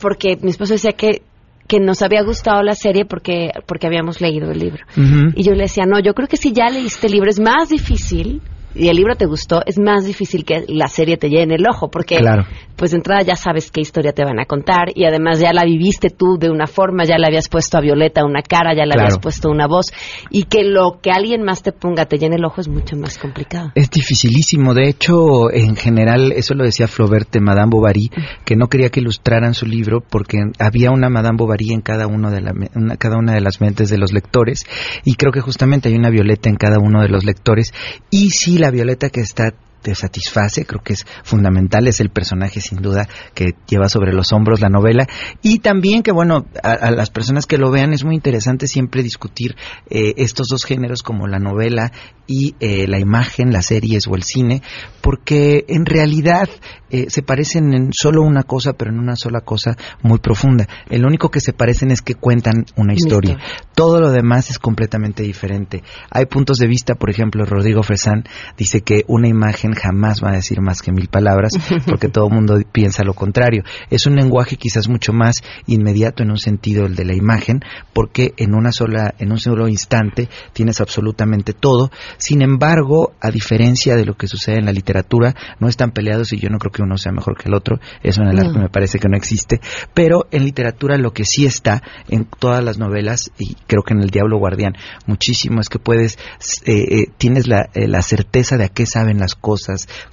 Porque 0.00 0.36
mi 0.42 0.50
esposo 0.50 0.74
decía 0.74 0.92
que 0.92 1.22
que 1.68 1.78
nos 1.78 2.02
había 2.02 2.22
gustado 2.24 2.64
la 2.64 2.74
serie 2.74 3.04
porque 3.04 3.52
porque 3.64 3.86
habíamos 3.86 4.20
leído 4.20 4.50
el 4.50 4.58
libro. 4.58 4.84
Uh 4.96 5.00
-huh. 5.00 5.32
Y 5.36 5.44
yo 5.44 5.52
le 5.52 5.62
decía, 5.62 5.84
no, 5.86 6.00
yo 6.00 6.14
creo 6.14 6.26
que 6.26 6.36
si 6.36 6.52
ya 6.52 6.68
leíste 6.68 7.06
el 7.06 7.12
libro 7.12 7.30
es 7.30 7.38
más 7.38 7.68
difícil 7.68 8.42
y 8.74 8.88
el 8.88 8.96
libro 8.96 9.16
te 9.16 9.26
gustó, 9.26 9.62
es 9.66 9.78
más 9.78 10.04
difícil 10.04 10.44
que 10.44 10.64
la 10.68 10.88
serie 10.88 11.16
te 11.16 11.28
llene 11.28 11.56
el 11.56 11.64
ojo, 11.68 11.90
porque 11.90 12.16
claro. 12.16 12.44
pues 12.76 12.92
de 12.92 12.98
entrada 12.98 13.22
ya 13.22 13.36
sabes 13.36 13.70
qué 13.70 13.80
historia 13.80 14.12
te 14.12 14.24
van 14.24 14.38
a 14.38 14.44
contar 14.44 14.90
y 14.94 15.04
además 15.04 15.40
ya 15.40 15.52
la 15.52 15.64
viviste 15.64 16.10
tú 16.10 16.38
de 16.38 16.50
una 16.50 16.66
forma, 16.66 17.04
ya 17.04 17.18
le 17.18 17.26
habías 17.26 17.48
puesto 17.48 17.78
a 17.78 17.80
Violeta 17.80 18.24
una 18.24 18.42
cara, 18.42 18.72
ya 18.74 18.84
le 18.84 18.92
claro. 18.92 19.02
habías 19.02 19.18
puesto 19.18 19.50
una 19.50 19.66
voz 19.66 19.86
y 20.30 20.44
que 20.44 20.62
lo 20.62 21.00
que 21.02 21.10
alguien 21.10 21.42
más 21.42 21.62
te 21.62 21.72
ponga 21.72 22.06
te 22.06 22.18
llene 22.18 22.36
el 22.36 22.44
ojo 22.44 22.60
es 22.60 22.68
mucho 22.68 22.96
más 22.96 23.18
complicado. 23.18 23.72
Es 23.74 23.90
dificilísimo, 23.90 24.74
de 24.74 24.88
hecho, 24.88 25.50
en 25.52 25.74
general, 25.74 26.32
eso 26.32 26.54
lo 26.54 26.64
decía 26.64 26.86
Flaubert 26.86 27.32
de 27.32 27.40
Madame 27.40 27.70
Bovary, 27.70 28.10
que 28.44 28.56
no 28.56 28.68
quería 28.68 28.90
que 28.90 29.00
ilustraran 29.00 29.54
su 29.54 29.66
libro 29.66 30.00
porque 30.00 30.38
había 30.58 30.90
una 30.90 31.08
Madame 31.08 31.36
Bovary 31.38 31.72
en 31.72 31.80
cada, 31.80 32.06
uno 32.06 32.30
de 32.30 32.40
la, 32.40 32.52
una, 32.74 32.96
cada 32.96 33.16
una 33.18 33.34
de 33.34 33.40
las 33.40 33.60
mentes 33.60 33.90
de 33.90 33.98
los 33.98 34.12
lectores 34.12 34.64
y 35.04 35.14
creo 35.14 35.32
que 35.32 35.40
justamente 35.40 35.88
hay 35.88 35.96
una 35.96 36.10
Violeta 36.10 36.48
en 36.48 36.56
cada 36.56 36.78
uno 36.78 37.02
de 37.02 37.08
los 37.08 37.24
lectores 37.24 37.72
y 38.10 38.30
si 38.30 38.59
la 38.60 38.70
Violeta 38.70 39.10
que 39.10 39.20
está 39.20 39.54
te 39.80 39.94
satisface, 39.94 40.64
creo 40.64 40.82
que 40.82 40.94
es 40.94 41.06
fundamental, 41.24 41.88
es 41.88 42.00
el 42.00 42.10
personaje 42.10 42.60
sin 42.60 42.80
duda 42.80 43.08
que 43.34 43.54
lleva 43.66 43.88
sobre 43.88 44.12
los 44.12 44.32
hombros 44.32 44.60
la 44.60 44.68
novela 44.68 45.06
y 45.42 45.60
también 45.60 46.02
que 46.02 46.12
bueno, 46.12 46.46
a, 46.62 46.72
a 46.72 46.90
las 46.90 47.10
personas 47.10 47.46
que 47.46 47.58
lo 47.58 47.70
vean 47.70 47.92
es 47.92 48.04
muy 48.04 48.14
interesante 48.14 48.66
siempre 48.66 49.02
discutir 49.02 49.56
eh, 49.88 50.14
estos 50.16 50.48
dos 50.48 50.64
géneros 50.64 51.02
como 51.02 51.26
la 51.26 51.38
novela 51.38 51.92
y 52.30 52.54
eh, 52.60 52.86
la 52.86 53.00
imagen, 53.00 53.52
las 53.52 53.66
series 53.66 54.06
o 54.06 54.14
el 54.14 54.22
cine, 54.22 54.62
porque 55.00 55.64
en 55.66 55.84
realidad 55.84 56.48
eh, 56.88 57.06
se 57.08 57.22
parecen 57.22 57.74
en 57.74 57.92
solo 57.92 58.22
una 58.22 58.44
cosa, 58.44 58.74
pero 58.74 58.92
en 58.92 59.00
una 59.00 59.16
sola 59.16 59.40
cosa 59.40 59.76
muy 60.02 60.18
profunda. 60.18 60.68
El 60.88 61.04
único 61.04 61.30
que 61.30 61.40
se 61.40 61.52
parecen 61.52 61.90
es 61.90 62.02
que 62.02 62.14
cuentan 62.14 62.66
una 62.76 62.94
historia. 62.94 63.36
Todo 63.74 64.00
lo 64.00 64.12
demás 64.12 64.48
es 64.50 64.60
completamente 64.60 65.24
diferente. 65.24 65.82
Hay 66.08 66.26
puntos 66.26 66.58
de 66.58 66.68
vista, 66.68 66.94
por 66.94 67.10
ejemplo, 67.10 67.44
Rodrigo 67.44 67.82
Fresán 67.82 68.22
dice 68.56 68.82
que 68.82 69.04
una 69.08 69.26
imagen 69.26 69.69
jamás 69.74 70.22
va 70.22 70.30
a 70.30 70.34
decir 70.34 70.60
más 70.60 70.82
que 70.82 70.92
mil 70.92 71.08
palabras, 71.08 71.52
porque 71.86 72.08
todo 72.08 72.26
el 72.28 72.34
mundo 72.34 72.58
piensa 72.72 73.04
lo 73.04 73.14
contrario. 73.14 73.62
Es 73.90 74.06
un 74.06 74.16
lenguaje 74.16 74.56
quizás 74.56 74.88
mucho 74.88 75.12
más 75.12 75.42
inmediato 75.66 76.22
en 76.22 76.30
un 76.30 76.38
sentido 76.38 76.86
el 76.86 76.94
de 76.94 77.04
la 77.04 77.14
imagen, 77.14 77.60
porque 77.92 78.34
en 78.36 78.54
una 78.54 78.72
sola, 78.72 79.14
en 79.18 79.32
un 79.32 79.38
solo 79.38 79.68
instante 79.68 80.28
tienes 80.52 80.80
absolutamente 80.80 81.52
todo. 81.52 81.90
Sin 82.18 82.42
embargo, 82.42 83.12
a 83.20 83.30
diferencia 83.30 83.96
de 83.96 84.04
lo 84.04 84.14
que 84.14 84.26
sucede 84.26 84.58
en 84.58 84.66
la 84.66 84.72
literatura, 84.72 85.34
no 85.58 85.68
están 85.68 85.92
peleados 85.92 86.32
y 86.32 86.38
yo 86.38 86.48
no 86.48 86.58
creo 86.58 86.72
que 86.72 86.82
uno 86.82 86.96
sea 86.96 87.12
mejor 87.12 87.36
que 87.36 87.48
el 87.48 87.54
otro. 87.54 87.78
Eso 88.02 88.22
en 88.22 88.28
el 88.28 88.36
no. 88.36 88.42
arte 88.42 88.58
me 88.58 88.68
parece 88.68 88.98
que 88.98 89.08
no 89.08 89.16
existe. 89.16 89.60
Pero 89.94 90.26
en 90.30 90.44
literatura 90.44 90.96
lo 90.96 91.12
que 91.12 91.24
sí 91.24 91.46
está 91.46 91.82
en 92.08 92.24
todas 92.24 92.62
las 92.64 92.78
novelas, 92.78 93.30
y 93.38 93.54
creo 93.66 93.82
que 93.82 93.94
en 93.94 94.00
El 94.00 94.10
Diablo 94.10 94.38
Guardián 94.38 94.74
muchísimo, 95.06 95.60
es 95.60 95.68
que 95.68 95.78
puedes, 95.78 96.18
eh, 96.64 96.72
eh, 96.72 97.06
tienes 97.18 97.46
la, 97.46 97.68
eh, 97.74 97.88
la 97.88 98.02
certeza 98.02 98.56
de 98.56 98.64
a 98.64 98.68
qué 98.68 98.86
saben 98.86 99.18
las 99.18 99.34
cosas, 99.34 99.59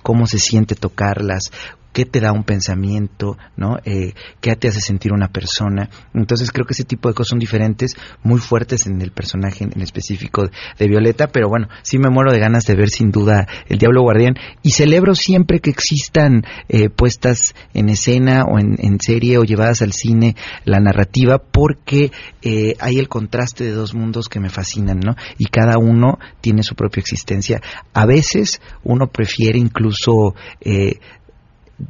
cómo 0.04 0.28
se 0.28 0.40
siente 0.40 0.76
tocarlas, 0.76 1.52
qué 1.98 2.06
te 2.06 2.20
da 2.20 2.32
un 2.32 2.44
pensamiento, 2.44 3.40
¿no? 3.56 3.78
Eh, 3.84 4.14
qué 4.40 4.56
te 4.56 4.68
hace 4.68 4.82
sentir 4.82 5.12
una 5.14 5.30
persona. 5.30 5.90
Entonces 6.14 6.52
creo 6.52 6.64
que 6.64 6.74
ese 6.74 6.84
tipo 6.84 7.10
de 7.10 7.16
cosas 7.16 7.30
son 7.30 7.40
diferentes, 7.40 7.96
muy 8.22 8.40
fuertes 8.40 8.86
en 8.86 9.02
el 9.02 9.10
personaje 9.10 9.64
en, 9.64 9.82
específico 9.82 10.48
de 10.78 10.88
Violeta, 10.88 11.30
pero 11.30 11.50
bueno, 11.50 11.70
sí 11.82 11.98
me 11.98 12.12
muero 12.12 12.32
de 12.32 12.38
ganas 12.38 12.66
de 12.66 12.76
ver 12.76 12.90
sin 12.90 13.10
duda 13.10 13.48
El 13.68 13.80
Diablo 13.80 14.04
Guardián 14.04 14.36
y 14.62 14.74
celebro 14.74 15.16
siempre 15.16 15.60
que 15.60 15.72
existan 15.72 16.44
eh, 16.70 16.90
puestas 16.90 17.56
en 17.74 17.90
escena 17.90 18.44
o 18.44 18.60
en, 18.60 19.00
serie 19.00 19.40
o 19.40 19.44
llevadas 19.44 19.82
al 19.82 19.94
cine 19.94 20.36
la 20.66 20.80
narrativa 20.80 21.40
porque 21.40 22.12
eh, 22.44 22.76
hay 22.80 23.00
el 23.00 23.08
contraste 23.08 23.64
de 23.64 23.72
dos 23.72 23.96
mundos 23.96 24.30
que 24.30 24.40
me 24.40 24.52
fascinan, 24.52 25.00
¿no? 25.00 25.16
Y 25.40 25.46
cada 25.46 25.80
uno 25.80 26.20
tiene 26.42 26.62
su 26.62 26.76
propia 26.76 27.02
existencia. 27.02 27.60
A 27.92 28.06
veces 28.06 28.62
uno 28.84 29.08
prefiere 29.08 29.58
incluso 29.58 30.36
eh, 30.62 31.00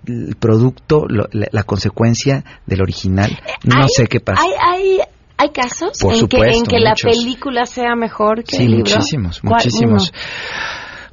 el 0.06 0.36
producto, 0.36 1.06
lo, 1.08 1.28
la, 1.32 1.48
la, 1.52 1.64
consecuencia 1.64 2.44
del 2.66 2.82
original. 2.82 3.32
No 3.64 3.84
¿Hay, 3.84 3.90
sé 3.90 4.08
qué 4.08 4.20
pasa. 4.20 4.42
Hay, 4.42 4.52
hay, 4.60 5.00
hay 5.38 5.50
casos 5.50 5.98
Por 6.00 6.14
en, 6.14 6.20
supuesto, 6.20 6.52
que, 6.52 6.58
en 6.58 6.66
que 6.66 6.90
muchos. 6.90 7.04
la 7.04 7.12
película 7.12 7.66
sea 7.66 7.96
mejor 7.96 8.44
que 8.44 8.58
sí, 8.58 8.64
el 8.64 8.72
libro. 8.72 8.92
muchísimos, 8.96 9.44
muchísimos. 9.44 10.14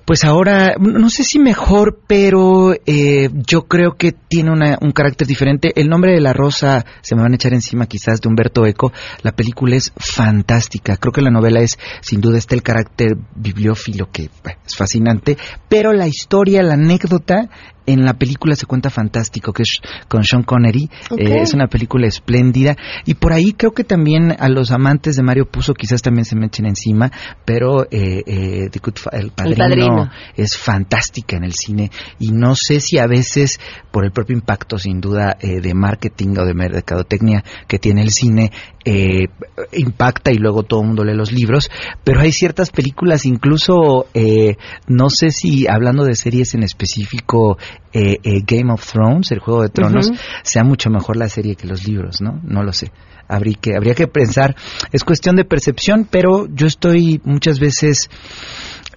Pues 0.04 0.22
ahora, 0.24 0.74
no 0.78 1.08
sé 1.08 1.24
si 1.24 1.38
mejor, 1.38 1.98
pero 2.06 2.74
eh, 2.84 3.30
yo 3.32 3.62
creo 3.62 3.96
que 3.96 4.12
tiene 4.12 4.50
una, 4.50 4.76
un 4.82 4.92
carácter 4.92 5.26
diferente. 5.26 5.72
El 5.76 5.88
nombre 5.88 6.12
de 6.12 6.20
la 6.20 6.34
rosa 6.34 6.84
se 7.00 7.14
me 7.14 7.22
van 7.22 7.32
a 7.32 7.37
echar 7.37 7.54
encima 7.54 7.87
quizás 7.87 8.20
de 8.20 8.28
Humberto 8.28 8.66
Eco. 8.66 8.92
La 9.22 9.32
película 9.32 9.76
es 9.76 9.94
fantástica. 9.96 10.98
Creo 10.98 11.10
que 11.10 11.22
la 11.22 11.30
novela 11.30 11.60
es, 11.60 11.78
sin 12.02 12.20
duda, 12.20 12.37
está 12.37 12.54
el 12.54 12.62
carácter 12.62 13.16
bibliófilo 13.34 14.10
que 14.12 14.28
es 14.66 14.76
fascinante, 14.76 15.38
pero 15.70 15.94
la 15.94 16.06
historia, 16.06 16.62
la 16.62 16.74
anécdota 16.74 17.48
en 17.87 18.05
la 18.05 18.14
película 18.14 18.57
se 18.57 18.66
cuenta 18.66 18.90
fantástico, 18.90 19.53
que 19.53 19.62
es 19.62 19.81
con 20.09 20.25
Sean 20.25 20.42
Connery. 20.42 20.88
Okay. 21.11 21.27
Eh, 21.27 21.42
es 21.42 21.55
una 21.55 21.66
película 21.66 22.07
espléndida. 22.07 22.77
Y 23.05 23.14
por 23.14 23.33
ahí 23.33 23.53
creo 23.53 23.73
que 23.73 23.85
también 23.85 24.35
a 24.38 24.49
los 24.49 24.70
amantes 24.70 25.16
de 25.16 25.23
Mario 25.23 25.47
Puzo 25.47 25.75
quizás 25.75 26.03
también 26.03 26.25
se 26.25 26.37
me 26.37 26.47
echen 26.47 26.66
encima, 26.66 27.11
pero 27.44 27.85
eh, 27.90 28.23
eh, 28.27 28.68
The 28.70 28.79
Good 28.79 28.94
el, 29.12 29.31
padrino 29.31 29.57
Padrino. 29.57 30.11
es 30.37 30.57
fantástica 30.57 31.37
en 31.37 31.44
el 31.44 31.53
cine. 31.53 31.90
Y 32.18 32.33
no 32.33 32.55
sé 32.55 32.81
si 32.81 32.99
a 32.99 33.07
veces, 33.07 33.61
por 33.90 34.05
el 34.05 34.12
propio 34.12 34.37
impacto 34.37 34.79
sin 34.79 35.01
duda 35.01 35.37
eh, 35.40 35.61
de 35.61 35.75
marketing 35.75 36.37
o 36.38 36.44
de 36.44 36.55
mercadotecnia 36.55 37.44
que 37.66 37.79
tiene 37.79 38.03
el 38.03 38.11
cine, 38.11 38.51
eh, 38.85 39.29
impacta 39.73 40.31
y 40.31 40.37
luego 40.37 40.62
todo 40.62 40.83
el 40.83 40.88
mundo 40.88 41.05
lee 41.05 41.14
los 41.14 41.33
libros, 41.33 41.70
pero 42.05 42.20
hay 42.20 42.33
ciertas 42.33 42.70
películas, 42.70 43.25
incluso 43.25 44.07
eh, 44.12 44.57
no 44.87 45.09
sé 45.09 45.31
si 45.31 45.66
hablando 45.66 46.05
de 46.05 46.14
series 46.14 46.55
en 46.55 46.62
específico, 46.62 47.57
eh, 47.92 48.18
eh, 48.22 48.40
Game 48.46 48.72
of 48.72 48.84
Thrones, 48.90 49.30
el 49.32 49.38
Juego 49.40 49.62
de 49.62 49.68
Tronos, 49.68 50.10
sea 50.42 50.64
mucho 50.64 50.90
mejor 50.90 51.16
la 51.16 51.28
serie 51.28 51.56
que 51.56 51.66
los 51.66 51.87
libros, 51.87 52.20
¿no? 52.20 52.40
No 52.42 52.62
lo 52.62 52.72
sé. 52.72 52.90
Habría 53.28 53.54
que, 53.60 53.74
habría 53.74 53.94
que 53.94 54.06
pensar, 54.06 54.54
es 54.92 55.02
cuestión 55.04 55.37
de 55.37 55.44
percepción, 55.44 56.06
pero 56.10 56.46
yo 56.48 56.66
estoy 56.66 57.20
muchas 57.24 57.58
veces 57.58 58.10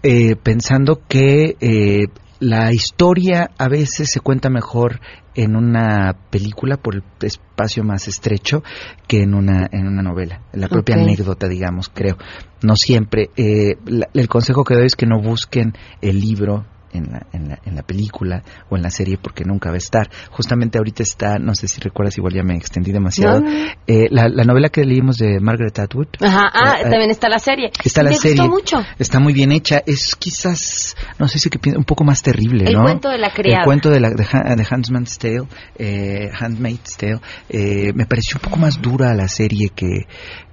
eh, 0.04 0.36
pensando 0.36 1.02
que 1.08 1.56
eh, 1.60 2.08
la 2.40 2.72
historia 2.72 3.50
a 3.58 3.68
veces 3.68 4.10
se 4.12 4.20
cuenta 4.20 4.50
mejor 4.50 5.00
en 5.34 5.56
una 5.56 6.16
película 6.30 6.78
por 6.78 6.96
el 6.96 7.04
espacio 7.22 7.84
más 7.84 8.08
estrecho 8.08 8.64
que 9.08 9.22
en 9.22 9.34
una 9.34 9.68
en 9.72 9.88
una 9.88 10.02
novela, 10.04 10.42
la 10.54 10.68
propia 10.68 10.96
anécdota, 11.06 11.48
digamos, 11.48 11.90
creo. 11.90 12.18
No 12.62 12.76
siempre. 12.76 13.30
eh, 13.38 13.76
la- 13.86 14.10
el 14.14 14.28
consejo 14.28 14.64
que 14.64 14.76
doy 14.76 14.86
es 14.88 14.96
que 14.96 15.06
no 15.06 15.22
busquen 15.22 15.74
el 16.02 16.20
libro 16.20 16.66
en 16.98 17.12
la, 17.12 17.26
en, 17.34 17.50
la, 17.50 17.60
en 17.66 17.76
la 17.76 17.84
película 17.84 18.44
o 18.70 18.76
en 18.76 18.84
la 18.84 18.90
serie 18.90 19.18
porque 19.22 19.44
nunca 19.46 19.70
va 19.70 19.76
a 19.76 19.78
estar. 19.78 20.10
Justamente 20.32 20.78
ahorita 20.78 21.04
está, 21.04 21.38
no 21.40 21.56
sé 21.56 21.68
si 21.68 21.80
recuerdas, 21.82 22.18
igual 22.18 22.34
ya 22.34 22.44
me 22.44 22.56
extendí 22.56 22.92
demasiado, 22.92 23.40
No, 23.42 23.50
no, 23.50 23.60
no. 23.66 23.72
eh, 23.88 24.08
la, 24.12 24.28
la 24.30 24.44
novela 24.44 24.70
que 24.70 24.84
leímos 24.84 25.18
de 25.18 25.40
Margaret 25.40 25.78
Atwood. 25.80 26.08
Ajá, 26.22 26.50
ah, 26.54 26.76
Eh, 26.78 26.82
eh, 26.82 26.90
también 26.90 27.10
está 27.12 27.30
la 27.30 27.40
serie. 27.40 27.72
Está 27.84 28.04
la 28.04 28.10
Me 28.12 28.16
serie. 28.18 28.48
gustó 28.48 28.78
mucho. 28.78 28.88
Está 29.00 29.20
muy 29.20 29.34
bien 29.34 29.52
hecha. 29.52 29.82
Es 29.86 30.16
quizás, 30.16 30.96
no 31.20 31.28
sé 31.28 31.40
si 31.40 31.50
que 31.50 31.60
piensa, 31.60 31.78
un 31.80 31.86
poco 31.86 32.04
más 32.04 32.22
terrible, 32.22 32.66
El 32.66 32.74
¿no? 32.74 32.84
cuento 32.84 33.10
de 33.10 33.18
la 33.18 33.32
criada. 33.32 33.60
El 33.62 33.66
cuento 33.66 33.90
de 33.90 34.00
la 34.00 34.10
de, 34.10 34.16
de 34.26 34.68
Handmaid's 34.70 35.18
Tale, 35.18 35.48
eh, 35.78 36.30
Handmaid's 36.40 36.98
Tale, 36.98 37.20
eh, 37.50 37.92
me 37.94 38.06
pareció 38.06 38.38
un 38.38 38.42
poco 38.42 38.58
más 38.58 38.82
dura 38.82 39.14
la 39.14 39.28
serie 39.28 39.70
que, 39.76 40.08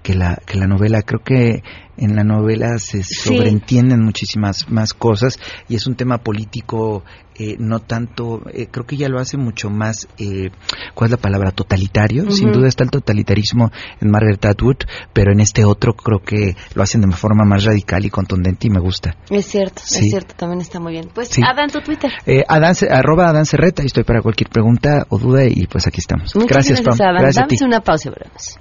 que 0.05 0.15
la 0.15 0.37
que 0.47 0.57
la 0.59 0.69
novela. 0.69 1.03
Creo 1.03 1.21
que 1.25 1.65
en 1.97 2.15
la 2.15 2.23
novela 2.25 2.79
se 2.79 3.03
sobreentienden 3.03 4.01
muchísimas 4.05 4.69
más 4.69 4.95
cosas 4.95 5.39
y 5.69 5.75
es 5.77 5.87
un 5.87 5.95
tema 5.97 6.19
político 6.19 7.03
eh, 7.37 7.57
no 7.59 7.81
tanto, 7.81 8.43
eh, 8.53 8.69
creo 8.71 8.87
que 8.87 8.95
ella 8.95 9.09
lo 9.09 9.19
hace 9.19 9.37
mucho 9.37 9.69
más, 9.69 10.07
eh, 10.19 10.51
¿cuál 10.95 11.09
es 11.09 11.11
la 11.13 11.17
palabra? 11.17 11.51
Totalitario. 11.51 12.31
Sin 12.31 12.53
duda 12.53 12.69
está 12.69 12.85
el 12.85 12.91
totalitarismo 12.91 13.73
en 14.01 14.11
Margaret 14.11 14.45
Atwood, 14.45 14.85
pero 15.13 15.33
en 15.33 15.41
este 15.41 15.65
otro 15.65 15.95
creo 15.95 16.21
que 16.21 16.55
lo 16.75 16.83
hacen 16.85 17.01
de 17.01 17.11
forma 17.11 17.45
más 17.45 17.65
radical 17.65 18.05
y 18.05 18.11
contundente 18.11 18.69
y 18.69 18.71
me 18.71 18.79
gusta. 18.79 19.17
Es 19.31 19.47
cierto, 19.47 19.83
Sí. 19.85 20.05
es 20.05 20.11
cierto, 20.11 20.35
también 20.37 20.61
está 20.61 20.79
muy 20.79 20.93
bien. 20.93 21.09
Pues, 21.13 21.29
Sí. 21.29 21.43
Adán, 21.43 21.71
tu 21.71 21.81
Twitter. 21.81 22.13
Eh, 22.25 22.45
Adán, 22.47 22.75
arroba 22.89 23.29
Adán 23.31 23.47
Cerreta, 23.47 23.83
y 23.83 23.87
estoy 23.87 24.05
para 24.05 24.23
cualquier 24.23 24.49
pregunta 24.49 25.05
o 25.09 25.19
duda 25.19 25.45
y 25.45 25.67
pues 25.67 25.89
aquí 25.89 25.99
estamos. 25.99 26.37
Muchas 26.37 26.51
gracias, 26.51 26.83
Pam. 26.83 26.95
Adán. 27.01 27.23
Gracias 27.23 27.45
a 27.45 27.49
ti. 27.49 27.57
Una 27.65 27.81
pausa, 27.81 28.11
y 28.11 28.13
volvemos. 28.13 28.59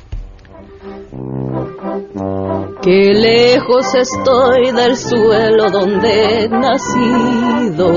Qué 2.81 3.13
lejos 3.13 3.95
estoy 3.95 4.71
del 4.71 4.97
suelo 4.97 5.69
donde 5.69 6.43
he 6.43 6.49
nacido. 6.49 7.91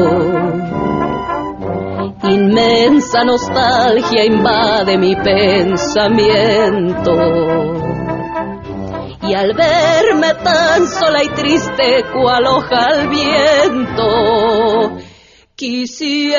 Inmensa 2.22 3.24
nostalgia 3.24 4.24
invade 4.24 4.96
mi 4.98 5.16
pensamiento. 5.16 7.12
Y 9.22 9.34
al 9.34 9.54
verme 9.54 10.34
tan 10.44 10.86
sola 10.86 11.24
y 11.24 11.28
triste 11.30 12.04
cual 12.12 12.46
hoja 12.46 12.86
al 12.86 13.08
viento, 13.08 14.92
quisiera 15.56 16.38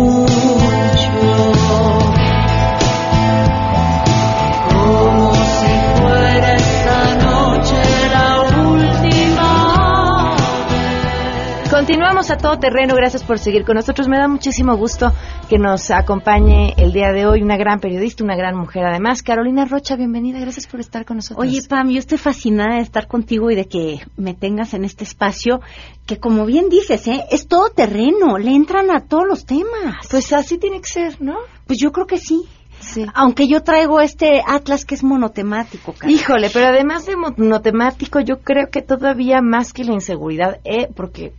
Continuamos 11.91 12.31
a 12.31 12.37
todo 12.37 12.57
terreno, 12.57 12.95
gracias 12.95 13.21
por 13.21 13.37
seguir 13.37 13.65
con 13.65 13.75
nosotros. 13.75 14.07
Me 14.07 14.17
da 14.17 14.29
muchísimo 14.29 14.77
gusto 14.77 15.11
que 15.49 15.57
nos 15.57 15.91
acompañe 15.91 16.73
el 16.77 16.93
día 16.93 17.11
de 17.11 17.25
hoy 17.25 17.41
una 17.41 17.57
gran 17.57 17.81
periodista, 17.81 18.23
una 18.23 18.37
gran 18.37 18.55
mujer 18.55 18.85
además. 18.85 19.21
Carolina 19.21 19.65
Rocha, 19.65 19.97
bienvenida, 19.97 20.39
gracias 20.39 20.67
por 20.67 20.79
estar 20.79 21.03
con 21.03 21.17
nosotros. 21.17 21.45
Oye, 21.45 21.61
Pam, 21.67 21.89
yo 21.89 21.99
estoy 21.99 22.17
fascinada 22.17 22.75
de 22.75 22.83
estar 22.83 23.09
contigo 23.09 23.51
y 23.51 23.55
de 23.55 23.67
que 23.67 23.99
me 24.15 24.33
tengas 24.33 24.73
en 24.73 24.85
este 24.85 25.03
espacio 25.03 25.59
que, 26.05 26.17
como 26.17 26.45
bien 26.45 26.69
dices, 26.69 27.05
¿eh? 27.09 27.25
es 27.29 27.49
todo 27.49 27.67
terreno, 27.71 28.37
le 28.37 28.51
entran 28.51 28.89
a 28.89 29.01
todos 29.01 29.27
los 29.27 29.45
temas. 29.45 30.07
Pues 30.09 30.31
así 30.31 30.57
tiene 30.57 30.79
que 30.79 30.87
ser, 30.87 31.21
¿no? 31.21 31.35
Pues 31.67 31.77
yo 31.77 31.91
creo 31.91 32.07
que 32.07 32.19
sí. 32.19 32.45
Sí. 32.79 33.05
Aunque 33.13 33.49
yo 33.49 33.63
traigo 33.63 33.99
este 33.99 34.41
atlas 34.47 34.85
que 34.85 34.95
es 34.95 35.03
monotemático. 35.03 35.93
cara. 35.93 36.09
Híjole, 36.09 36.49
pero 36.51 36.67
además 36.67 37.05
de 37.05 37.17
monotemático, 37.17 38.21
yo 38.21 38.39
creo 38.39 38.69
que 38.71 38.81
todavía 38.81 39.41
más 39.41 39.73
que 39.73 39.83
la 39.83 39.91
inseguridad, 39.93 40.61
eh, 40.63 40.87
porque, 40.95 41.33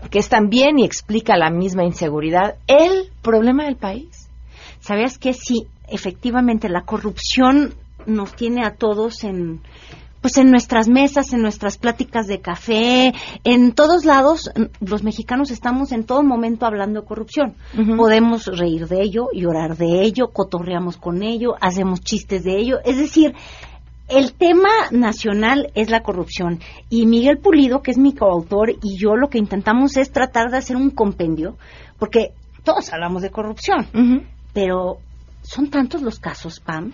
porque 0.00 0.18
es 0.18 0.28
también 0.28 0.78
y 0.78 0.84
explica 0.84 1.36
la 1.36 1.50
misma 1.50 1.84
inseguridad, 1.84 2.56
el 2.66 3.10
problema 3.22 3.64
del 3.64 3.76
país. 3.76 4.28
¿Sabías 4.80 5.18
que 5.18 5.34
sí? 5.34 5.66
Efectivamente, 5.88 6.68
la 6.68 6.82
corrupción 6.82 7.74
nos 8.06 8.34
tiene 8.34 8.64
a 8.64 8.74
todos 8.74 9.24
en 9.24 9.60
pues 10.20 10.36
en 10.36 10.50
nuestras 10.50 10.88
mesas, 10.88 11.32
en 11.32 11.42
nuestras 11.42 11.78
pláticas 11.78 12.26
de 12.26 12.40
café, 12.40 13.12
en 13.44 13.72
todos 13.72 14.04
lados, 14.04 14.50
los 14.80 15.04
mexicanos 15.04 15.50
estamos 15.50 15.92
en 15.92 16.04
todo 16.04 16.22
momento 16.22 16.66
hablando 16.66 17.00
de 17.00 17.06
corrupción. 17.06 17.54
Podemos 17.96 18.46
reír 18.46 18.88
de 18.88 19.02
ello, 19.02 19.28
llorar 19.32 19.76
de 19.76 20.02
ello, 20.02 20.30
cotorreamos 20.32 20.96
con 20.96 21.22
ello, 21.22 21.54
hacemos 21.60 22.00
chistes 22.00 22.42
de 22.42 22.56
ello. 22.56 22.78
Es 22.84 22.96
decir, 22.96 23.34
el 24.08 24.32
tema 24.32 24.68
nacional 24.90 25.70
es 25.74 25.90
la 25.90 26.02
corrupción. 26.02 26.60
Y 26.88 27.06
Miguel 27.06 27.38
Pulido, 27.38 27.82
que 27.82 27.90
es 27.90 27.98
mi 27.98 28.14
coautor, 28.14 28.70
y 28.82 28.96
yo 28.98 29.16
lo 29.16 29.28
que 29.28 29.38
intentamos 29.38 29.96
es 29.96 30.10
tratar 30.10 30.50
de 30.50 30.58
hacer 30.58 30.76
un 30.76 30.90
compendio, 30.90 31.56
porque 31.98 32.32
todos 32.64 32.92
hablamos 32.92 33.22
de 33.22 33.30
corrupción, 33.30 33.86
pero 34.52 34.98
son 35.42 35.70
tantos 35.70 36.02
los 36.02 36.18
casos, 36.18 36.60
Pam, 36.60 36.92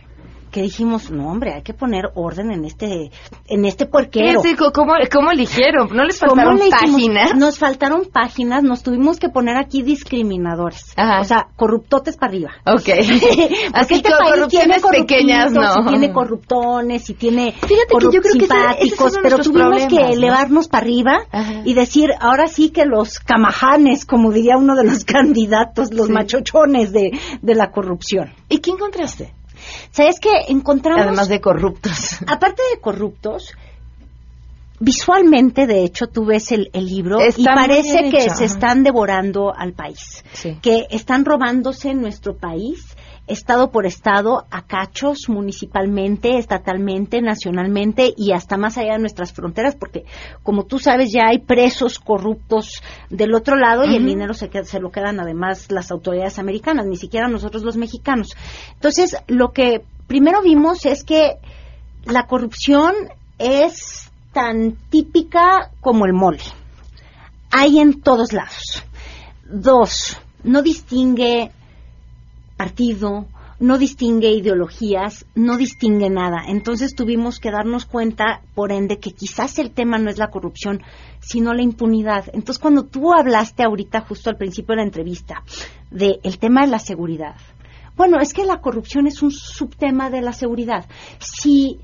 que 0.54 0.62
dijimos, 0.62 1.10
no, 1.10 1.26
hombre, 1.32 1.52
hay 1.52 1.62
que 1.62 1.74
poner 1.74 2.04
orden 2.14 2.52
en 2.52 2.64
este, 2.64 3.10
en 3.48 3.64
este 3.64 3.86
puerquero. 3.86 4.40
Sí, 4.40 4.54
¿Cómo, 4.54 4.92
cómo 5.12 5.32
eligieron? 5.32 5.88
¿No 5.92 6.04
les 6.04 6.20
¿Cómo 6.20 6.36
faltaron 6.36 6.60
páginas? 6.70 7.34
Nos 7.34 7.58
faltaron 7.58 8.04
páginas, 8.12 8.62
nos 8.62 8.84
tuvimos 8.84 9.18
que 9.18 9.28
poner 9.30 9.56
aquí 9.56 9.82
discriminadores. 9.82 10.94
O 11.20 11.24
sea, 11.24 11.48
corruptotes 11.56 12.16
para 12.16 12.30
arriba. 12.30 12.50
Ok. 12.66 12.84
Porque 12.84 13.48
Así 13.72 13.94
este 13.94 14.08
que 14.10 14.14
país 14.16 14.30
corrupciones 14.30 14.82
tiene 14.82 14.98
pequeñas, 15.04 15.52
no. 15.52 15.62
y 15.82 15.86
tiene 15.88 16.12
corruptones 16.12 17.10
y 17.10 17.14
tiene 17.14 17.50
Fíjate 17.50 17.94
que 17.98 18.04
yo 18.04 18.20
creo 18.20 18.22
que 18.22 18.28
ese- 18.28 18.44
ese 18.44 18.44
es 18.44 18.90
simpáticos, 18.90 19.12
uno 19.12 19.22
de 19.22 19.28
pero 19.28 19.38
tuvimos 19.42 19.86
que 19.86 20.00
¿no? 20.00 20.06
elevarnos 20.12 20.68
para 20.68 20.86
arriba 20.86 21.18
y 21.64 21.74
decir, 21.74 22.10
ahora 22.20 22.46
sí 22.46 22.70
que 22.70 22.84
los 22.84 23.18
camajanes, 23.18 24.04
como 24.06 24.30
diría 24.30 24.56
uno 24.56 24.76
de 24.76 24.84
los 24.84 25.04
candidatos, 25.04 25.92
los 25.92 26.10
machochones 26.10 26.92
de, 26.92 27.10
de 27.42 27.54
la 27.56 27.72
corrupción. 27.72 28.32
¿Y 28.48 28.58
qué 28.58 28.70
encontraste? 28.70 29.34
¿Sabes 29.90 30.20
qué? 30.20 30.30
Encontramos... 30.48 31.02
Además 31.06 31.28
de 31.28 31.40
corruptos. 31.40 32.18
Aparte 32.26 32.62
de 32.72 32.80
corruptos, 32.80 33.52
visualmente, 34.80 35.66
de 35.66 35.84
hecho, 35.84 36.08
tú 36.08 36.24
ves 36.24 36.52
el, 36.52 36.70
el 36.72 36.86
libro 36.86 37.20
Está 37.20 37.40
y 37.40 37.44
parece 37.44 38.10
que 38.10 38.30
se 38.30 38.44
están 38.44 38.82
devorando 38.82 39.54
al 39.54 39.72
país, 39.72 40.24
Sí. 40.32 40.58
que 40.60 40.86
están 40.90 41.24
robándose 41.24 41.94
nuestro 41.94 42.36
país. 42.36 42.96
Estado 43.26 43.70
por 43.70 43.86
estado, 43.86 44.44
a 44.50 44.66
cachos, 44.66 45.28
municipalmente, 45.28 46.36
estatalmente, 46.36 47.22
nacionalmente 47.22 48.12
y 48.16 48.32
hasta 48.32 48.58
más 48.58 48.76
allá 48.76 48.92
de 48.92 48.98
nuestras 48.98 49.32
fronteras, 49.32 49.76
porque 49.76 50.04
como 50.42 50.64
tú 50.64 50.78
sabes 50.78 51.10
ya 51.10 51.28
hay 51.28 51.38
presos 51.38 51.98
corruptos 51.98 52.82
del 53.08 53.34
otro 53.34 53.56
lado 53.56 53.84
y 53.84 53.96
el 53.96 54.04
dinero 54.04 54.34
se, 54.34 54.50
se 54.64 54.80
lo 54.80 54.90
quedan 54.90 55.20
además 55.20 55.70
las 55.70 55.90
autoridades 55.90 56.38
americanas, 56.38 56.86
ni 56.86 56.96
siquiera 56.96 57.28
nosotros 57.28 57.62
los 57.62 57.76
mexicanos. 57.76 58.36
Entonces, 58.74 59.16
lo 59.26 59.52
que 59.52 59.82
primero 60.06 60.42
vimos 60.42 60.84
es 60.84 61.02
que 61.04 61.38
la 62.04 62.26
corrupción 62.26 62.94
es 63.38 64.10
tan 64.32 64.76
típica 64.90 65.70
como 65.80 66.06
el 66.06 66.12
mole. 66.12 66.42
Hay 67.50 67.78
en 67.78 68.00
todos 68.02 68.32
lados. 68.32 68.84
Dos, 69.44 70.18
no 70.42 70.60
distingue 70.62 71.52
partido, 72.56 73.26
no 73.60 73.78
distingue 73.78 74.30
ideologías, 74.32 75.26
no 75.34 75.56
distingue 75.56 76.10
nada. 76.10 76.42
Entonces 76.48 76.94
tuvimos 76.94 77.40
que 77.40 77.50
darnos 77.50 77.86
cuenta, 77.86 78.42
por 78.54 78.72
ende, 78.72 78.98
que 78.98 79.12
quizás 79.12 79.58
el 79.58 79.70
tema 79.70 79.98
no 79.98 80.10
es 80.10 80.18
la 80.18 80.30
corrupción, 80.30 80.82
sino 81.20 81.54
la 81.54 81.62
impunidad. 81.62 82.24
Entonces, 82.32 82.58
cuando 82.58 82.84
tú 82.84 83.12
hablaste 83.12 83.62
ahorita, 83.62 84.00
justo 84.02 84.30
al 84.30 84.36
principio 84.36 84.72
de 84.72 84.76
la 84.76 84.86
entrevista, 84.86 85.42
del 85.90 86.38
tema 86.38 86.62
de 86.62 86.68
la 86.68 86.78
seguridad, 86.78 87.36
bueno, 87.96 88.18
es 88.20 88.34
que 88.34 88.44
la 88.44 88.60
corrupción 88.60 89.06
es 89.06 89.22
un 89.22 89.30
subtema 89.30 90.10
de 90.10 90.20
la 90.20 90.32
seguridad. 90.32 90.86
Si 91.20 91.78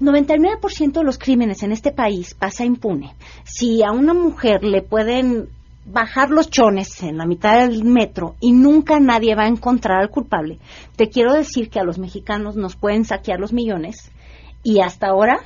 99% 0.00 0.92
de 0.92 1.04
los 1.04 1.18
crímenes 1.18 1.62
en 1.62 1.72
este 1.72 1.92
país 1.92 2.34
pasa 2.34 2.64
impune. 2.64 3.14
Si 3.44 3.82
a 3.82 3.92
una 3.92 4.12
mujer 4.12 4.64
le 4.64 4.82
pueden 4.82 5.48
bajar 5.86 6.30
los 6.30 6.50
chones 6.50 7.02
en 7.02 7.16
la 7.16 7.26
mitad 7.26 7.60
del 7.60 7.84
metro 7.84 8.34
y 8.40 8.52
nunca 8.52 8.98
nadie 9.00 9.34
va 9.34 9.44
a 9.44 9.48
encontrar 9.48 10.00
al 10.00 10.10
culpable, 10.10 10.58
te 10.96 11.08
quiero 11.08 11.32
decir 11.32 11.70
que 11.70 11.80
a 11.80 11.84
los 11.84 11.98
mexicanos 11.98 12.56
nos 12.56 12.76
pueden 12.76 13.04
saquear 13.04 13.38
los 13.38 13.52
millones 13.52 14.10
y 14.62 14.80
hasta 14.80 15.06
ahora 15.08 15.38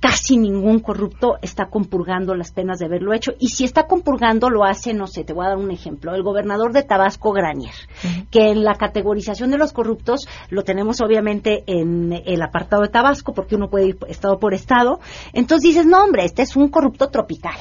casi 0.00 0.36
ningún 0.36 0.78
corrupto 0.78 1.38
está 1.42 1.66
compurgando 1.66 2.34
las 2.34 2.52
penas 2.52 2.78
de 2.78 2.86
haberlo 2.86 3.12
hecho. 3.12 3.32
Y 3.38 3.48
si 3.48 3.64
está 3.64 3.86
compurgando, 3.86 4.48
lo 4.48 4.64
hace, 4.64 4.94
no 4.94 5.06
sé, 5.06 5.24
te 5.24 5.32
voy 5.32 5.46
a 5.46 5.50
dar 5.50 5.58
un 5.58 5.70
ejemplo, 5.70 6.14
el 6.14 6.22
gobernador 6.22 6.72
de 6.72 6.82
Tabasco, 6.82 7.32
Granier, 7.32 7.74
que 8.30 8.50
en 8.50 8.64
la 8.64 8.74
categorización 8.74 9.50
de 9.50 9.58
los 9.58 9.72
corruptos 9.72 10.28
lo 10.50 10.62
tenemos 10.62 11.00
obviamente 11.00 11.64
en 11.66 12.12
el 12.12 12.42
apartado 12.42 12.82
de 12.82 12.88
Tabasco, 12.88 13.32
porque 13.32 13.56
uno 13.56 13.70
puede 13.70 13.88
ir 13.88 13.98
estado 14.08 14.38
por 14.38 14.54
estado. 14.54 15.00
Entonces 15.32 15.70
dices, 15.70 15.86
no, 15.86 16.04
hombre, 16.04 16.24
este 16.24 16.42
es 16.42 16.54
un 16.54 16.68
corrupto 16.68 17.08
tropical, 17.08 17.56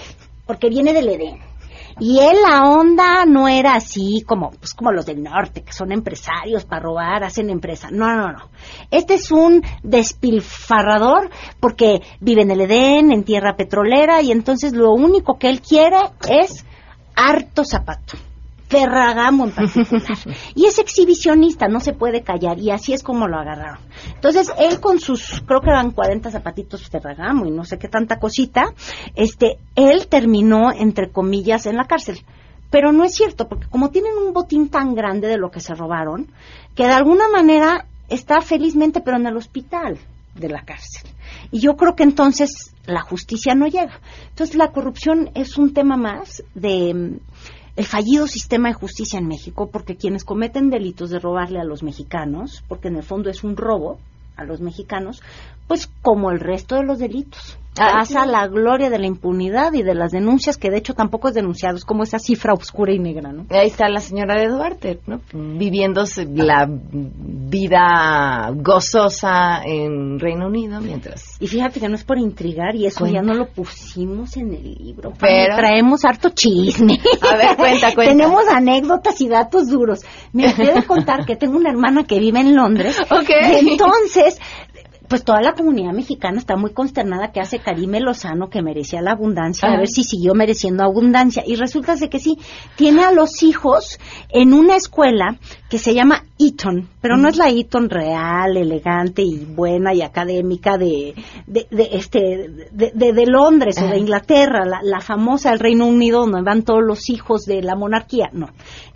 porque 0.46 0.70
viene 0.70 0.94
del 0.94 1.10
Edén. 1.10 1.57
Y 2.00 2.20
él 2.20 2.38
la 2.42 2.70
onda 2.70 3.26
no 3.26 3.48
era 3.48 3.74
así 3.74 4.24
como 4.28 4.52
pues 4.52 4.74
como 4.74 4.92
los 4.92 5.06
del 5.06 5.24
norte, 5.24 5.64
que 5.64 5.74
son 5.74 5.92
empresarios 5.92 6.66
para 6.66 6.84
robar, 6.84 7.24
hacen 7.24 7.50
empresa. 7.50 7.90
No, 7.92 8.16
no, 8.16 8.32
no. 8.32 8.50
Este 8.92 9.16
es 9.16 9.32
un 9.32 9.64
despilfarrador 9.84 11.30
porque 11.60 12.02
vive 12.20 12.44
en 12.44 12.52
el 12.52 12.62
Edén, 12.62 13.12
en 13.12 13.24
tierra 13.24 13.56
petrolera, 13.56 14.22
y 14.22 14.32
entonces 14.32 14.74
lo 14.74 14.92
único 14.92 15.38
que 15.40 15.50
él 15.50 15.62
quiere 15.62 15.98
es 16.30 16.66
harto 17.16 17.64
zapato. 17.64 18.18
Ferragamo 18.68 19.46
en 19.46 19.52
particular. 19.52 20.18
y 20.56 20.66
es 20.66 20.78
exhibicionista, 20.80 21.68
no 21.68 21.80
se 21.80 21.94
puede 21.94 22.22
callar, 22.22 22.60
y 22.60 22.72
así 22.72 22.94
es 22.94 23.04
como 23.04 23.28
lo 23.28 23.38
agarraron. 23.38 23.80
Entonces, 24.16 24.52
él 24.60 24.80
con 24.80 25.00
sus, 25.00 25.42
creo 25.46 25.62
que 25.62 25.70
eran 25.70 25.92
40 25.92 26.32
zapatitos 26.32 26.88
Ferragamo 26.90 27.46
y 27.46 27.52
no 27.52 27.64
sé 27.64 27.78
qué 27.78 27.88
tanta 27.88 28.20
cosita, 28.20 28.74
este, 29.16 29.58
él 29.76 30.08
terminó, 30.08 30.72
entre 30.72 31.12
comillas, 31.12 31.66
en 31.66 31.78
la 31.78 31.86
cárcel. 31.86 32.24
Pero 32.70 32.92
no 32.92 33.06
es 33.06 33.16
cierto, 33.16 33.48
porque 33.48 33.68
como 33.68 33.92
tienen 33.92 34.18
un 34.18 34.34
botín 34.34 34.70
tan 34.70 34.94
grande 34.94 35.28
de 35.28 35.38
lo 35.38 35.50
que 35.50 35.62
se 35.62 35.74
robaron, 35.74 36.28
que 36.76 36.86
de 36.86 36.94
alguna 36.94 37.30
manera 37.30 37.86
está 38.10 38.42
felizmente, 38.42 39.02
pero 39.02 39.18
en 39.18 39.28
el 39.28 39.38
hospital 39.38 39.98
de 40.36 40.50
la 40.50 40.64
cárcel. 40.64 41.10
Y 41.52 41.60
yo 41.60 41.76
creo 41.78 41.96
que 41.96 42.04
entonces 42.04 42.76
la 42.86 43.02
justicia 43.02 43.56
no 43.56 43.68
llega. 43.68 44.00
Entonces 44.30 44.56
la 44.56 44.72
corrupción 44.72 45.32
es 45.34 45.58
un 45.58 45.74
tema 45.74 45.98
más 45.98 46.44
de 46.54 47.20
el 47.78 47.86
fallido 47.86 48.26
sistema 48.26 48.70
de 48.70 48.74
justicia 48.74 49.20
en 49.20 49.28
México, 49.28 49.70
porque 49.72 49.96
quienes 49.96 50.26
cometen 50.26 50.72
delitos 50.72 51.12
de 51.12 51.20
robarle 51.20 51.60
a 51.60 51.64
los 51.64 51.84
mexicanos, 51.84 52.64
porque 52.68 52.88
en 52.88 52.96
el 52.96 53.04
fondo 53.04 53.30
es 53.30 53.44
un 53.44 53.56
robo 53.56 54.00
a 54.36 54.44
los 54.44 54.62
mexicanos, 54.62 55.22
pues 55.68 55.88
como 56.02 56.32
el 56.32 56.40
resto 56.40 56.76
de 56.76 56.84
los 56.84 56.98
delitos. 56.98 57.60
Pasa 57.78 58.26
la 58.26 58.48
gloria 58.48 58.90
de 58.90 59.00
la 59.00 59.08
impunidad 59.08 59.74
y 59.74 59.84
de 59.84 59.96
las 59.96 60.12
denuncias, 60.12 60.58
que 60.58 60.70
de 60.70 60.78
hecho 60.78 60.94
tampoco 60.94 61.30
es 61.30 61.34
denunciado, 61.36 61.78
es 61.78 61.86
como 61.86 62.04
esa 62.04 62.20
cifra 62.20 62.54
oscura 62.54 62.92
y 62.94 63.00
negra, 63.00 63.32
¿no? 63.32 63.46
Ahí 63.50 63.68
está 63.68 63.88
la 63.90 64.00
señora 64.00 64.36
de 64.40 64.48
Duarte, 64.48 65.00
¿no? 65.08 65.22
Viviéndose 65.34 66.26
la 66.26 66.68
vida 66.70 68.52
gozosa 68.56 69.62
en 69.66 70.20
Reino 70.20 70.48
Unido 70.48 70.82
mientras... 70.82 71.38
Y 71.40 71.48
fíjate 71.48 71.80
que 71.80 71.88
no 71.90 71.96
es 71.96 72.04
por 72.04 72.18
intrigar 72.18 72.76
y 72.76 72.86
eso 72.86 73.00
Cuenta. 73.00 73.20
ya 73.20 73.22
no 73.26 73.34
lo 73.34 73.48
pusimos 73.48 74.36
en 74.38 74.54
el 74.54 74.76
libro. 74.76 75.14
Pero- 75.20 75.56
traemos 75.56 76.04
harto 76.06 76.30
chisme. 76.30 77.00
A 77.22 77.36
ver, 77.38 77.56
cuenta, 77.58 77.94
cuenta. 77.94 78.14
Tenemos 78.18 78.44
anécdotas 78.50 79.20
y 79.22 79.28
datos 79.28 79.68
duros. 79.68 80.02
Me 80.34 80.54
de 80.54 80.84
contar 80.86 81.26
que 81.26 81.36
tengo 81.36 81.58
una 81.58 81.70
hermana 81.70 82.04
que 82.06 82.20
vive 82.20 82.40
en 82.40 82.56
Londres. 82.56 82.98
Ok. 83.10 83.30
Y 83.62 83.70
entonces, 83.72 84.40
pues 85.08 85.24
toda 85.24 85.42
la 85.42 85.54
comunidad 85.54 85.94
mexicana 85.94 86.38
está 86.38 86.56
muy 86.58 86.72
consternada 86.74 87.32
que 87.32 87.40
hace 87.40 87.60
Karime 87.60 88.00
Lozano 88.00 88.50
que 88.50 88.62
merecía 88.62 89.02
la 89.02 89.12
abundancia, 89.12 89.68
a 89.70 89.78
ver 89.78 89.88
si 89.88 90.04
siguió 90.04 90.34
mereciendo 90.34 90.84
abundancia. 90.84 91.44
Y 91.46 91.56
resulta 91.56 91.96
de 91.96 92.10
que 92.10 92.20
sí, 92.20 92.38
tiene 92.76 93.04
a 93.04 93.12
los 93.12 93.42
hijos 93.44 94.00
en 94.30 94.54
una 94.54 94.76
escuela 94.76 95.38
que 95.70 95.78
se 95.80 95.94
llama 95.94 96.24
Eton, 96.40 96.90
pero 97.02 97.18
no 97.18 97.28
es 97.30 97.38
la 97.38 97.50
Eton 97.50 97.90
real, 97.90 98.56
elegante 98.58 99.22
y 99.24 99.46
buena 99.46 99.94
y 99.94 100.02
académica 100.02 100.78
de, 100.78 101.16
de, 101.48 101.68
de, 101.72 101.90
este, 101.94 102.20
de, 102.72 102.92
de- 102.94 103.14
de 103.14 103.26
Londres 103.26 103.82
o 103.82 103.88
de 103.88 103.98
Inglaterra, 103.98 104.66
la, 104.66 104.80
la 104.84 105.00
famosa 105.02 105.50
del 105.52 105.60
Reino 105.60 105.86
Unido 105.88 106.22
donde 106.22 106.42
van 106.44 106.64
todos 106.64 106.84
los 106.86 107.10
hijos 107.10 107.46
de 107.46 107.62
la 107.64 107.76
monarquía. 107.76 108.30
No, 108.34 108.48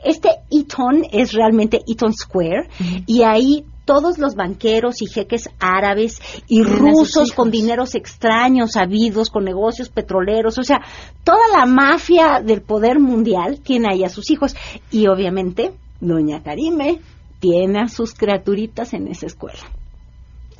este 0.04 0.30
Eton 0.52 1.04
es 1.12 1.34
realmente 1.34 1.80
Eton 1.88 2.14
Square 2.14 2.70
y 3.08 3.24
ahí 3.24 3.66
todos 3.92 4.18
los 4.20 4.36
banqueros 4.36 5.02
y 5.02 5.06
jeques 5.06 5.50
árabes 5.60 6.22
y 6.48 6.64
rusos 6.64 7.34
con 7.34 7.52
dineros 7.52 7.94
extraños, 7.94 8.78
habidos, 8.78 9.30
con 9.30 9.44
negocios 9.44 9.90
petroleros, 9.90 10.58
o 10.58 10.64
sea, 10.64 10.80
toda 11.26 11.42
la 11.52 11.66
mafia 11.66 12.40
del 12.42 12.62
poder 12.62 13.02
mundial 13.02 13.60
tiene 13.60 13.90
ahí 13.92 14.06
a 14.06 14.10
sus 14.10 14.32
hijos. 14.32 14.56
Y 14.92 15.08
obviamente, 15.08 15.74
doña 16.00 16.42
Karime 16.42 17.02
tiene 17.42 17.82
a 17.82 17.90
sus 17.90 18.14
criaturitas 18.14 18.94
en 18.94 19.10
esa 19.10 19.26
escuela. 19.26 19.60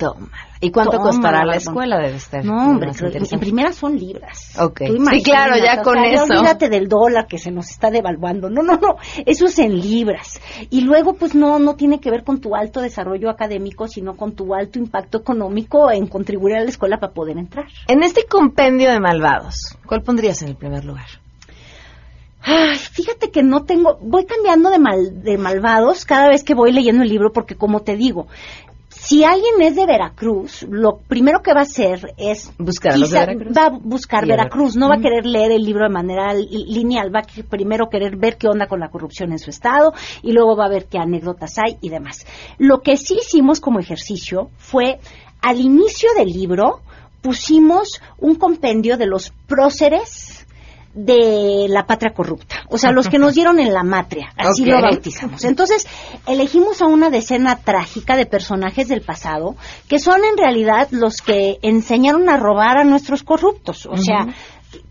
Toma. 0.02 0.30
¿Y 0.60 0.72
cuánto 0.72 0.98
costará 0.98 1.44
la 1.44 1.54
escuela? 1.54 1.96
Debe 1.98 2.16
estar 2.16 2.44
No, 2.44 2.70
hombre, 2.70 2.90
en 2.90 3.40
primera 3.40 3.72
son 3.72 3.96
libras. 3.96 4.58
Ok. 4.58 4.80
Sí, 5.10 5.22
claro, 5.22 5.56
ya 5.56 5.80
o 5.80 5.84
con 5.84 5.94
sea, 5.94 6.12
eso. 6.12 6.24
Olvídate 6.24 6.68
del 6.68 6.88
dólar 6.88 7.28
que 7.28 7.38
se 7.38 7.52
nos 7.52 7.70
está 7.70 7.90
devaluando. 7.90 8.50
No, 8.50 8.62
no, 8.62 8.74
no. 8.74 8.96
Eso 9.24 9.46
es 9.46 9.58
en 9.60 9.80
libras. 9.80 10.40
Y 10.70 10.80
luego, 10.80 11.14
pues 11.14 11.36
no, 11.36 11.60
no 11.60 11.76
tiene 11.76 12.00
que 12.00 12.10
ver 12.10 12.24
con 12.24 12.40
tu 12.40 12.56
alto 12.56 12.80
desarrollo 12.80 13.30
académico, 13.30 13.86
sino 13.86 14.16
con 14.16 14.32
tu 14.32 14.54
alto 14.54 14.80
impacto 14.80 15.18
económico 15.18 15.88
en 15.92 16.08
contribuir 16.08 16.56
a 16.56 16.60
la 16.64 16.70
escuela 16.70 16.98
para 16.98 17.12
poder 17.12 17.38
entrar. 17.38 17.66
En 17.86 18.02
este 18.02 18.24
compendio 18.24 18.90
de 18.90 18.98
malvados, 18.98 19.78
¿cuál 19.86 20.02
pondrías 20.02 20.42
en 20.42 20.48
el 20.48 20.56
primer 20.56 20.84
lugar? 20.84 21.06
Ay, 22.44 22.76
fíjate 22.76 23.30
que 23.30 23.44
no 23.44 23.64
tengo, 23.64 23.98
voy 24.00 24.26
cambiando 24.26 24.70
de, 24.70 24.80
mal, 24.80 25.22
de 25.22 25.38
malvados 25.38 26.04
cada 26.04 26.28
vez 26.28 26.42
que 26.42 26.54
voy 26.54 26.72
leyendo 26.72 27.04
el 27.04 27.08
libro 27.08 27.32
porque 27.32 27.54
como 27.54 27.82
te 27.82 27.96
digo, 27.96 28.26
si 29.04 29.24
alguien 29.24 29.60
es 29.60 29.74
de 29.74 29.84
Veracruz, 29.84 30.62
lo 30.70 30.98
primero 31.08 31.42
que 31.42 31.52
va 31.52 31.60
a 31.60 31.62
hacer 31.64 32.14
es 32.16 32.52
Buscar 32.56 32.92
a 32.92 32.96
Veracruz. 33.26 33.56
va 33.56 33.66
a 33.66 33.70
buscar 33.70 34.26
Veracruz, 34.26 34.76
no 34.76 34.88
va 34.88 34.94
a 34.96 35.00
querer 35.00 35.26
leer 35.26 35.50
el 35.50 35.64
libro 35.64 35.84
de 35.84 35.92
manera 35.92 36.32
li- 36.34 36.66
lineal, 36.68 37.12
va 37.14 37.20
a 37.20 37.22
que- 37.22 37.42
primero 37.42 37.88
querer 37.88 38.16
ver 38.16 38.36
qué 38.38 38.46
onda 38.46 38.68
con 38.68 38.78
la 38.78 38.90
corrupción 38.90 39.32
en 39.32 39.38
su 39.40 39.50
estado 39.50 39.92
y 40.22 40.30
luego 40.32 40.56
va 40.56 40.66
a 40.66 40.70
ver 40.70 40.86
qué 40.86 40.98
anécdotas 40.98 41.58
hay 41.58 41.78
y 41.80 41.88
demás. 41.88 42.24
Lo 42.58 42.80
que 42.80 42.96
sí 42.96 43.18
hicimos 43.20 43.60
como 43.60 43.80
ejercicio 43.80 44.50
fue 44.56 45.00
al 45.40 45.58
inicio 45.60 46.08
del 46.16 46.28
libro 46.28 46.80
pusimos 47.22 48.00
un 48.18 48.36
compendio 48.36 48.96
de 48.96 49.06
los 49.06 49.32
próceres 49.46 50.46
de 50.94 51.66
la 51.68 51.86
patria 51.86 52.12
corrupta, 52.12 52.56
o 52.68 52.76
sea, 52.76 52.92
los 52.92 53.08
que 53.08 53.18
nos 53.18 53.34
dieron 53.34 53.58
en 53.58 53.72
la 53.72 53.82
matria, 53.82 54.32
así 54.36 54.64
lo 54.66 54.76
bautizamos. 54.90 55.42
Entonces, 55.44 55.86
elegimos 56.26 56.82
a 56.82 56.86
una 56.86 57.08
decena 57.08 57.56
trágica 57.56 58.14
de 58.16 58.26
personajes 58.26 58.88
del 58.88 59.00
pasado 59.00 59.56
que 59.88 59.98
son 59.98 60.20
en 60.24 60.36
realidad 60.36 60.88
los 60.90 61.22
que 61.22 61.58
enseñaron 61.62 62.28
a 62.28 62.36
robar 62.36 62.76
a 62.76 62.84
nuestros 62.84 63.22
corruptos. 63.22 63.86
O 63.86 63.96
sea, 63.96 64.26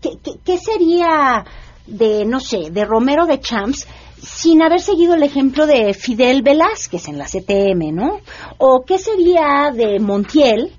¿qué, 0.00 0.10
qué- 0.24 0.38
qué 0.44 0.58
sería 0.58 1.44
de, 1.86 2.24
no 2.24 2.40
sé, 2.40 2.70
de 2.70 2.84
Romero 2.84 3.26
de 3.26 3.38
Champs 3.40 3.86
sin 4.20 4.62
haber 4.62 4.80
seguido 4.80 5.14
el 5.14 5.22
ejemplo 5.24 5.66
de 5.66 5.94
Fidel 5.94 6.42
Velázquez 6.42 7.08
en 7.08 7.18
la 7.18 7.26
CTM, 7.26 7.92
¿no? 7.92 8.20
O 8.58 8.84
qué 8.86 8.98
sería 8.98 9.70
de 9.74 9.98
Montiel 10.00 10.72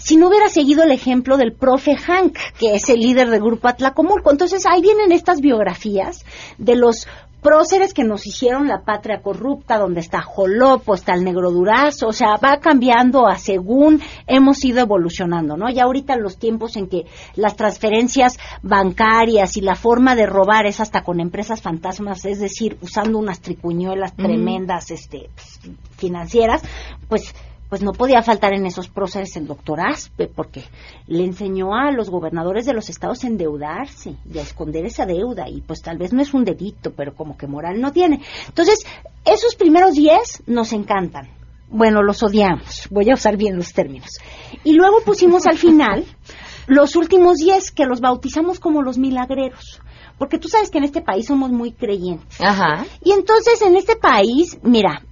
si 0.00 0.16
no 0.16 0.28
hubiera 0.28 0.48
seguido 0.48 0.82
el 0.82 0.90
ejemplo 0.90 1.36
del 1.36 1.52
profe 1.52 1.96
Hank, 1.96 2.36
que 2.58 2.74
es 2.74 2.88
el 2.88 3.00
líder 3.00 3.30
del 3.30 3.40
grupo 3.40 3.68
Atlacomulco. 3.68 4.30
Entonces 4.30 4.64
ahí 4.66 4.80
vienen 4.80 5.12
estas 5.12 5.40
biografías 5.40 6.24
de 6.58 6.74
los 6.74 7.06
próceres 7.40 7.94
que 7.94 8.04
nos 8.04 8.26
hicieron 8.26 8.68
la 8.68 8.82
patria 8.82 9.22
corrupta, 9.22 9.78
donde 9.78 10.00
está 10.00 10.20
Jolopo, 10.20 10.94
está 10.94 11.14
el 11.14 11.24
negro 11.24 11.50
Durazo, 11.50 12.08
o 12.08 12.12
sea, 12.12 12.36
va 12.36 12.58
cambiando 12.58 13.26
a 13.26 13.38
según 13.38 14.00
hemos 14.26 14.64
ido 14.64 14.80
evolucionando, 14.80 15.56
¿no? 15.56 15.70
Ya 15.70 15.84
ahorita 15.84 16.16
los 16.16 16.36
tiempos 16.36 16.76
en 16.76 16.88
que 16.88 17.06
las 17.36 17.56
transferencias 17.56 18.38
bancarias 18.62 19.56
y 19.56 19.62
la 19.62 19.74
forma 19.74 20.14
de 20.16 20.26
robar 20.26 20.66
es 20.66 20.80
hasta 20.80 21.02
con 21.02 21.20
empresas 21.20 21.62
fantasmas, 21.62 22.24
es 22.24 22.40
decir, 22.40 22.76
usando 22.82 23.18
unas 23.18 23.40
tricuñuelas 23.40 24.14
tremendas, 24.14 24.90
este, 24.90 25.30
pues, 25.34 25.60
financieras, 25.96 26.62
pues 27.08 27.34
pues 27.70 27.82
no 27.82 27.92
podía 27.92 28.22
faltar 28.22 28.52
en 28.52 28.66
esos 28.66 28.88
próceres 28.88 29.36
el 29.36 29.46
doctor 29.46 29.80
Aspe, 29.80 30.26
porque 30.26 30.64
le 31.06 31.24
enseñó 31.24 31.72
a 31.72 31.92
los 31.92 32.10
gobernadores 32.10 32.66
de 32.66 32.74
los 32.74 32.90
estados 32.90 33.22
a 33.22 33.28
endeudarse 33.28 34.16
y 34.30 34.38
a 34.38 34.42
esconder 34.42 34.84
esa 34.84 35.06
deuda, 35.06 35.48
y 35.48 35.60
pues 35.62 35.80
tal 35.80 35.96
vez 35.96 36.12
no 36.12 36.20
es 36.20 36.34
un 36.34 36.44
delito, 36.44 36.92
pero 36.92 37.14
como 37.14 37.38
que 37.38 37.46
moral 37.46 37.80
no 37.80 37.92
tiene. 37.92 38.20
Entonces, 38.48 38.84
esos 39.24 39.54
primeros 39.54 39.94
diez 39.94 40.42
nos 40.46 40.72
encantan. 40.72 41.30
Bueno, 41.68 42.02
los 42.02 42.24
odiamos, 42.24 42.88
voy 42.90 43.08
a 43.10 43.14
usar 43.14 43.36
bien 43.36 43.56
los 43.56 43.72
términos. 43.72 44.18
Y 44.64 44.72
luego 44.72 45.00
pusimos 45.04 45.46
al 45.46 45.56
final 45.56 46.04
los 46.66 46.96
últimos 46.96 47.36
diez, 47.36 47.70
que 47.70 47.86
los 47.86 48.00
bautizamos 48.00 48.58
como 48.58 48.82
los 48.82 48.98
milagreros 48.98 49.80
porque 50.18 50.38
tú 50.38 50.48
sabes 50.48 50.68
que 50.68 50.76
en 50.76 50.84
este 50.84 51.00
país 51.00 51.24
somos 51.24 51.50
muy 51.50 51.72
creyentes. 51.72 52.38
Ajá. 52.42 52.84
Y 53.02 53.12
entonces 53.12 53.62
en 53.62 53.74
este 53.74 53.96
país, 53.96 54.58
mira, 54.62 55.02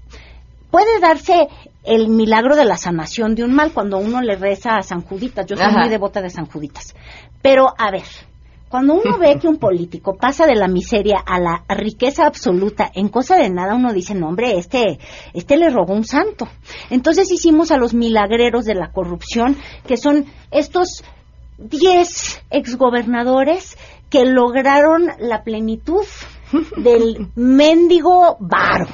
puede 0.71 1.01
darse 1.01 1.49
el 1.85 2.09
milagro 2.09 2.57
de 2.57 2.65
la 2.65 2.77
sanación 2.77 3.35
de 3.35 3.45
un 3.45 3.55
mal 3.55 3.73
cuando 3.73 3.99
uno 3.99 4.21
le 4.21 4.37
reza 4.37 4.77
a 4.77 4.83
San 4.83 5.03
Juditas. 5.03 5.47
Yo 5.47 5.57
soy 5.57 5.67
Ajá. 5.67 5.81
muy 5.81 5.89
devota 5.89 6.21
de 6.21 6.31
San 6.31 6.47
Juditas. 6.47 6.95
Pero, 7.41 7.73
a 7.77 7.91
ver, 7.91 8.05
cuando 8.69 8.95
uno 8.95 9.19
ve 9.19 9.39
que 9.41 9.49
un 9.49 9.57
político 9.59 10.17
pasa 10.17 10.47
de 10.47 10.55
la 10.55 10.69
miseria 10.69 11.19
a 11.25 11.41
la 11.41 11.65
riqueza 11.69 12.27
absoluta 12.27 12.91
en 12.95 13.09
cosa 13.09 13.37
de 13.37 13.49
nada, 13.49 13.75
uno 13.75 13.93
dice, 13.93 14.15
no, 14.15 14.29
hombre, 14.29 14.59
este, 14.59 14.99
este 15.33 15.57
le 15.57 15.71
robó 15.71 15.95
un 15.95 16.05
santo. 16.05 16.49
Entonces 16.91 17.31
hicimos 17.31 17.71
a 17.71 17.79
los 17.79 17.95
milagreros 17.95 18.65
de 18.65 18.75
la 18.75 18.93
corrupción, 18.93 19.57
que 19.87 19.97
son 19.97 20.27
estos 20.51 21.05
10 21.59 22.45
exgobernadores 22.51 23.77
que 24.11 24.25
lograron 24.25 25.09
la 25.19 25.43
plenitud 25.43 26.05
del 26.77 27.29
mendigo 27.35 28.37
varo 28.41 28.87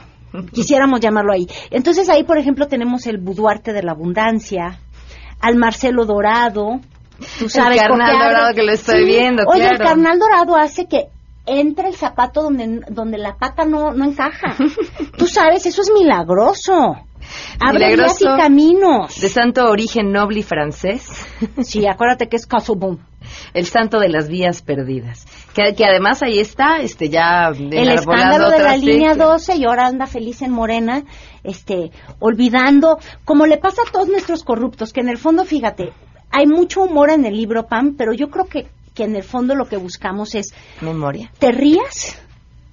quisiéramos 0.52 1.00
llamarlo 1.00 1.32
ahí. 1.32 1.46
Entonces 1.70 2.08
ahí, 2.08 2.24
por 2.24 2.38
ejemplo, 2.38 2.66
tenemos 2.66 3.06
el 3.06 3.18
Buduarte 3.18 3.72
de 3.72 3.82
la 3.82 3.92
Abundancia, 3.92 4.80
al 5.40 5.56
Marcelo 5.56 6.04
Dorado, 6.06 6.80
tú 7.38 7.48
sabes 7.48 7.80
el 7.80 7.88
carnal 7.88 8.18
dorado 8.18 8.54
que 8.54 8.62
lo 8.62 8.72
estoy 8.72 9.00
Sí. 9.00 9.04
viendo, 9.04 9.42
Oye, 9.46 9.68
el 9.68 9.78
carnal 9.78 10.18
dorado 10.18 10.56
hace 10.56 10.86
que 10.86 11.08
entre 11.46 11.88
el 11.88 11.94
zapato 11.94 12.42
donde, 12.42 12.80
donde 12.88 13.18
la 13.18 13.36
pata 13.36 13.64
no, 13.66 13.92
no 13.92 14.04
encaja. 14.04 14.56
tú 15.18 15.26
sabes, 15.26 15.66
eso 15.66 15.82
es 15.82 15.90
milagroso. 15.92 16.96
Abre 17.60 17.94
vías 17.96 18.20
y 18.20 18.24
caminos. 18.24 19.20
De 19.20 19.28
santo 19.28 19.68
origen 19.68 20.12
noble 20.12 20.40
y 20.40 20.42
francés. 20.42 21.06
Sí, 21.62 21.86
acuérdate 21.86 22.28
que 22.28 22.36
es 22.36 22.46
Casobón. 22.46 23.00
El 23.52 23.66
santo 23.66 23.98
de 23.98 24.08
las 24.08 24.28
vías 24.28 24.62
perdidas. 24.62 25.26
Que, 25.54 25.74
que 25.74 25.84
además 25.84 26.22
ahí 26.22 26.38
está, 26.38 26.78
este, 26.78 27.08
ya 27.08 27.48
el 27.48 27.88
escándalo 27.90 28.50
de 28.50 28.58
la 28.58 28.76
línea 28.76 29.14
claro. 29.14 29.32
12 29.32 29.56
y 29.56 29.64
ahora 29.64 29.86
anda 29.86 30.06
feliz 30.06 30.42
en 30.42 30.50
Morena, 30.52 31.04
este, 31.42 31.90
olvidando, 32.18 32.98
como 33.24 33.46
le 33.46 33.58
pasa 33.58 33.82
a 33.82 33.90
todos 33.90 34.08
nuestros 34.08 34.44
corruptos, 34.44 34.92
que 34.92 35.00
en 35.00 35.08
el 35.08 35.18
fondo, 35.18 35.44
fíjate, 35.44 35.92
hay 36.30 36.46
mucho 36.46 36.82
humor 36.82 37.10
en 37.10 37.24
el 37.24 37.36
libro 37.36 37.66
Pam, 37.66 37.94
pero 37.96 38.12
yo 38.12 38.28
creo 38.28 38.46
que, 38.46 38.66
que 38.94 39.04
en 39.04 39.14
el 39.16 39.22
fondo 39.22 39.54
lo 39.54 39.66
que 39.66 39.76
buscamos 39.76 40.34
es 40.34 40.54
Memoria. 40.80 41.30
te 41.38 41.52
rías, 41.52 42.20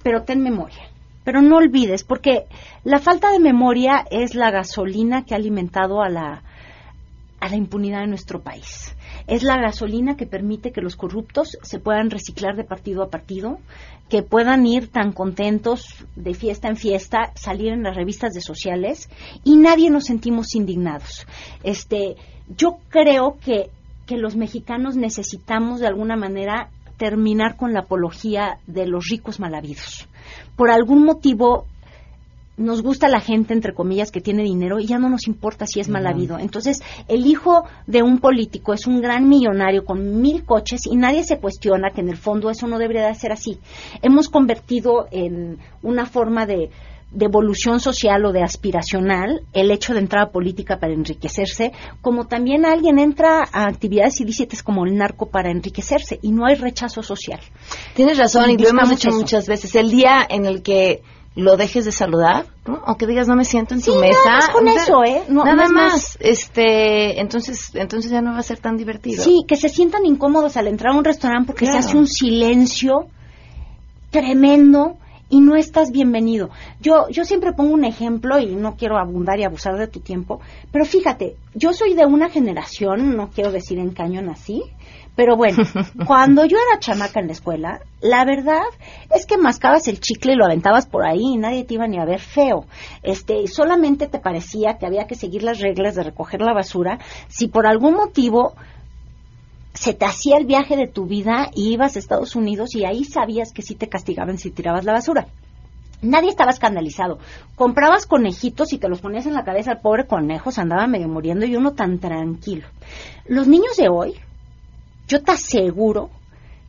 pero 0.02 0.22
ten 0.22 0.42
memoria. 0.42 0.88
Pero 1.24 1.40
no 1.40 1.58
olvides, 1.58 2.02
porque 2.02 2.46
la 2.82 2.98
falta 2.98 3.30
de 3.30 3.38
memoria 3.38 4.04
es 4.10 4.34
la 4.34 4.50
gasolina 4.50 5.24
que 5.24 5.34
ha 5.34 5.36
alimentado 5.36 6.02
a 6.02 6.08
la, 6.08 6.42
a 7.38 7.48
la 7.48 7.56
impunidad 7.56 8.00
de 8.00 8.08
nuestro 8.08 8.40
país. 8.40 8.96
Es 9.26 9.42
la 9.42 9.60
gasolina 9.60 10.16
que 10.16 10.26
permite 10.26 10.72
que 10.72 10.80
los 10.80 10.96
corruptos 10.96 11.56
se 11.62 11.78
puedan 11.78 12.10
reciclar 12.10 12.56
de 12.56 12.64
partido 12.64 13.02
a 13.02 13.10
partido, 13.10 13.58
que 14.08 14.22
puedan 14.22 14.66
ir 14.66 14.88
tan 14.88 15.12
contentos 15.12 15.86
de 16.16 16.34
fiesta 16.34 16.68
en 16.68 16.76
fiesta, 16.76 17.32
salir 17.34 17.72
en 17.72 17.82
las 17.82 17.96
revistas 17.96 18.32
de 18.32 18.40
sociales 18.40 19.08
y 19.44 19.56
nadie 19.56 19.90
nos 19.90 20.04
sentimos 20.04 20.54
indignados. 20.54 21.26
Este, 21.62 22.16
yo 22.56 22.78
creo 22.88 23.38
que, 23.42 23.70
que 24.06 24.16
los 24.16 24.36
mexicanos 24.36 24.96
necesitamos 24.96 25.80
de 25.80 25.86
alguna 25.86 26.16
manera 26.16 26.70
terminar 26.96 27.56
con 27.56 27.72
la 27.72 27.80
apología 27.80 28.58
de 28.66 28.86
los 28.86 29.08
ricos 29.08 29.40
mal 29.40 29.54
habidos. 29.54 30.08
Por 30.56 30.70
algún 30.70 31.04
motivo 31.04 31.66
nos 32.56 32.82
gusta 32.82 33.08
la 33.08 33.20
gente, 33.20 33.54
entre 33.54 33.74
comillas, 33.74 34.10
que 34.10 34.20
tiene 34.20 34.42
dinero 34.42 34.78
y 34.78 34.86
ya 34.86 34.98
no 34.98 35.08
nos 35.08 35.26
importa 35.26 35.66
si 35.66 35.80
es 35.80 35.88
mal 35.88 36.06
habido. 36.06 36.38
Entonces, 36.38 36.82
el 37.08 37.26
hijo 37.26 37.64
de 37.86 38.02
un 38.02 38.18
político 38.18 38.74
es 38.74 38.86
un 38.86 39.00
gran 39.00 39.28
millonario 39.28 39.84
con 39.84 40.20
mil 40.20 40.44
coches 40.44 40.82
y 40.86 40.96
nadie 40.96 41.24
se 41.24 41.38
cuestiona 41.38 41.90
que 41.90 42.02
en 42.02 42.10
el 42.10 42.16
fondo 42.16 42.50
eso 42.50 42.66
no 42.66 42.78
debería 42.78 43.06
de 43.06 43.14
ser 43.14 43.32
así. 43.32 43.58
Hemos 44.02 44.28
convertido 44.28 45.06
en 45.10 45.58
una 45.82 46.04
forma 46.06 46.44
de, 46.44 46.70
de 47.12 47.26
evolución 47.26 47.80
social 47.80 48.24
o 48.24 48.32
de 48.32 48.42
aspiracional 48.42 49.42
el 49.52 49.70
hecho 49.70 49.92
de 49.92 50.00
entrar 50.00 50.28
a 50.28 50.30
política 50.30 50.78
para 50.78 50.92
enriquecerse, 50.92 51.72
como 52.00 52.26
también 52.26 52.64
alguien 52.64 52.98
entra 52.98 53.44
a 53.52 53.66
actividades 53.66 54.20
ilícitas 54.20 54.62
como 54.62 54.84
el 54.84 54.96
narco 54.96 55.30
para 55.30 55.50
enriquecerse 55.50 56.18
y 56.22 56.32
no 56.32 56.46
hay 56.46 56.56
rechazo 56.56 57.02
social. 57.02 57.40
Tienes 57.94 58.18
razón, 58.18 58.50
y 58.50 58.56
lo 58.56 58.68
hemos 58.68 58.92
eso. 58.92 59.10
muchas 59.10 59.46
veces. 59.46 59.74
El 59.74 59.90
día 59.90 60.26
en 60.28 60.46
el 60.46 60.62
que 60.62 61.02
lo 61.34 61.56
dejes 61.56 61.84
de 61.86 61.92
saludar, 61.92 62.44
¿no? 62.66 62.82
o 62.86 62.96
que 62.96 63.06
digas 63.06 63.26
no 63.26 63.34
me 63.36 63.44
siento 63.46 63.74
en 63.74 63.80
tu 63.80 63.94
mesa. 63.96 64.18
nada 64.26 64.36
más 64.38 64.48
con 64.50 64.68
eso, 64.68 65.02
¿eh? 65.04 65.22
No- 65.28 65.44
nada 65.44 65.66
más. 65.68 65.72
más. 65.72 66.18
Este, 66.20 67.20
entonces, 67.20 67.74
entonces 67.74 68.10
ya 68.10 68.20
no 68.20 68.32
va 68.32 68.38
a 68.40 68.42
ser 68.42 68.58
tan 68.58 68.76
divertido. 68.76 69.22
Sí, 69.24 69.44
que 69.48 69.56
se 69.56 69.68
sientan 69.70 70.04
incómodos 70.04 70.56
al 70.58 70.66
entrar 70.68 70.92
a 70.92 70.96
un 70.98 71.04
restaurante 71.04 71.46
porque 71.46 71.64
Claro. 71.64 71.80
se 71.80 71.88
hace 71.88 71.96
un 71.96 72.06
silencio 72.06 73.06
tremendo 74.10 74.96
y 75.30 75.40
no 75.40 75.56
estás 75.56 75.90
bienvenido. 75.90 76.50
Yo, 76.80 77.08
yo 77.08 77.24
siempre 77.24 77.52
pongo 77.54 77.72
un 77.72 77.84
ejemplo 77.84 78.38
y 78.38 78.54
no 78.54 78.76
quiero 78.76 78.98
abundar 78.98 79.38
y 79.40 79.44
abusar 79.44 79.78
de 79.78 79.88
tu 79.88 80.00
tiempo, 80.00 80.40
pero 80.70 80.84
fíjate, 80.84 81.36
yo 81.54 81.72
soy 81.72 81.94
de 81.94 82.04
una 82.04 82.28
generación, 82.28 83.16
no 83.16 83.30
quiero 83.30 83.50
decir 83.50 83.78
en 83.78 83.94
qué 83.94 84.02
año 84.02 84.20
nací, 84.20 84.62
pero 85.14 85.36
bueno, 85.36 85.62
cuando 86.06 86.44
yo 86.44 86.56
era 86.56 86.80
chamaca 86.80 87.20
en 87.20 87.26
la 87.26 87.32
escuela, 87.32 87.80
la 88.00 88.24
verdad 88.24 88.62
es 89.14 89.26
que 89.26 89.36
mascabas 89.36 89.88
el 89.88 90.00
chicle 90.00 90.32
y 90.32 90.36
lo 90.36 90.44
aventabas 90.44 90.86
por 90.86 91.04
ahí 91.04 91.34
y 91.34 91.38
nadie 91.38 91.64
te 91.64 91.74
iba 91.74 91.86
ni 91.86 91.98
a 91.98 92.04
ver 92.04 92.20
feo. 92.20 92.64
Este, 93.02 93.46
solamente 93.46 94.08
te 94.08 94.18
parecía 94.18 94.78
que 94.78 94.86
había 94.86 95.06
que 95.06 95.14
seguir 95.14 95.42
las 95.42 95.60
reglas 95.60 95.94
de 95.94 96.04
recoger 96.04 96.40
la 96.40 96.54
basura 96.54 96.98
si 97.28 97.48
por 97.48 97.66
algún 97.66 97.94
motivo 97.94 98.54
se 99.74 99.94
te 99.94 100.04
hacía 100.04 100.36
el 100.36 100.46
viaje 100.46 100.76
de 100.76 100.86
tu 100.86 101.06
vida 101.06 101.50
y 101.54 101.72
ibas 101.72 101.96
a 101.96 101.98
Estados 101.98 102.36
Unidos 102.36 102.74
y 102.74 102.84
ahí 102.84 103.04
sabías 103.04 103.52
que 103.52 103.62
sí 103.62 103.74
te 103.74 103.88
castigaban 103.88 104.38
si 104.38 104.50
tirabas 104.50 104.84
la 104.84 104.92
basura. 104.92 105.26
Nadie 106.02 106.30
estaba 106.30 106.50
escandalizado. 106.50 107.18
Comprabas 107.54 108.06
conejitos 108.06 108.72
y 108.72 108.78
te 108.78 108.88
los 108.88 109.00
ponías 109.00 109.26
en 109.26 109.34
la 109.34 109.44
cabeza. 109.44 109.72
El 109.72 109.78
pobre 109.78 110.06
conejo 110.06 110.50
se 110.50 110.60
andaba 110.60 110.88
medio 110.88 111.08
muriendo 111.08 111.46
y 111.46 111.54
uno 111.54 111.74
tan 111.74 112.00
tranquilo. 112.00 112.66
Los 113.26 113.46
niños 113.46 113.76
de 113.76 113.88
hoy, 113.88 114.14
yo 115.08 115.22
te 115.22 115.32
aseguro 115.32 116.10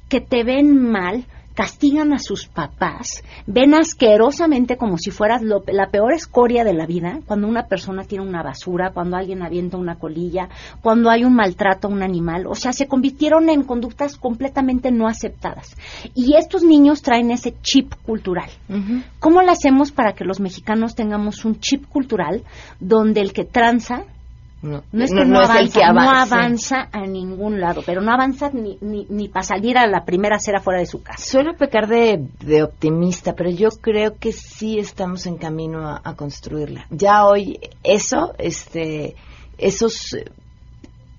que 0.09 0.21
te 0.21 0.43
ven 0.43 0.77
mal, 0.91 1.25
castigan 1.55 2.13
a 2.13 2.17
sus 2.19 2.47
papás, 2.47 3.23
ven 3.45 3.75
asquerosamente 3.75 4.75
como 4.75 4.97
si 4.97 5.11
fueras 5.11 5.43
lo- 5.43 5.63
la 5.67 5.87
peor 5.91 6.13
escoria 6.13 6.63
de 6.63 6.73
la 6.73 6.87
vida, 6.87 7.19
cuando 7.27 7.47
una 7.47 7.67
persona 7.67 8.03
tira 8.03 8.23
una 8.23 8.41
basura, 8.41 8.91
cuando 8.91 9.17
alguien 9.17 9.43
avienta 9.43 9.77
una 9.77 9.95
colilla, 9.99 10.49
cuando 10.81 11.11
hay 11.11 11.23
un 11.23 11.35
maltrato 11.35 11.87
a 11.87 11.91
un 11.91 12.01
animal, 12.01 12.47
o 12.47 12.55
sea, 12.55 12.73
se 12.73 12.87
convirtieron 12.87 13.49
en 13.49 13.63
conductas 13.63 14.17
completamente 14.17 14.91
no 14.91 15.07
aceptadas. 15.07 15.75
Y 16.15 16.35
estos 16.37 16.63
niños 16.63 17.03
traen 17.03 17.29
ese 17.29 17.53
chip 17.61 17.93
cultural. 18.03 18.49
¿Cómo 19.19 19.41
lo 19.43 19.51
hacemos 19.51 19.91
para 19.91 20.13
que 20.13 20.25
los 20.25 20.39
mexicanos 20.39 20.95
tengamos 20.95 21.45
un 21.45 21.59
chip 21.59 21.87
cultural 21.87 22.43
donde 22.79 23.21
el 23.21 23.31
que 23.31 23.45
tranza 23.45 24.05
No, 24.63 24.81
no 24.91 25.03
es 25.03 25.11
que 25.11 25.17
no- 25.17 25.25
no, 25.25 25.29
no 25.33 25.41
es 25.41 25.49
el 25.75 25.83
avanza, 25.83 26.87
que 26.89 26.97
a 26.97 27.05
ningún 27.05 27.59
lado, 27.59 27.83
pero 27.85 28.01
no 28.01 28.11
avanza 28.11 28.49
ni, 28.51 28.77
ni, 28.81 29.05
ni 29.09 29.27
para 29.27 29.43
salir 29.43 29.77
a 29.77 29.85
la 29.87 30.05
primera 30.05 30.37
acera 30.37 30.61
fuera 30.61 30.79
de 30.79 30.85
su 30.85 31.03
casa. 31.03 31.21
Suelo 31.21 31.55
pecar 31.55 31.87
de, 31.87 32.25
de 32.39 32.63
optimista, 32.63 33.33
pero 33.35 33.49
yo 33.51 33.69
creo 33.69 34.17
que 34.17 34.31
sí 34.31 34.79
estamos 34.79 35.25
en 35.27 35.35
camino 35.37 35.87
a, 35.87 36.01
a 36.03 36.15
construirla. 36.15 36.87
Ya 36.89 37.25
hoy 37.25 37.59
eso, 37.83 38.33
este, 38.37 39.15
esos 39.57 40.15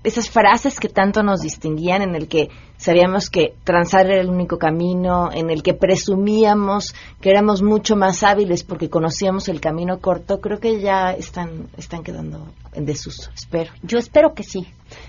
esas 0.05 0.29
frases 0.29 0.79
que 0.79 0.89
tanto 0.89 1.23
nos 1.23 1.41
distinguían, 1.41 2.03
en 2.03 2.15
el 2.15 2.29
que 2.29 2.51
sabíamos 2.77 3.31
que 3.31 3.55
transar 3.65 4.07
era 4.07 4.21
el 4.21 4.29
único 4.29 4.59
camino, 4.59 5.31
en 5.33 5.49
el 5.49 5.63
que 5.63 5.73
presumíamos 5.73 6.95
que 7.23 7.31
éramos 7.31 7.63
mucho 7.63 7.97
más 7.97 8.23
hábiles 8.23 8.65
porque 8.65 8.91
conocíamos 8.91 9.49
el 9.49 9.63
camino 9.63 9.99
corto, 10.01 10.41
creo 10.41 10.61
que 10.61 10.81
ya 10.81 11.13
están, 11.13 11.69
están 11.79 12.03
quedando 12.03 12.47
en 12.75 12.85
desuso, 12.85 13.31
espero. 13.35 13.73
Yo 13.83 13.99
espero 13.99 14.35
que 14.35 14.43
sí. 14.43 14.67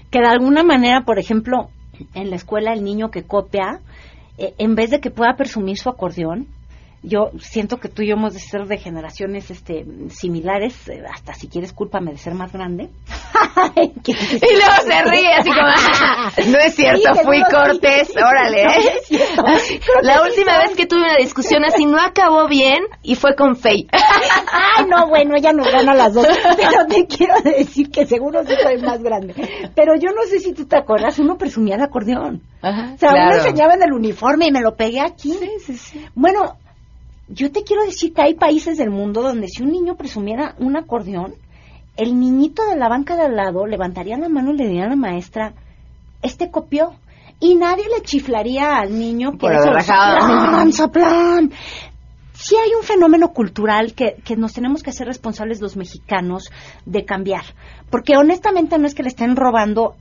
Que 0.09 0.19
de 0.19 0.27
alguna 0.27 0.63
manera, 0.63 1.01
por 1.01 1.19
ejemplo, 1.19 1.69
en 2.13 2.29
la 2.29 2.37
escuela 2.37 2.73
el 2.73 2.83
niño 2.83 3.11
que 3.11 3.23
copia, 3.23 3.81
eh, 4.37 4.53
en 4.57 4.75
vez 4.75 4.91
de 4.91 5.01
que 5.01 5.11
pueda 5.11 5.35
presumir 5.35 5.77
su 5.77 5.89
acordeón, 5.89 6.47
yo 7.05 7.31
siento 7.39 7.77
que 7.77 7.89
tú 7.89 8.01
y 8.01 8.07
yo 8.07 8.15
hemos 8.15 8.33
de 8.33 8.39
ser 8.39 8.65
de 8.65 8.77
generaciones 8.77 9.51
este, 9.51 9.85
similares, 10.09 10.87
eh, 10.89 11.03
hasta 11.11 11.33
si 11.33 11.47
quieres 11.47 11.73
cúlpame 11.73 12.11
de 12.11 12.17
ser 12.17 12.33
más 12.33 12.51
grande. 12.51 12.89
y 13.75 13.81
luego 13.81 14.75
se 14.83 15.03
ríe 15.03 15.33
así 15.33 15.49
como, 15.49 16.51
no 16.51 16.57
es 16.59 16.75
cierto, 16.75 17.15
fui 17.23 17.41
cortés, 17.43 18.11
órale. 18.15 18.63
¿eh? 18.63 19.01
la 20.01 20.23
última 20.23 20.57
vez 20.59 20.75
que 20.75 20.85
tuve 20.85 21.01
una 21.01 21.17
discusión 21.17 21.63
así 21.63 21.85
no 21.85 21.99
acabó 21.99 22.47
bien 22.47 22.83
y 23.03 23.15
fue 23.15 23.35
con 23.35 23.55
Faye. 23.55 23.87
Ay, 23.91 24.85
no, 24.89 25.07
bueno, 25.07 25.35
ella 25.35 25.53
nos 25.53 25.71
gana 25.71 25.93
las 25.93 26.13
dos, 26.13 26.27
pero 26.57 26.85
te 26.87 27.05
quiero 27.05 27.35
decir 27.41 27.89
que 27.89 28.05
seguro 28.05 28.43
sí 28.43 28.53
soy 28.61 28.81
más 28.81 29.01
grande. 29.01 29.33
Pero 29.75 29.95
yo 29.95 30.09
no 30.09 30.23
sé 30.23 30.39
si 30.39 30.53
tú 30.53 30.65
te 30.65 30.77
acuerdas, 30.77 31.19
uno 31.19 31.37
presumía 31.37 31.75
el 31.75 31.81
acordeón. 31.81 32.41
o 32.61 32.97
sea, 32.97 33.11
uno 33.11 33.35
enseñaba 33.35 33.75
en 33.75 33.83
el 33.83 33.93
uniforme 33.93 34.47
y 34.47 34.51
me 34.51 34.61
lo 34.61 34.75
pegué 34.75 35.01
aquí. 35.01 35.33
Sí, 35.33 35.49
sí, 35.65 35.77
sí. 35.77 36.05
Bueno, 36.15 36.57
yo 37.27 37.51
te 37.51 37.63
quiero 37.63 37.85
decir 37.85 38.13
que 38.13 38.21
hay 38.21 38.33
países 38.35 38.77
del 38.77 38.91
mundo 38.91 39.21
donde 39.21 39.47
si 39.47 39.63
un 39.63 39.71
niño 39.71 39.95
presumiera 39.95 40.55
un 40.59 40.77
acordeón, 40.77 41.35
el 41.97 42.19
niñito 42.19 42.65
de 42.67 42.75
la 42.75 42.89
banca 42.89 43.15
de 43.15 43.23
al 43.23 43.35
lado 43.35 43.65
levantaría 43.65 44.17
la 44.17 44.29
mano 44.29 44.51
y 44.51 44.57
le 44.57 44.67
diría 44.67 44.85
a 44.85 44.89
la 44.89 44.95
maestra, 44.95 45.53
este 46.21 46.51
copió. 46.51 46.93
Y 47.39 47.55
nadie 47.55 47.83
le 47.93 48.01
chiflaría 48.01 48.77
al 48.77 48.97
niño 48.97 49.37
que 49.37 49.47
eso, 49.47 49.73
soplan. 50.71 51.51
Sí 52.33 52.55
hay 52.55 52.73
un 52.77 52.83
fenómeno 52.83 53.33
cultural 53.33 53.93
que, 53.93 54.17
que 54.23 54.35
nos 54.35 54.53
tenemos 54.53 54.83
que 54.83 54.89
hacer 54.89 55.07
responsables 55.07 55.61
los 55.61 55.75
mexicanos 55.75 56.49
de 56.85 57.05
cambiar. 57.05 57.43
Porque 57.89 58.17
honestamente 58.17 58.77
no 58.77 58.87
es 58.87 58.95
que 58.95 59.03
le 59.03 59.09
estén 59.09 59.35
robando 59.35 59.95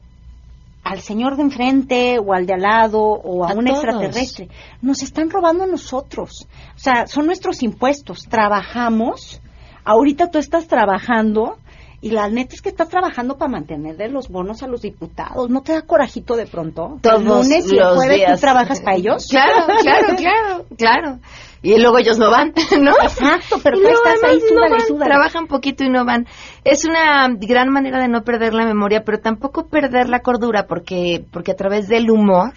al 0.85 1.01
señor 1.01 1.37
de 1.37 1.43
enfrente 1.43 2.19
o 2.19 2.35
al 2.35 2.47
de 2.47 2.55
al 2.55 2.61
lado 2.61 3.01
o 3.03 3.45
a, 3.45 3.51
A 3.51 3.55
un 3.55 3.65
todos. 3.65 3.83
extraterrestre. 3.83 4.49
Nos 4.83 5.03
están 5.03 5.31
robando 5.31 5.65
a 5.65 5.67
nosotros. 5.67 6.47
O 6.77 6.79
sea, 6.79 7.07
son 7.07 7.27
nuestros 7.27 7.63
impuestos. 7.63 8.21
Trabajamos. 8.29 9.41
Ahorita 9.85 10.31
tú 10.31 10.39
estás 10.39 10.67
trabajando 10.67 11.59
y 12.05 12.11
la 12.11 12.29
neta 12.29 12.55
es 12.55 12.61
que 12.61 12.69
estás 12.69 12.89
trabajando 12.91 13.39
para 13.39 13.51
mantenerle 13.51 14.09
los 14.11 14.29
bonos 14.29 14.63
a 14.63 14.67
los 14.67 14.83
diputados. 14.83 15.49
¿No 15.49 15.63
te 15.63 15.73
da 15.73 15.83
corajito 15.83 16.37
de 16.37 16.47
pronto? 16.47 16.99
Todos 17.01 17.21
el 17.21 17.27
lunes 17.27 17.67
y 17.73 17.77
el 17.77 17.83
los 17.83 17.97
jueves 17.97 18.17
días. 18.19 18.35
tú 18.35 18.41
trabajas 18.43 18.81
para 18.83 18.97
ellos. 18.97 19.27
Claro, 19.31 19.67
claro, 19.83 20.07
claro, 20.17 20.65
claro. 20.77 21.19
Y 21.63 21.79
luego 21.81 21.97
ellos 21.99 22.19
no 22.19 22.31
van, 22.31 22.53
¿no? 22.81 22.93
Exacto, 23.03 23.57
pero 23.63 23.79
tú 23.79 23.89
estás 23.89 24.23
ahí, 24.23 24.39
además 24.39 24.43
no 24.43 24.49
súdale, 24.67 24.81
súdale. 24.87 25.05
trabajan 25.11 25.47
poquito 25.47 25.83
y 25.83 25.89
no 25.89 26.05
van. 26.05 26.27
Es 26.63 26.85
una 26.85 27.27
gran 27.41 27.71
manera 27.71 27.99
de 28.03 28.09
no 28.09 28.23
perder 28.23 28.53
la 28.53 28.67
memoria, 28.67 29.03
pero 29.03 29.19
tampoco 29.21 29.67
perder 29.69 30.11
la 30.11 30.21
cordura, 30.21 30.67
porque, 30.67 31.25
porque 31.33 31.53
a 31.53 31.57
través 31.57 31.89
del 31.89 32.11
humor 32.11 32.53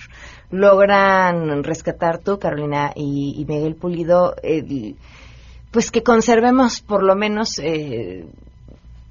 logran 0.51 1.63
rescatar 1.63 2.19
tú, 2.19 2.37
Carolina 2.39 2.91
y, 2.95 3.35
y 3.39 3.45
Miguel 3.45 3.75
Pulido, 3.75 4.35
el- 4.43 4.95
pues 5.71 5.91
que 5.91 6.01
conservemos 6.03 6.81
por 6.81 7.03
lo 7.03 7.15
menos 7.15 7.59
eh, 7.59 8.25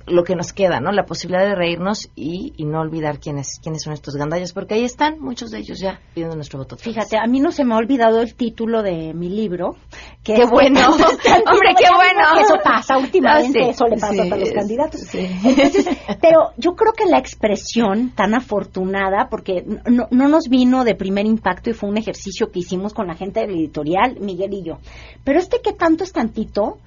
lo 0.07 0.25
que 0.25 0.35
nos 0.37 0.53
queda, 0.53 0.81
¿no? 0.81 0.93
La 0.93 1.05
posibilidad 1.05 1.45
de 1.45 1.55
reírnos 1.55 2.11
y, 2.15 2.53
y 2.57 2.65
no 2.65 2.81
olvidar 2.81 3.19
quiénes, 3.19 3.59
quiénes 3.63 3.83
son 3.83 3.93
estos 3.93 4.15
gandallas, 4.17 4.53
porque 4.53 4.75
ahí 4.75 4.85
están 4.85 5.19
muchos 5.21 5.51
de 5.51 5.59
ellos 5.59 5.79
ya 5.81 6.01
pidiendo 6.15 6.37
nuestro 6.37 6.59
voto. 6.59 6.77
Fíjate, 6.77 7.17
a 7.19 7.27
mí 7.27 7.41
no 7.41 7.51
se 7.53 7.65
me 7.65 7.75
ha 7.75 7.79
olvidado 7.79 8.21
el 8.21 8.35
título 8.35 8.83
de 8.83 9.13
mi 9.15 9.29
libro. 9.29 9.77
Que 10.23 10.35
Qué 10.35 10.45
bueno. 10.47 10.81
Hombre, 10.91 11.75
qué 11.79 11.89
bueno. 11.95 12.41
Eso 12.41 12.57
pasa 12.63 12.99
últimamente, 12.99 13.61
Ah, 13.61 13.65
sí, 13.65 13.71
eso 13.71 13.87
le 13.87 13.97
pasa 13.97 14.23
sí, 14.23 14.31
a 14.31 14.37
los 14.37 14.51
candidatos. 14.53 15.01
sí. 15.01 15.29
Entonces, 15.45 15.87
pero 16.21 16.51
yo 16.57 16.73
creo 16.75 16.93
que 16.93 17.07
la 17.07 17.19
expresión 17.19 18.11
tan 18.15 18.35
afortunada, 18.35 19.29
porque 19.31 19.65
no, 19.91 20.09
no 20.11 20.29
nos 20.29 20.49
vino 20.49 20.85
de 20.85 20.95
primer 20.95 21.27
impacto 21.27 21.71
y 21.71 21.73
fue 21.73 21.89
un 21.89 21.97
ejercicio 21.97 22.51
que 22.51 22.61
hicimos 22.61 22.95
con 22.95 23.07
la 23.07 23.15
gente 23.15 23.41
del 23.41 23.51
editorial, 23.51 24.19
Miguel 24.21 24.55
y 24.55 24.63
yo. 24.63 24.79
Pero 25.25 25.39
este 25.39 25.61
que 25.61 25.73
tanto 25.73 26.05
es 26.05 26.13
tantito, 26.13 26.79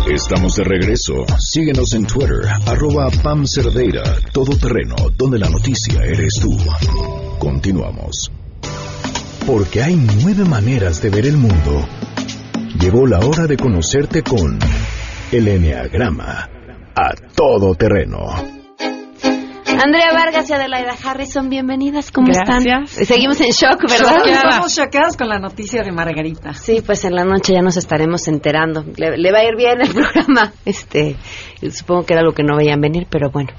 Estamos 0.08 0.56
de 0.56 0.64
regreso. 0.64 1.26
Síguenos 1.40 1.94
en 1.94 2.06
Twitter, 2.06 2.46
arroba 2.68 3.10
Pam 3.24 3.44
Cerdeira, 3.48 4.04
todoterreno, 4.32 4.96
donde 5.18 5.40
la 5.40 5.50
noticia 5.50 6.04
eres 6.04 6.36
tú. 6.40 6.56
Continuamos. 7.40 8.32
Porque 9.48 9.82
hay 9.82 9.96
nueve 9.96 10.46
maneras 10.46 11.02
de 11.02 11.10
ver 11.10 11.26
el 11.26 11.38
mundo. 11.38 11.88
Llegó 12.80 13.08
la 13.08 13.20
hora 13.20 13.48
de 13.48 13.58
conocerte 13.58 14.22
con 14.22 14.60
el 15.32 15.48
Enneagrama 15.48 16.50
a 16.96 17.16
todoterreno. 17.36 18.55
Andrea 19.80 20.14
Vargas 20.14 20.50
y 20.50 20.54
Adelaida 20.54 20.94
Harrison, 21.04 21.50
bienvenidas, 21.50 22.12
¿cómo 22.12 22.28
Gracias. 22.28 22.92
están? 22.92 23.06
Seguimos 23.06 23.40
en 23.42 23.50
shock, 23.50 23.82
¿verdad? 23.90 24.28
Estamos 24.28 24.76
chocadas 24.76 25.18
con 25.18 25.28
la 25.28 25.40
noticia 25.40 25.84
de 25.84 25.92
Margarita. 25.92 26.54
Sí, 26.54 26.82
pues 26.86 27.04
en 27.06 27.14
la 27.16 27.26
noche 27.26 27.54
ya 27.54 27.62
nos 27.62 27.78
estaremos 27.78 28.28
enterando. 28.28 28.86
Le, 28.96 29.18
le 29.18 29.32
va 29.32 29.40
a 29.40 29.44
ir 29.44 29.56
bien 29.56 29.82
el 29.82 29.90
programa. 29.94 30.54
Este, 30.66 31.16
supongo 31.72 32.06
que 32.06 32.14
era 32.14 32.22
algo 32.22 32.34
que 32.34 32.44
no 32.44 32.56
veían 32.56 32.80
venir, 32.80 33.08
pero 33.10 33.30
bueno. 33.32 33.50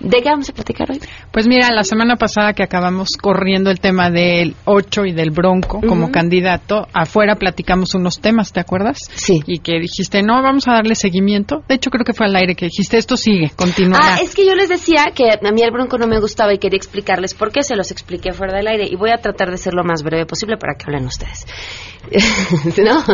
¿De 0.00 0.22
qué 0.22 0.30
vamos 0.30 0.48
a 0.48 0.54
platicar 0.54 0.90
hoy? 0.90 0.98
Pues 1.30 1.46
mira, 1.46 1.70
la 1.70 1.84
semana 1.84 2.16
pasada 2.16 2.54
que 2.54 2.62
acabamos 2.62 3.10
corriendo 3.20 3.70
el 3.70 3.80
tema 3.80 4.10
del 4.10 4.56
8 4.64 5.04
y 5.04 5.12
del 5.12 5.30
Bronco 5.30 5.80
como 5.86 6.10
candidato, 6.10 6.88
afuera 6.94 7.36
platicamos 7.36 7.94
unos 7.94 8.18
temas, 8.18 8.52
¿te 8.52 8.60
acuerdas? 8.60 9.10
Sí. 9.14 9.42
Y 9.46 9.58
que 9.58 9.78
dijiste, 9.78 10.22
no, 10.22 10.42
vamos 10.42 10.66
a 10.68 10.72
darle 10.72 10.94
seguimiento. 10.94 11.62
De 11.68 11.74
hecho, 11.74 11.90
creo 11.90 12.04
que 12.04 12.14
fue 12.14 12.26
al 12.26 12.36
aire 12.36 12.54
que 12.54 12.64
dijiste, 12.64 12.96
esto 12.96 13.18
sigue, 13.18 13.50
continuará. 13.54 14.14
Ah, 14.14 14.18
es 14.22 14.34
que 14.34 14.46
yo 14.46 14.54
les 14.54 14.70
decía 14.70 15.12
que 15.14 15.28
a 15.30 15.52
mí 15.52 15.62
el 15.62 15.70
bronco 15.70 15.98
no 15.98 16.06
me 16.06 16.18
gustaba 16.18 16.54
y 16.54 16.58
quería 16.58 16.78
explicarles 16.78 17.34
por 17.34 17.52
qué, 17.52 17.62
se 17.62 17.76
los 17.76 17.90
expliqué 17.90 18.32
fuera 18.32 18.56
del 18.56 18.68
aire 18.68 18.86
y 18.90 18.96
voy 18.96 19.10
a 19.10 19.18
tratar 19.18 19.50
de 19.50 19.58
ser 19.58 19.74
lo 19.74 19.84
más 19.84 20.02
breve 20.02 20.24
posible 20.24 20.56
para 20.56 20.74
que 20.74 20.84
hablen 20.86 21.04
ustedes. 21.04 21.46
¿No? 22.84 23.04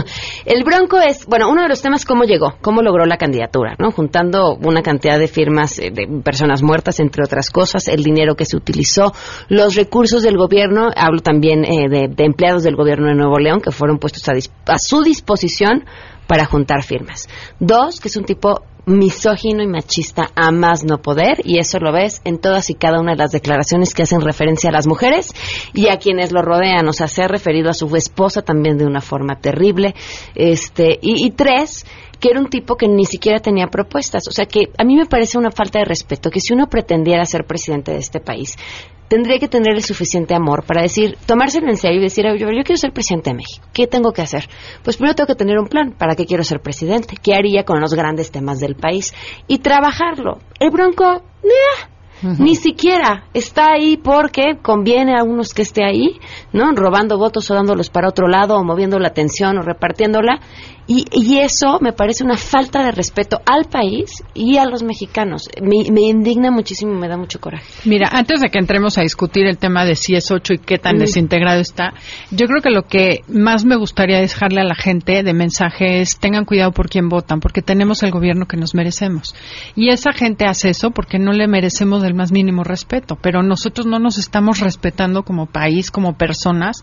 El 0.45 0.65
bronco 0.65 0.99
es, 0.99 1.27
bueno, 1.27 1.49
uno 1.51 1.63
de 1.63 1.69
los 1.69 1.83
temas 1.83 2.05
cómo 2.05 2.25
llegó, 2.25 2.57
cómo 2.61 2.83
logró 2.83 3.05
la 3.05 3.17
candidatura, 3.17 3.75
¿no? 3.79 3.91
Juntando 3.91 4.55
una 4.55 4.83
cantidad 4.83 5.19
de 5.19 5.29
firmas 5.29 5.79
eh, 5.79 5.91
de 5.93 6.07
personas 6.23 6.63
muertas, 6.63 7.01
entre 7.01 7.25
otras 7.25 7.51
cosas, 7.51 7.89
el 7.89 8.03
dinero 8.03 8.37
que 8.37 8.45
se 8.45 8.57
utilizó, 8.57 9.13
los 9.49 9.75
recursos 9.75 10.23
del 10.23 10.37
gobierno, 10.37 10.89
hablo 10.95 11.21
también 11.21 11.65
eh, 11.65 11.89
de, 11.89 12.09
de 12.09 12.25
empleados 12.25 12.63
del 12.63 12.77
gobierno 12.77 13.09
de 13.09 13.15
Nuevo 13.15 13.39
León 13.39 13.61
que 13.61 13.73
fueron 13.73 13.99
puestos 13.99 14.29
a, 14.29 14.33
a 14.33 14.79
su 14.79 15.03
disposición 15.03 15.85
para 16.27 16.45
juntar 16.45 16.83
firmas. 16.83 17.29
Dos, 17.59 18.01
que 18.01 18.09
es 18.09 18.17
un 18.17 18.25
tipo 18.25 18.63
misógino 18.87 19.63
y 19.63 19.67
machista 19.67 20.31
a 20.37 20.53
más 20.53 20.85
no 20.85 20.99
poder, 20.99 21.41
y 21.45 21.59
eso 21.59 21.79
lo 21.79 21.93
ves 21.93 22.23
en 22.25 22.39
todas 22.39 22.71
y 22.71 22.75
cada 22.75 23.01
una 23.01 23.13
de 23.13 23.19
las 23.19 23.33
declaraciones 23.33 23.93
que 23.93 24.03
hacen 24.03 24.21
referencia 24.21 24.71
a 24.71 24.73
las 24.73 24.87
mujeres 24.87 25.35
y 25.75 25.89
a 25.89 25.99
quienes 25.99 26.33
lo 26.33 26.41
rodean. 26.41 26.89
O 26.89 26.93
sea, 26.93 27.09
se 27.09 27.23
ha 27.23 27.29
referido 27.29 27.69
a 27.69 27.75
su 27.75 27.95
esposa 27.97 28.43
también 28.43 28.79
de 28.79 28.87
una 28.87 29.01
forma 29.01 29.41
terrible. 29.41 29.95
Este, 30.35 30.99
y, 31.03 31.27
y 31.27 31.31
tres, 31.33 31.85
que 32.21 32.31
era 32.31 32.41
un 32.41 32.49
tipo 32.49 32.77
que 32.77 32.89
ni 32.89 33.05
siquiera 33.05 33.41
tenía 33.41 33.67
propuestas. 33.67 34.29
O 34.29 34.31
sea, 34.31 34.47
que 34.47 34.71
a 34.79 34.85
mí 34.85 34.97
me 34.97 35.07
parece 35.07 35.37
una 35.37 35.51
falta 35.51 35.81
de 35.81 35.85
respeto 35.85 36.31
que 36.31 36.41
si 36.41 36.55
uno 36.55 36.69
pretendiera 36.69 37.25
ser 37.25 37.45
presidente 37.45 37.93
de 37.93 37.99
este 37.99 38.21
país, 38.21 38.57
tendría 39.09 39.39
que 39.39 39.49
tener 39.49 39.75
el 39.75 39.83
suficiente 39.83 40.35
amor 40.35 40.65
para 40.65 40.83
decir, 40.83 41.17
tomárselo 41.27 41.69
en 41.69 41.77
serio 41.77 42.01
y 42.01 42.05
decir, 42.05 42.27
"Oye, 42.27 42.39
yo, 42.39 42.49
yo 42.49 42.65
quiero 42.65 42.77
ser 42.77 42.93
presidente 42.93 43.31
de 43.31 43.37
México. 43.37 43.67
¿Qué 43.73 43.87
tengo 43.87 44.13
que 44.13 44.23
hacer? 44.23 44.49
Pues 44.83 44.97
primero 44.97 45.15
tengo 45.15 45.29
que 45.29 45.35
tener 45.35 45.59
un 45.59 45.69
plan. 45.69 45.93
¿Para 45.93 46.15
qué 46.15 46.27
quiero 46.27 46.45
ser 46.45 46.61
presidente? 46.61 47.17
¿Qué 47.23 47.35
haría 47.35 47.65
con 47.65 47.81
los 47.81 47.95
grandes 47.95 48.31
temas 48.31 48.59
del 48.61 48.75
país? 48.75 49.15
Y 49.47 49.59
trabajarlo. 49.59 50.39
El 50.59 50.71
bronco, 50.71 51.05
nah, 51.05 51.89
ni 52.23 52.55
siquiera 52.55 53.25
está 53.35 53.73
ahí 53.73 53.97
porque 53.97 54.59
conviene 54.63 55.15
a 55.19 55.23
unos 55.23 55.53
que 55.53 55.63
esté 55.63 55.85
ahí, 55.85 56.19
¿no? 56.53 56.73
Robando 56.73 57.19
votos 57.19 57.51
o 57.51 57.55
dándolos 57.55 57.91
para 57.91 58.09
otro 58.09 58.29
lado 58.29 58.57
o 58.57 58.65
moviendo 58.65 58.99
la 58.99 59.09
atención 59.09 59.59
o 59.59 59.63
repartiéndola. 59.63 60.41
Y, 60.89 61.05
y 61.11 61.39
eso 61.41 61.81
me 61.81 61.93
parece 61.93 62.23
una 62.23 62.37
falta 62.37 62.85
de 62.85 62.93
respeto 62.93 63.41
al 63.45 63.65
país 63.65 64.23
y 64.35 64.57
a 64.59 64.65
los 64.67 64.85
mexicanos. 64.85 65.49
Me, 65.61 65.91
me 65.91 66.03
indigna 66.03 66.53
muchísimo 66.53 66.93
y 66.93 66.97
me 66.97 67.09
da 67.09 67.17
mucho 67.17 67.41
coraje. 67.41 67.67
Mira, 67.85 68.09
antes 68.13 68.41
de 68.41 68.51
que 68.51 68.61
entremos 68.61 68.97
a 68.97 69.03
discutir 69.03 69.47
el 69.47 69.59
tema 69.59 69.85
de 69.85 69.97
si 69.97 70.15
es 70.15 70.31
8 70.31 70.55
y 70.55 70.59
qué 70.59 70.79
tan 70.79 70.99
desintegrado 70.99 71.61
está, 71.61 71.93
yo 72.31 72.47
creo 72.47 72.63
que 72.63 72.71
lo 72.71 72.83
que 72.83 73.23
más 73.27 73.65
me 73.65 73.75
gustaría 73.75 74.21
dejarle 74.21 74.61
a 74.61 74.65
la 74.65 74.77
gente 74.77 75.25
de 75.25 75.35
mensaje 75.35 76.03
es 76.03 76.19
tengan 76.21 76.45
cuidado 76.45 76.71
por 76.71 76.89
quién 76.89 77.09
votan, 77.09 77.41
porque 77.41 77.63
tenemos 77.63 78.05
el 78.05 78.13
gobierno 78.13 78.47
que 78.47 78.57
nos 78.57 78.77
merecemos. 78.77 79.35
Y 79.75 79.89
esa 79.89 80.13
gente 80.13 80.47
hace 80.47 80.71
eso 80.71 80.93
porque 80.93 81.19
no 81.19 81.33
le 81.33 81.49
merecemos 81.49 82.03
el 82.07 82.15
más 82.15 82.33
mínimo 82.33 82.65
respeto, 82.65 83.17
pero 83.21 83.43
nosotros 83.43 83.87
no 83.87 83.99
nos 83.99 84.19
estamos 84.19 84.61
respetando 84.61 85.23
como 85.23 85.47
país, 85.47 85.91
como 85.91 86.17
personas, 86.17 86.83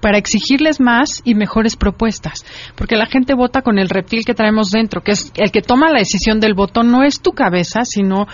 para 0.00 0.18
exigirles 0.18 0.80
más 0.80 1.22
y 1.24 1.34
mejores 1.34 1.76
propuestas. 1.76 2.44
Porque 2.76 2.96
la 2.96 3.06
gente 3.06 3.34
vota 3.34 3.62
con 3.62 3.78
el 3.78 3.88
reptil 3.88 4.24
que 4.24 4.34
traemos 4.34 4.70
dentro, 4.70 5.02
que 5.02 5.12
es 5.12 5.32
el 5.36 5.50
que 5.50 5.62
toma 5.62 5.90
la 5.90 5.98
decisión 5.98 6.40
del 6.40 6.54
voto, 6.54 6.82
no 6.82 7.02
es 7.02 7.20
tu 7.20 7.32
cabeza, 7.32 7.84
sino 7.84 8.26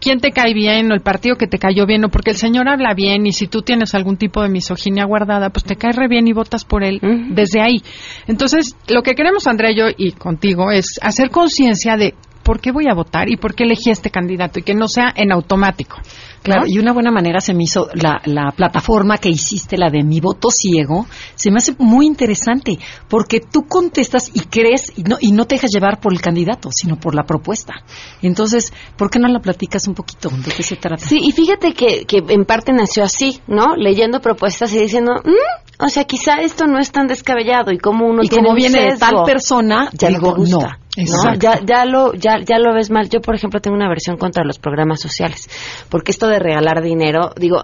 quién 0.00 0.20
te 0.20 0.30
cae 0.30 0.52
bien 0.52 0.90
o 0.90 0.94
el 0.94 1.00
partido 1.00 1.36
que 1.36 1.46
te 1.46 1.58
cayó 1.58 1.86
bien 1.86 2.04
o 2.04 2.10
porque 2.10 2.30
el 2.30 2.36
señor 2.36 2.68
habla 2.68 2.94
bien 2.94 3.26
y 3.26 3.32
si 3.32 3.46
tú 3.46 3.62
tienes 3.62 3.94
algún 3.94 4.16
tipo 4.16 4.42
de 4.42 4.48
misoginia 4.48 5.04
guardada, 5.04 5.50
pues 5.50 5.64
te 5.64 5.76
cae 5.76 5.92
re 5.92 6.08
bien 6.08 6.28
y 6.28 6.32
votas 6.32 6.64
por 6.64 6.84
él 6.84 7.00
desde 7.30 7.60
ahí. 7.60 7.82
Entonces, 8.26 8.76
lo 8.88 9.02
que 9.02 9.14
queremos, 9.14 9.46
Andrea, 9.46 9.72
yo 9.72 9.86
y 9.96 10.12
contigo, 10.12 10.70
es 10.70 10.98
hacer 11.00 11.30
conciencia 11.30 11.96
de 11.96 12.14
por 12.46 12.60
qué 12.60 12.70
voy 12.70 12.84
a 12.88 12.94
votar 12.94 13.28
y 13.28 13.36
por 13.36 13.56
qué 13.56 13.64
elegí 13.64 13.90
a 13.90 13.92
este 13.92 14.10
candidato 14.10 14.60
y 14.60 14.62
que 14.62 14.72
no 14.72 14.86
sea 14.86 15.12
en 15.16 15.32
automático. 15.32 15.96
Claro, 16.44 16.62
¿no? 16.62 16.68
y 16.68 16.78
una 16.78 16.92
buena 16.92 17.10
manera 17.10 17.40
se 17.40 17.54
me 17.54 17.64
hizo 17.64 17.88
la, 17.92 18.22
la 18.24 18.52
plataforma 18.52 19.18
que 19.18 19.28
hiciste, 19.28 19.76
la 19.76 19.90
de 19.90 20.04
mi 20.04 20.20
voto 20.20 20.48
ciego, 20.52 21.06
se 21.34 21.50
me 21.50 21.56
hace 21.56 21.74
muy 21.78 22.06
interesante, 22.06 22.78
porque 23.08 23.40
tú 23.40 23.66
contestas 23.66 24.30
y 24.32 24.42
crees 24.42 24.92
y 24.96 25.02
no, 25.02 25.16
y 25.20 25.32
no 25.32 25.46
te 25.46 25.56
dejas 25.56 25.72
llevar 25.72 25.98
por 25.98 26.12
el 26.12 26.20
candidato, 26.20 26.70
sino 26.70 27.00
por 27.00 27.16
la 27.16 27.24
propuesta. 27.24 27.74
Entonces, 28.22 28.72
¿por 28.96 29.10
qué 29.10 29.18
no 29.18 29.26
la 29.26 29.40
platicas 29.40 29.88
un 29.88 29.94
poquito? 29.94 30.28
¿De 30.28 30.52
qué 30.52 30.62
se 30.62 30.76
trata? 30.76 31.04
Sí, 31.04 31.18
y 31.20 31.32
fíjate 31.32 31.72
que, 31.72 32.04
que 32.04 32.22
en 32.28 32.44
parte 32.44 32.72
nació 32.72 33.02
así, 33.02 33.40
¿no? 33.48 33.74
Leyendo 33.74 34.20
propuestas 34.20 34.72
y 34.72 34.78
diciendo, 34.78 35.14
"Mm, 35.24 35.65
o 35.78 35.88
sea, 35.88 36.04
quizá 36.04 36.40
esto 36.40 36.66
no 36.66 36.78
es 36.78 36.90
tan 36.90 37.06
descabellado 37.06 37.72
y 37.72 37.78
como 37.78 38.06
uno 38.06 38.22
Y 38.22 38.28
tiene 38.28 38.44
como 38.44 38.50
un 38.50 38.56
viene 38.56 38.92
de 38.92 38.96
tal 38.96 39.24
persona, 39.24 39.90
ya 39.92 40.08
digo, 40.08 40.28
no 40.28 40.34
te 40.34 40.40
gusta. 40.40 40.56
no. 40.56 40.62
¿no? 40.62 40.86
Exacto. 40.96 41.38
Ya, 41.40 41.60
ya, 41.64 41.84
lo, 41.84 42.14
ya, 42.14 42.38
ya 42.42 42.58
lo 42.58 42.74
ves 42.74 42.90
mal. 42.90 43.10
Yo, 43.10 43.20
por 43.20 43.34
ejemplo, 43.34 43.60
tengo 43.60 43.76
una 43.76 43.88
versión 43.88 44.16
contra 44.16 44.44
los 44.44 44.58
programas 44.58 45.00
sociales. 45.00 45.48
Porque 45.90 46.10
esto 46.10 46.26
de 46.26 46.38
regalar 46.38 46.82
dinero, 46.82 47.32
digo, 47.36 47.62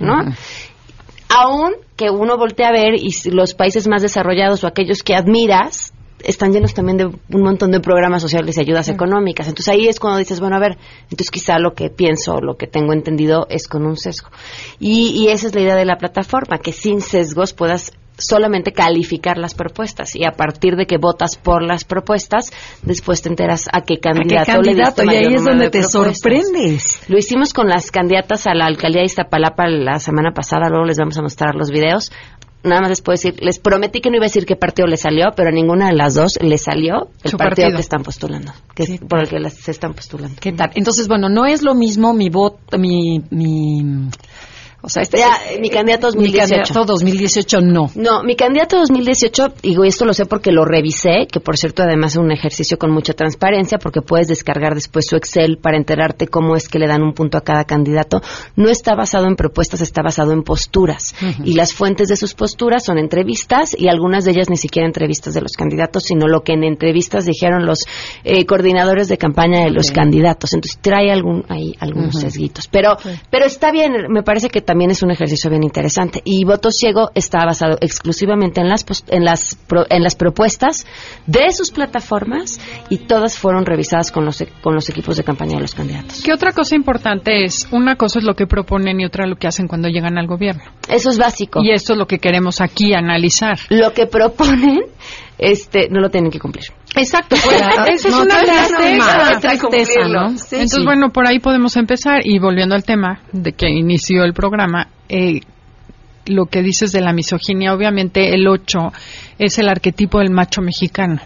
¿no? 0.00 0.34
Aún 1.28 1.72
que 1.96 2.10
uno 2.10 2.38
voltea 2.38 2.68
a 2.68 2.72
ver 2.72 2.94
y 2.94 3.12
los 3.30 3.54
países 3.54 3.86
más 3.86 4.00
desarrollados 4.00 4.64
o 4.64 4.66
aquellos 4.66 5.02
que 5.02 5.14
admiras 5.14 5.92
están 6.24 6.52
llenos 6.52 6.74
también 6.74 6.96
de 6.98 7.04
un 7.06 7.42
montón 7.42 7.70
de 7.70 7.80
programas 7.80 8.22
sociales 8.22 8.56
y 8.56 8.60
ayudas 8.60 8.88
económicas. 8.88 9.48
Entonces 9.48 9.72
ahí 9.72 9.86
es 9.86 10.00
cuando 10.00 10.18
dices, 10.18 10.40
bueno, 10.40 10.56
a 10.56 10.60
ver, 10.60 10.78
entonces 11.04 11.30
quizá 11.30 11.58
lo 11.58 11.74
que 11.74 11.90
pienso, 11.90 12.40
lo 12.40 12.56
que 12.56 12.66
tengo 12.66 12.92
entendido 12.92 13.46
es 13.48 13.68
con 13.68 13.86
un 13.86 13.96
sesgo. 13.96 14.30
Y, 14.78 15.10
y 15.10 15.28
esa 15.28 15.46
es 15.46 15.54
la 15.54 15.60
idea 15.60 15.76
de 15.76 15.84
la 15.84 15.96
plataforma, 15.96 16.58
que 16.58 16.72
sin 16.72 17.00
sesgos 17.00 17.52
puedas 17.52 17.92
solamente 18.18 18.72
calificar 18.72 19.38
las 19.38 19.54
propuestas 19.54 20.14
y 20.14 20.24
a 20.24 20.32
partir 20.32 20.76
de 20.76 20.86
que 20.86 20.98
votas 20.98 21.36
por 21.36 21.62
las 21.62 21.84
propuestas, 21.84 22.52
después 22.82 23.22
te 23.22 23.28
enteras 23.28 23.68
a 23.72 23.80
qué 23.80 23.98
candidato, 23.98 24.62
le 24.62 24.76
candidato? 24.76 25.02
diste 25.02 25.16
Y 25.16 25.18
ahí 25.18 25.34
es 25.34 25.44
donde 25.44 25.64
de 25.64 25.70
te 25.70 25.80
propuestas. 25.80 26.20
sorprendes. 26.20 27.00
Lo 27.08 27.18
hicimos 27.18 27.52
con 27.52 27.68
las 27.68 27.90
candidatas 27.90 28.46
a 28.46 28.54
la 28.54 28.66
alcaldía 28.66 29.00
de 29.00 29.06
Iztapalapa 29.06 29.66
la 29.68 29.98
semana 29.98 30.32
pasada, 30.32 30.68
luego 30.68 30.84
les 30.84 30.98
vamos 30.98 31.18
a 31.18 31.22
mostrar 31.22 31.54
los 31.54 31.70
videos. 31.70 32.12
Nada 32.64 32.80
más 32.80 32.90
les 32.90 33.02
puedo 33.02 33.14
decir, 33.14 33.36
les 33.42 33.58
prometí 33.58 34.00
que 34.00 34.08
no 34.08 34.16
iba 34.16 34.24
a 34.24 34.28
decir 34.28 34.46
qué 34.46 34.56
partido 34.56 34.88
le 34.88 34.96
salió, 34.96 35.26
pero 35.36 35.50
a 35.50 35.52
ninguna 35.52 35.88
de 35.88 35.94
las 35.94 36.14
dos 36.14 36.38
le 36.40 36.56
salió 36.56 37.08
el 37.22 37.32
partido, 37.32 37.36
partido. 37.36 37.70
que 37.72 37.80
están 37.80 38.02
postulando, 38.02 38.52
que 38.74 38.82
es 38.84 39.00
por 39.00 39.20
el 39.20 39.28
que 39.28 39.38
las, 39.38 39.52
se 39.54 39.70
están 39.70 39.92
postulando. 39.92 40.36
¿Qué 40.40 40.52
tal? 40.52 40.70
Entonces, 40.74 41.06
bueno, 41.06 41.28
no 41.28 41.44
es 41.44 41.62
lo 41.62 41.74
mismo 41.74 42.14
mi 42.14 42.30
voto, 42.30 42.78
mi, 42.78 43.22
mi, 43.30 44.08
o 44.84 44.88
sea, 44.90 45.02
este 45.02 45.18
Ya, 45.18 45.38
mi 45.60 45.70
candidato 45.70 46.08
2018. 46.08 46.44
Mi 46.44 46.50
candidato 46.50 46.84
2018 46.84 47.60
no. 47.62 47.90
No, 47.94 48.22
mi 48.22 48.36
candidato 48.36 48.76
2018, 48.76 49.54
digo, 49.62 49.84
y 49.84 49.88
esto 49.88 50.04
lo 50.04 50.12
sé 50.12 50.26
porque 50.26 50.52
lo 50.52 50.66
revisé, 50.66 51.26
que 51.30 51.40
por 51.40 51.56
cierto 51.56 51.82
además 51.82 52.12
es 52.12 52.18
un 52.18 52.30
ejercicio 52.30 52.78
con 52.78 52.90
mucha 52.90 53.14
transparencia, 53.14 53.78
porque 53.78 54.02
puedes 54.02 54.28
descargar 54.28 54.74
después 54.74 55.06
su 55.08 55.16
Excel 55.16 55.56
para 55.56 55.78
enterarte 55.78 56.26
cómo 56.26 56.54
es 56.54 56.68
que 56.68 56.78
le 56.78 56.86
dan 56.86 57.02
un 57.02 57.14
punto 57.14 57.38
a 57.38 57.40
cada 57.40 57.64
candidato. 57.64 58.20
No 58.56 58.68
está 58.68 58.94
basado 58.94 59.26
en 59.26 59.36
propuestas, 59.36 59.80
está 59.80 60.02
basado 60.02 60.32
en 60.32 60.42
posturas. 60.42 61.14
Y 61.44 61.54
las 61.54 61.72
fuentes 61.72 62.08
de 62.08 62.16
sus 62.16 62.34
posturas 62.34 62.84
son 62.84 62.98
entrevistas, 62.98 63.74
y 63.78 63.88
algunas 63.88 64.24
de 64.26 64.32
ellas 64.32 64.50
ni 64.50 64.58
siquiera 64.58 64.86
entrevistas 64.86 65.32
de 65.32 65.40
los 65.40 65.52
candidatos, 65.52 66.04
sino 66.04 66.28
lo 66.28 66.42
que 66.42 66.52
en 66.52 66.62
entrevistas 66.62 67.24
dijeron 67.24 67.64
los 67.64 67.78
eh, 68.22 68.44
coordinadores 68.44 69.08
de 69.08 69.16
campaña 69.16 69.64
de 69.64 69.70
los 69.70 69.90
candidatos. 69.90 70.52
Entonces 70.52 70.78
trae 70.82 71.10
algún, 71.10 71.44
ahí 71.48 71.74
algunos 71.80 72.20
sesguitos. 72.20 72.68
Pero, 72.68 72.98
pero 73.30 73.46
está 73.46 73.72
bien, 73.72 73.92
me 74.10 74.22
parece 74.22 74.50
que 74.50 74.60
también 74.60 74.73
es 74.82 75.02
un 75.02 75.10
ejercicio 75.10 75.50
bien 75.50 75.62
interesante. 75.62 76.20
Y 76.24 76.44
Voto 76.44 76.70
Ciego 76.70 77.10
está 77.14 77.44
basado 77.44 77.76
exclusivamente 77.80 78.60
en 78.60 78.68
las, 78.68 78.84
en 79.08 79.24
las, 79.24 79.58
en 79.88 80.02
las 80.02 80.14
propuestas 80.14 80.86
de 81.26 81.52
sus 81.52 81.70
plataformas 81.70 82.60
y 82.90 82.98
todas 82.98 83.38
fueron 83.38 83.64
revisadas 83.64 84.10
con 84.10 84.24
los, 84.24 84.44
con 84.62 84.74
los 84.74 84.88
equipos 84.88 85.16
de 85.16 85.24
campaña 85.24 85.56
de 85.56 85.62
los 85.62 85.74
candidatos. 85.74 86.22
¿Qué 86.22 86.32
otra 86.32 86.52
cosa 86.52 86.74
importante 86.74 87.44
es? 87.44 87.68
Una 87.70 87.96
cosa 87.96 88.18
es 88.18 88.24
lo 88.24 88.34
que 88.34 88.46
proponen 88.46 89.00
y 89.00 89.04
otra 89.04 89.26
lo 89.26 89.36
que 89.36 89.46
hacen 89.46 89.68
cuando 89.68 89.88
llegan 89.88 90.18
al 90.18 90.26
gobierno. 90.26 90.64
Eso 90.88 91.10
es 91.10 91.18
básico. 91.18 91.60
Y 91.62 91.70
esto 91.70 91.92
es 91.92 91.98
lo 91.98 92.06
que 92.06 92.18
queremos 92.18 92.60
aquí 92.60 92.94
analizar. 92.94 93.58
Lo 93.70 93.92
que 93.92 94.06
proponen, 94.06 94.82
este, 95.38 95.88
no 95.90 96.00
lo 96.00 96.10
tienen 96.10 96.30
que 96.30 96.38
cumplir. 96.38 96.64
Exacto, 96.96 97.36
pues, 97.44 97.60
eso 97.94 98.08
es 98.08 98.14
No, 98.14 98.22
una 98.22 98.38
tristeza. 98.38 99.32
es 99.32 99.40
tristeza, 99.40 100.08
¿no? 100.08 100.28
Sí, 100.30 100.46
Entonces, 100.56 100.70
sí. 100.78 100.84
bueno, 100.84 101.10
por 101.10 101.26
ahí 101.26 101.38
podemos 101.40 101.76
empezar. 101.76 102.20
Y 102.24 102.38
volviendo 102.38 102.74
al 102.74 102.84
tema 102.84 103.20
de 103.32 103.52
que 103.52 103.68
inició 103.68 104.24
el 104.24 104.32
programa, 104.32 104.88
eh, 105.08 105.40
lo 106.26 106.46
que 106.46 106.62
dices 106.62 106.92
de 106.92 107.00
la 107.00 107.12
misoginia, 107.12 107.74
obviamente 107.74 108.32
el 108.34 108.46
8 108.46 108.92
es 109.38 109.58
el 109.58 109.68
arquetipo 109.68 110.20
del 110.20 110.30
macho 110.30 110.62
mexicano. 110.62 111.20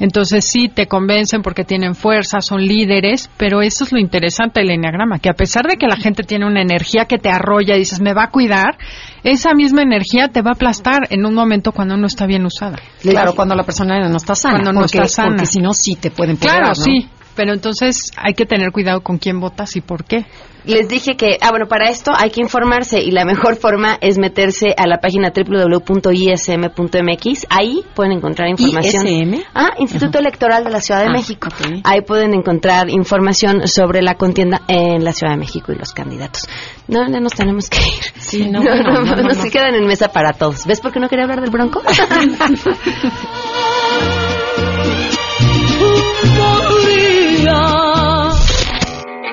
Entonces 0.00 0.46
sí, 0.50 0.68
te 0.68 0.86
convencen 0.86 1.42
porque 1.42 1.64
tienen 1.64 1.94
fuerza, 1.94 2.40
son 2.40 2.62
líderes, 2.62 3.30
pero 3.36 3.60
eso 3.62 3.84
es 3.84 3.92
lo 3.92 3.98
interesante 3.98 4.60
del 4.60 4.70
enneagrama, 4.70 5.18
que 5.18 5.28
a 5.28 5.34
pesar 5.34 5.66
de 5.66 5.76
que 5.76 5.86
la 5.86 5.96
gente 5.96 6.22
tiene 6.22 6.46
una 6.46 6.62
energía 6.62 7.04
que 7.04 7.18
te 7.18 7.28
arrolla 7.28 7.76
y 7.76 7.80
dices, 7.80 8.00
me 8.00 8.14
va 8.14 8.24
a 8.24 8.30
cuidar, 8.30 8.78
esa 9.22 9.54
misma 9.54 9.82
energía 9.82 10.28
te 10.28 10.40
va 10.40 10.50
a 10.50 10.54
aplastar 10.54 11.06
en 11.10 11.26
un 11.26 11.34
momento 11.34 11.72
cuando 11.72 11.96
no 11.98 12.06
está 12.06 12.26
bien 12.26 12.46
usada. 12.46 12.78
Claro, 13.02 13.34
cuando 13.34 13.54
la 13.54 13.62
persona 13.62 14.08
no 14.08 14.16
está 14.16 14.34
sana. 14.34 14.54
Cuando 14.54 14.72
no 14.72 14.80
porque, 14.80 14.98
está 14.98 15.08
sana. 15.08 15.36
Porque 15.36 15.46
si 15.46 15.60
no, 15.60 15.74
sí 15.74 15.96
te 15.96 16.10
pueden 16.10 16.38
pegar, 16.38 16.56
Claro, 16.56 16.68
¿no? 16.68 16.74
sí. 16.74 17.08
Pero 17.34 17.52
entonces 17.52 18.10
hay 18.16 18.34
que 18.34 18.46
tener 18.46 18.70
cuidado 18.72 19.02
con 19.02 19.18
quién 19.18 19.40
votas 19.40 19.76
y 19.76 19.80
por 19.80 20.04
qué. 20.04 20.26
Les 20.64 20.88
dije 20.88 21.16
que, 21.16 21.38
ah, 21.40 21.50
bueno, 21.50 21.66
para 21.68 21.88
esto 21.88 22.12
hay 22.14 22.30
que 22.30 22.42
informarse 22.42 23.00
y 23.00 23.12
la 23.12 23.24
mejor 23.24 23.56
forma 23.56 23.96
es 24.02 24.18
meterse 24.18 24.74
a 24.76 24.86
la 24.86 24.98
página 24.98 25.32
www.ism.mx. 26.30 27.46
Ahí 27.48 27.82
pueden 27.94 28.12
encontrar 28.12 28.48
información. 28.48 29.06
¿ISM? 29.06 29.42
Ah, 29.54 29.70
Instituto 29.78 30.18
Electoral 30.18 30.64
de 30.64 30.70
la 30.70 30.80
Ciudad 30.82 31.00
de 31.00 31.06
Ah, 31.08 31.12
México. 31.12 31.48
Ahí 31.84 32.02
pueden 32.02 32.34
encontrar 32.34 32.90
información 32.90 33.66
sobre 33.66 34.02
la 34.02 34.16
contienda 34.16 34.60
en 34.68 35.02
la 35.02 35.14
Ciudad 35.14 35.32
de 35.32 35.38
México 35.38 35.72
y 35.72 35.76
los 35.76 35.94
candidatos. 35.94 36.46
No, 36.88 37.08
ya 37.10 37.20
nos 37.20 37.32
tenemos 37.32 37.70
que 37.70 37.78
ir. 37.78 38.04
Sí, 38.18 38.50
no, 38.50 38.62
no, 38.62 38.74
no, 38.74 39.00
nos 39.22 39.38
no. 39.38 39.44
quedan 39.50 39.74
en 39.74 39.86
mesa 39.86 40.12
para 40.12 40.34
todos. 40.34 40.66
¿Ves 40.66 40.80
por 40.80 40.92
qué 40.92 41.00
no 41.00 41.08
quería 41.08 41.24
hablar 41.24 41.40
del 41.40 41.50
Bronco? 41.50 41.80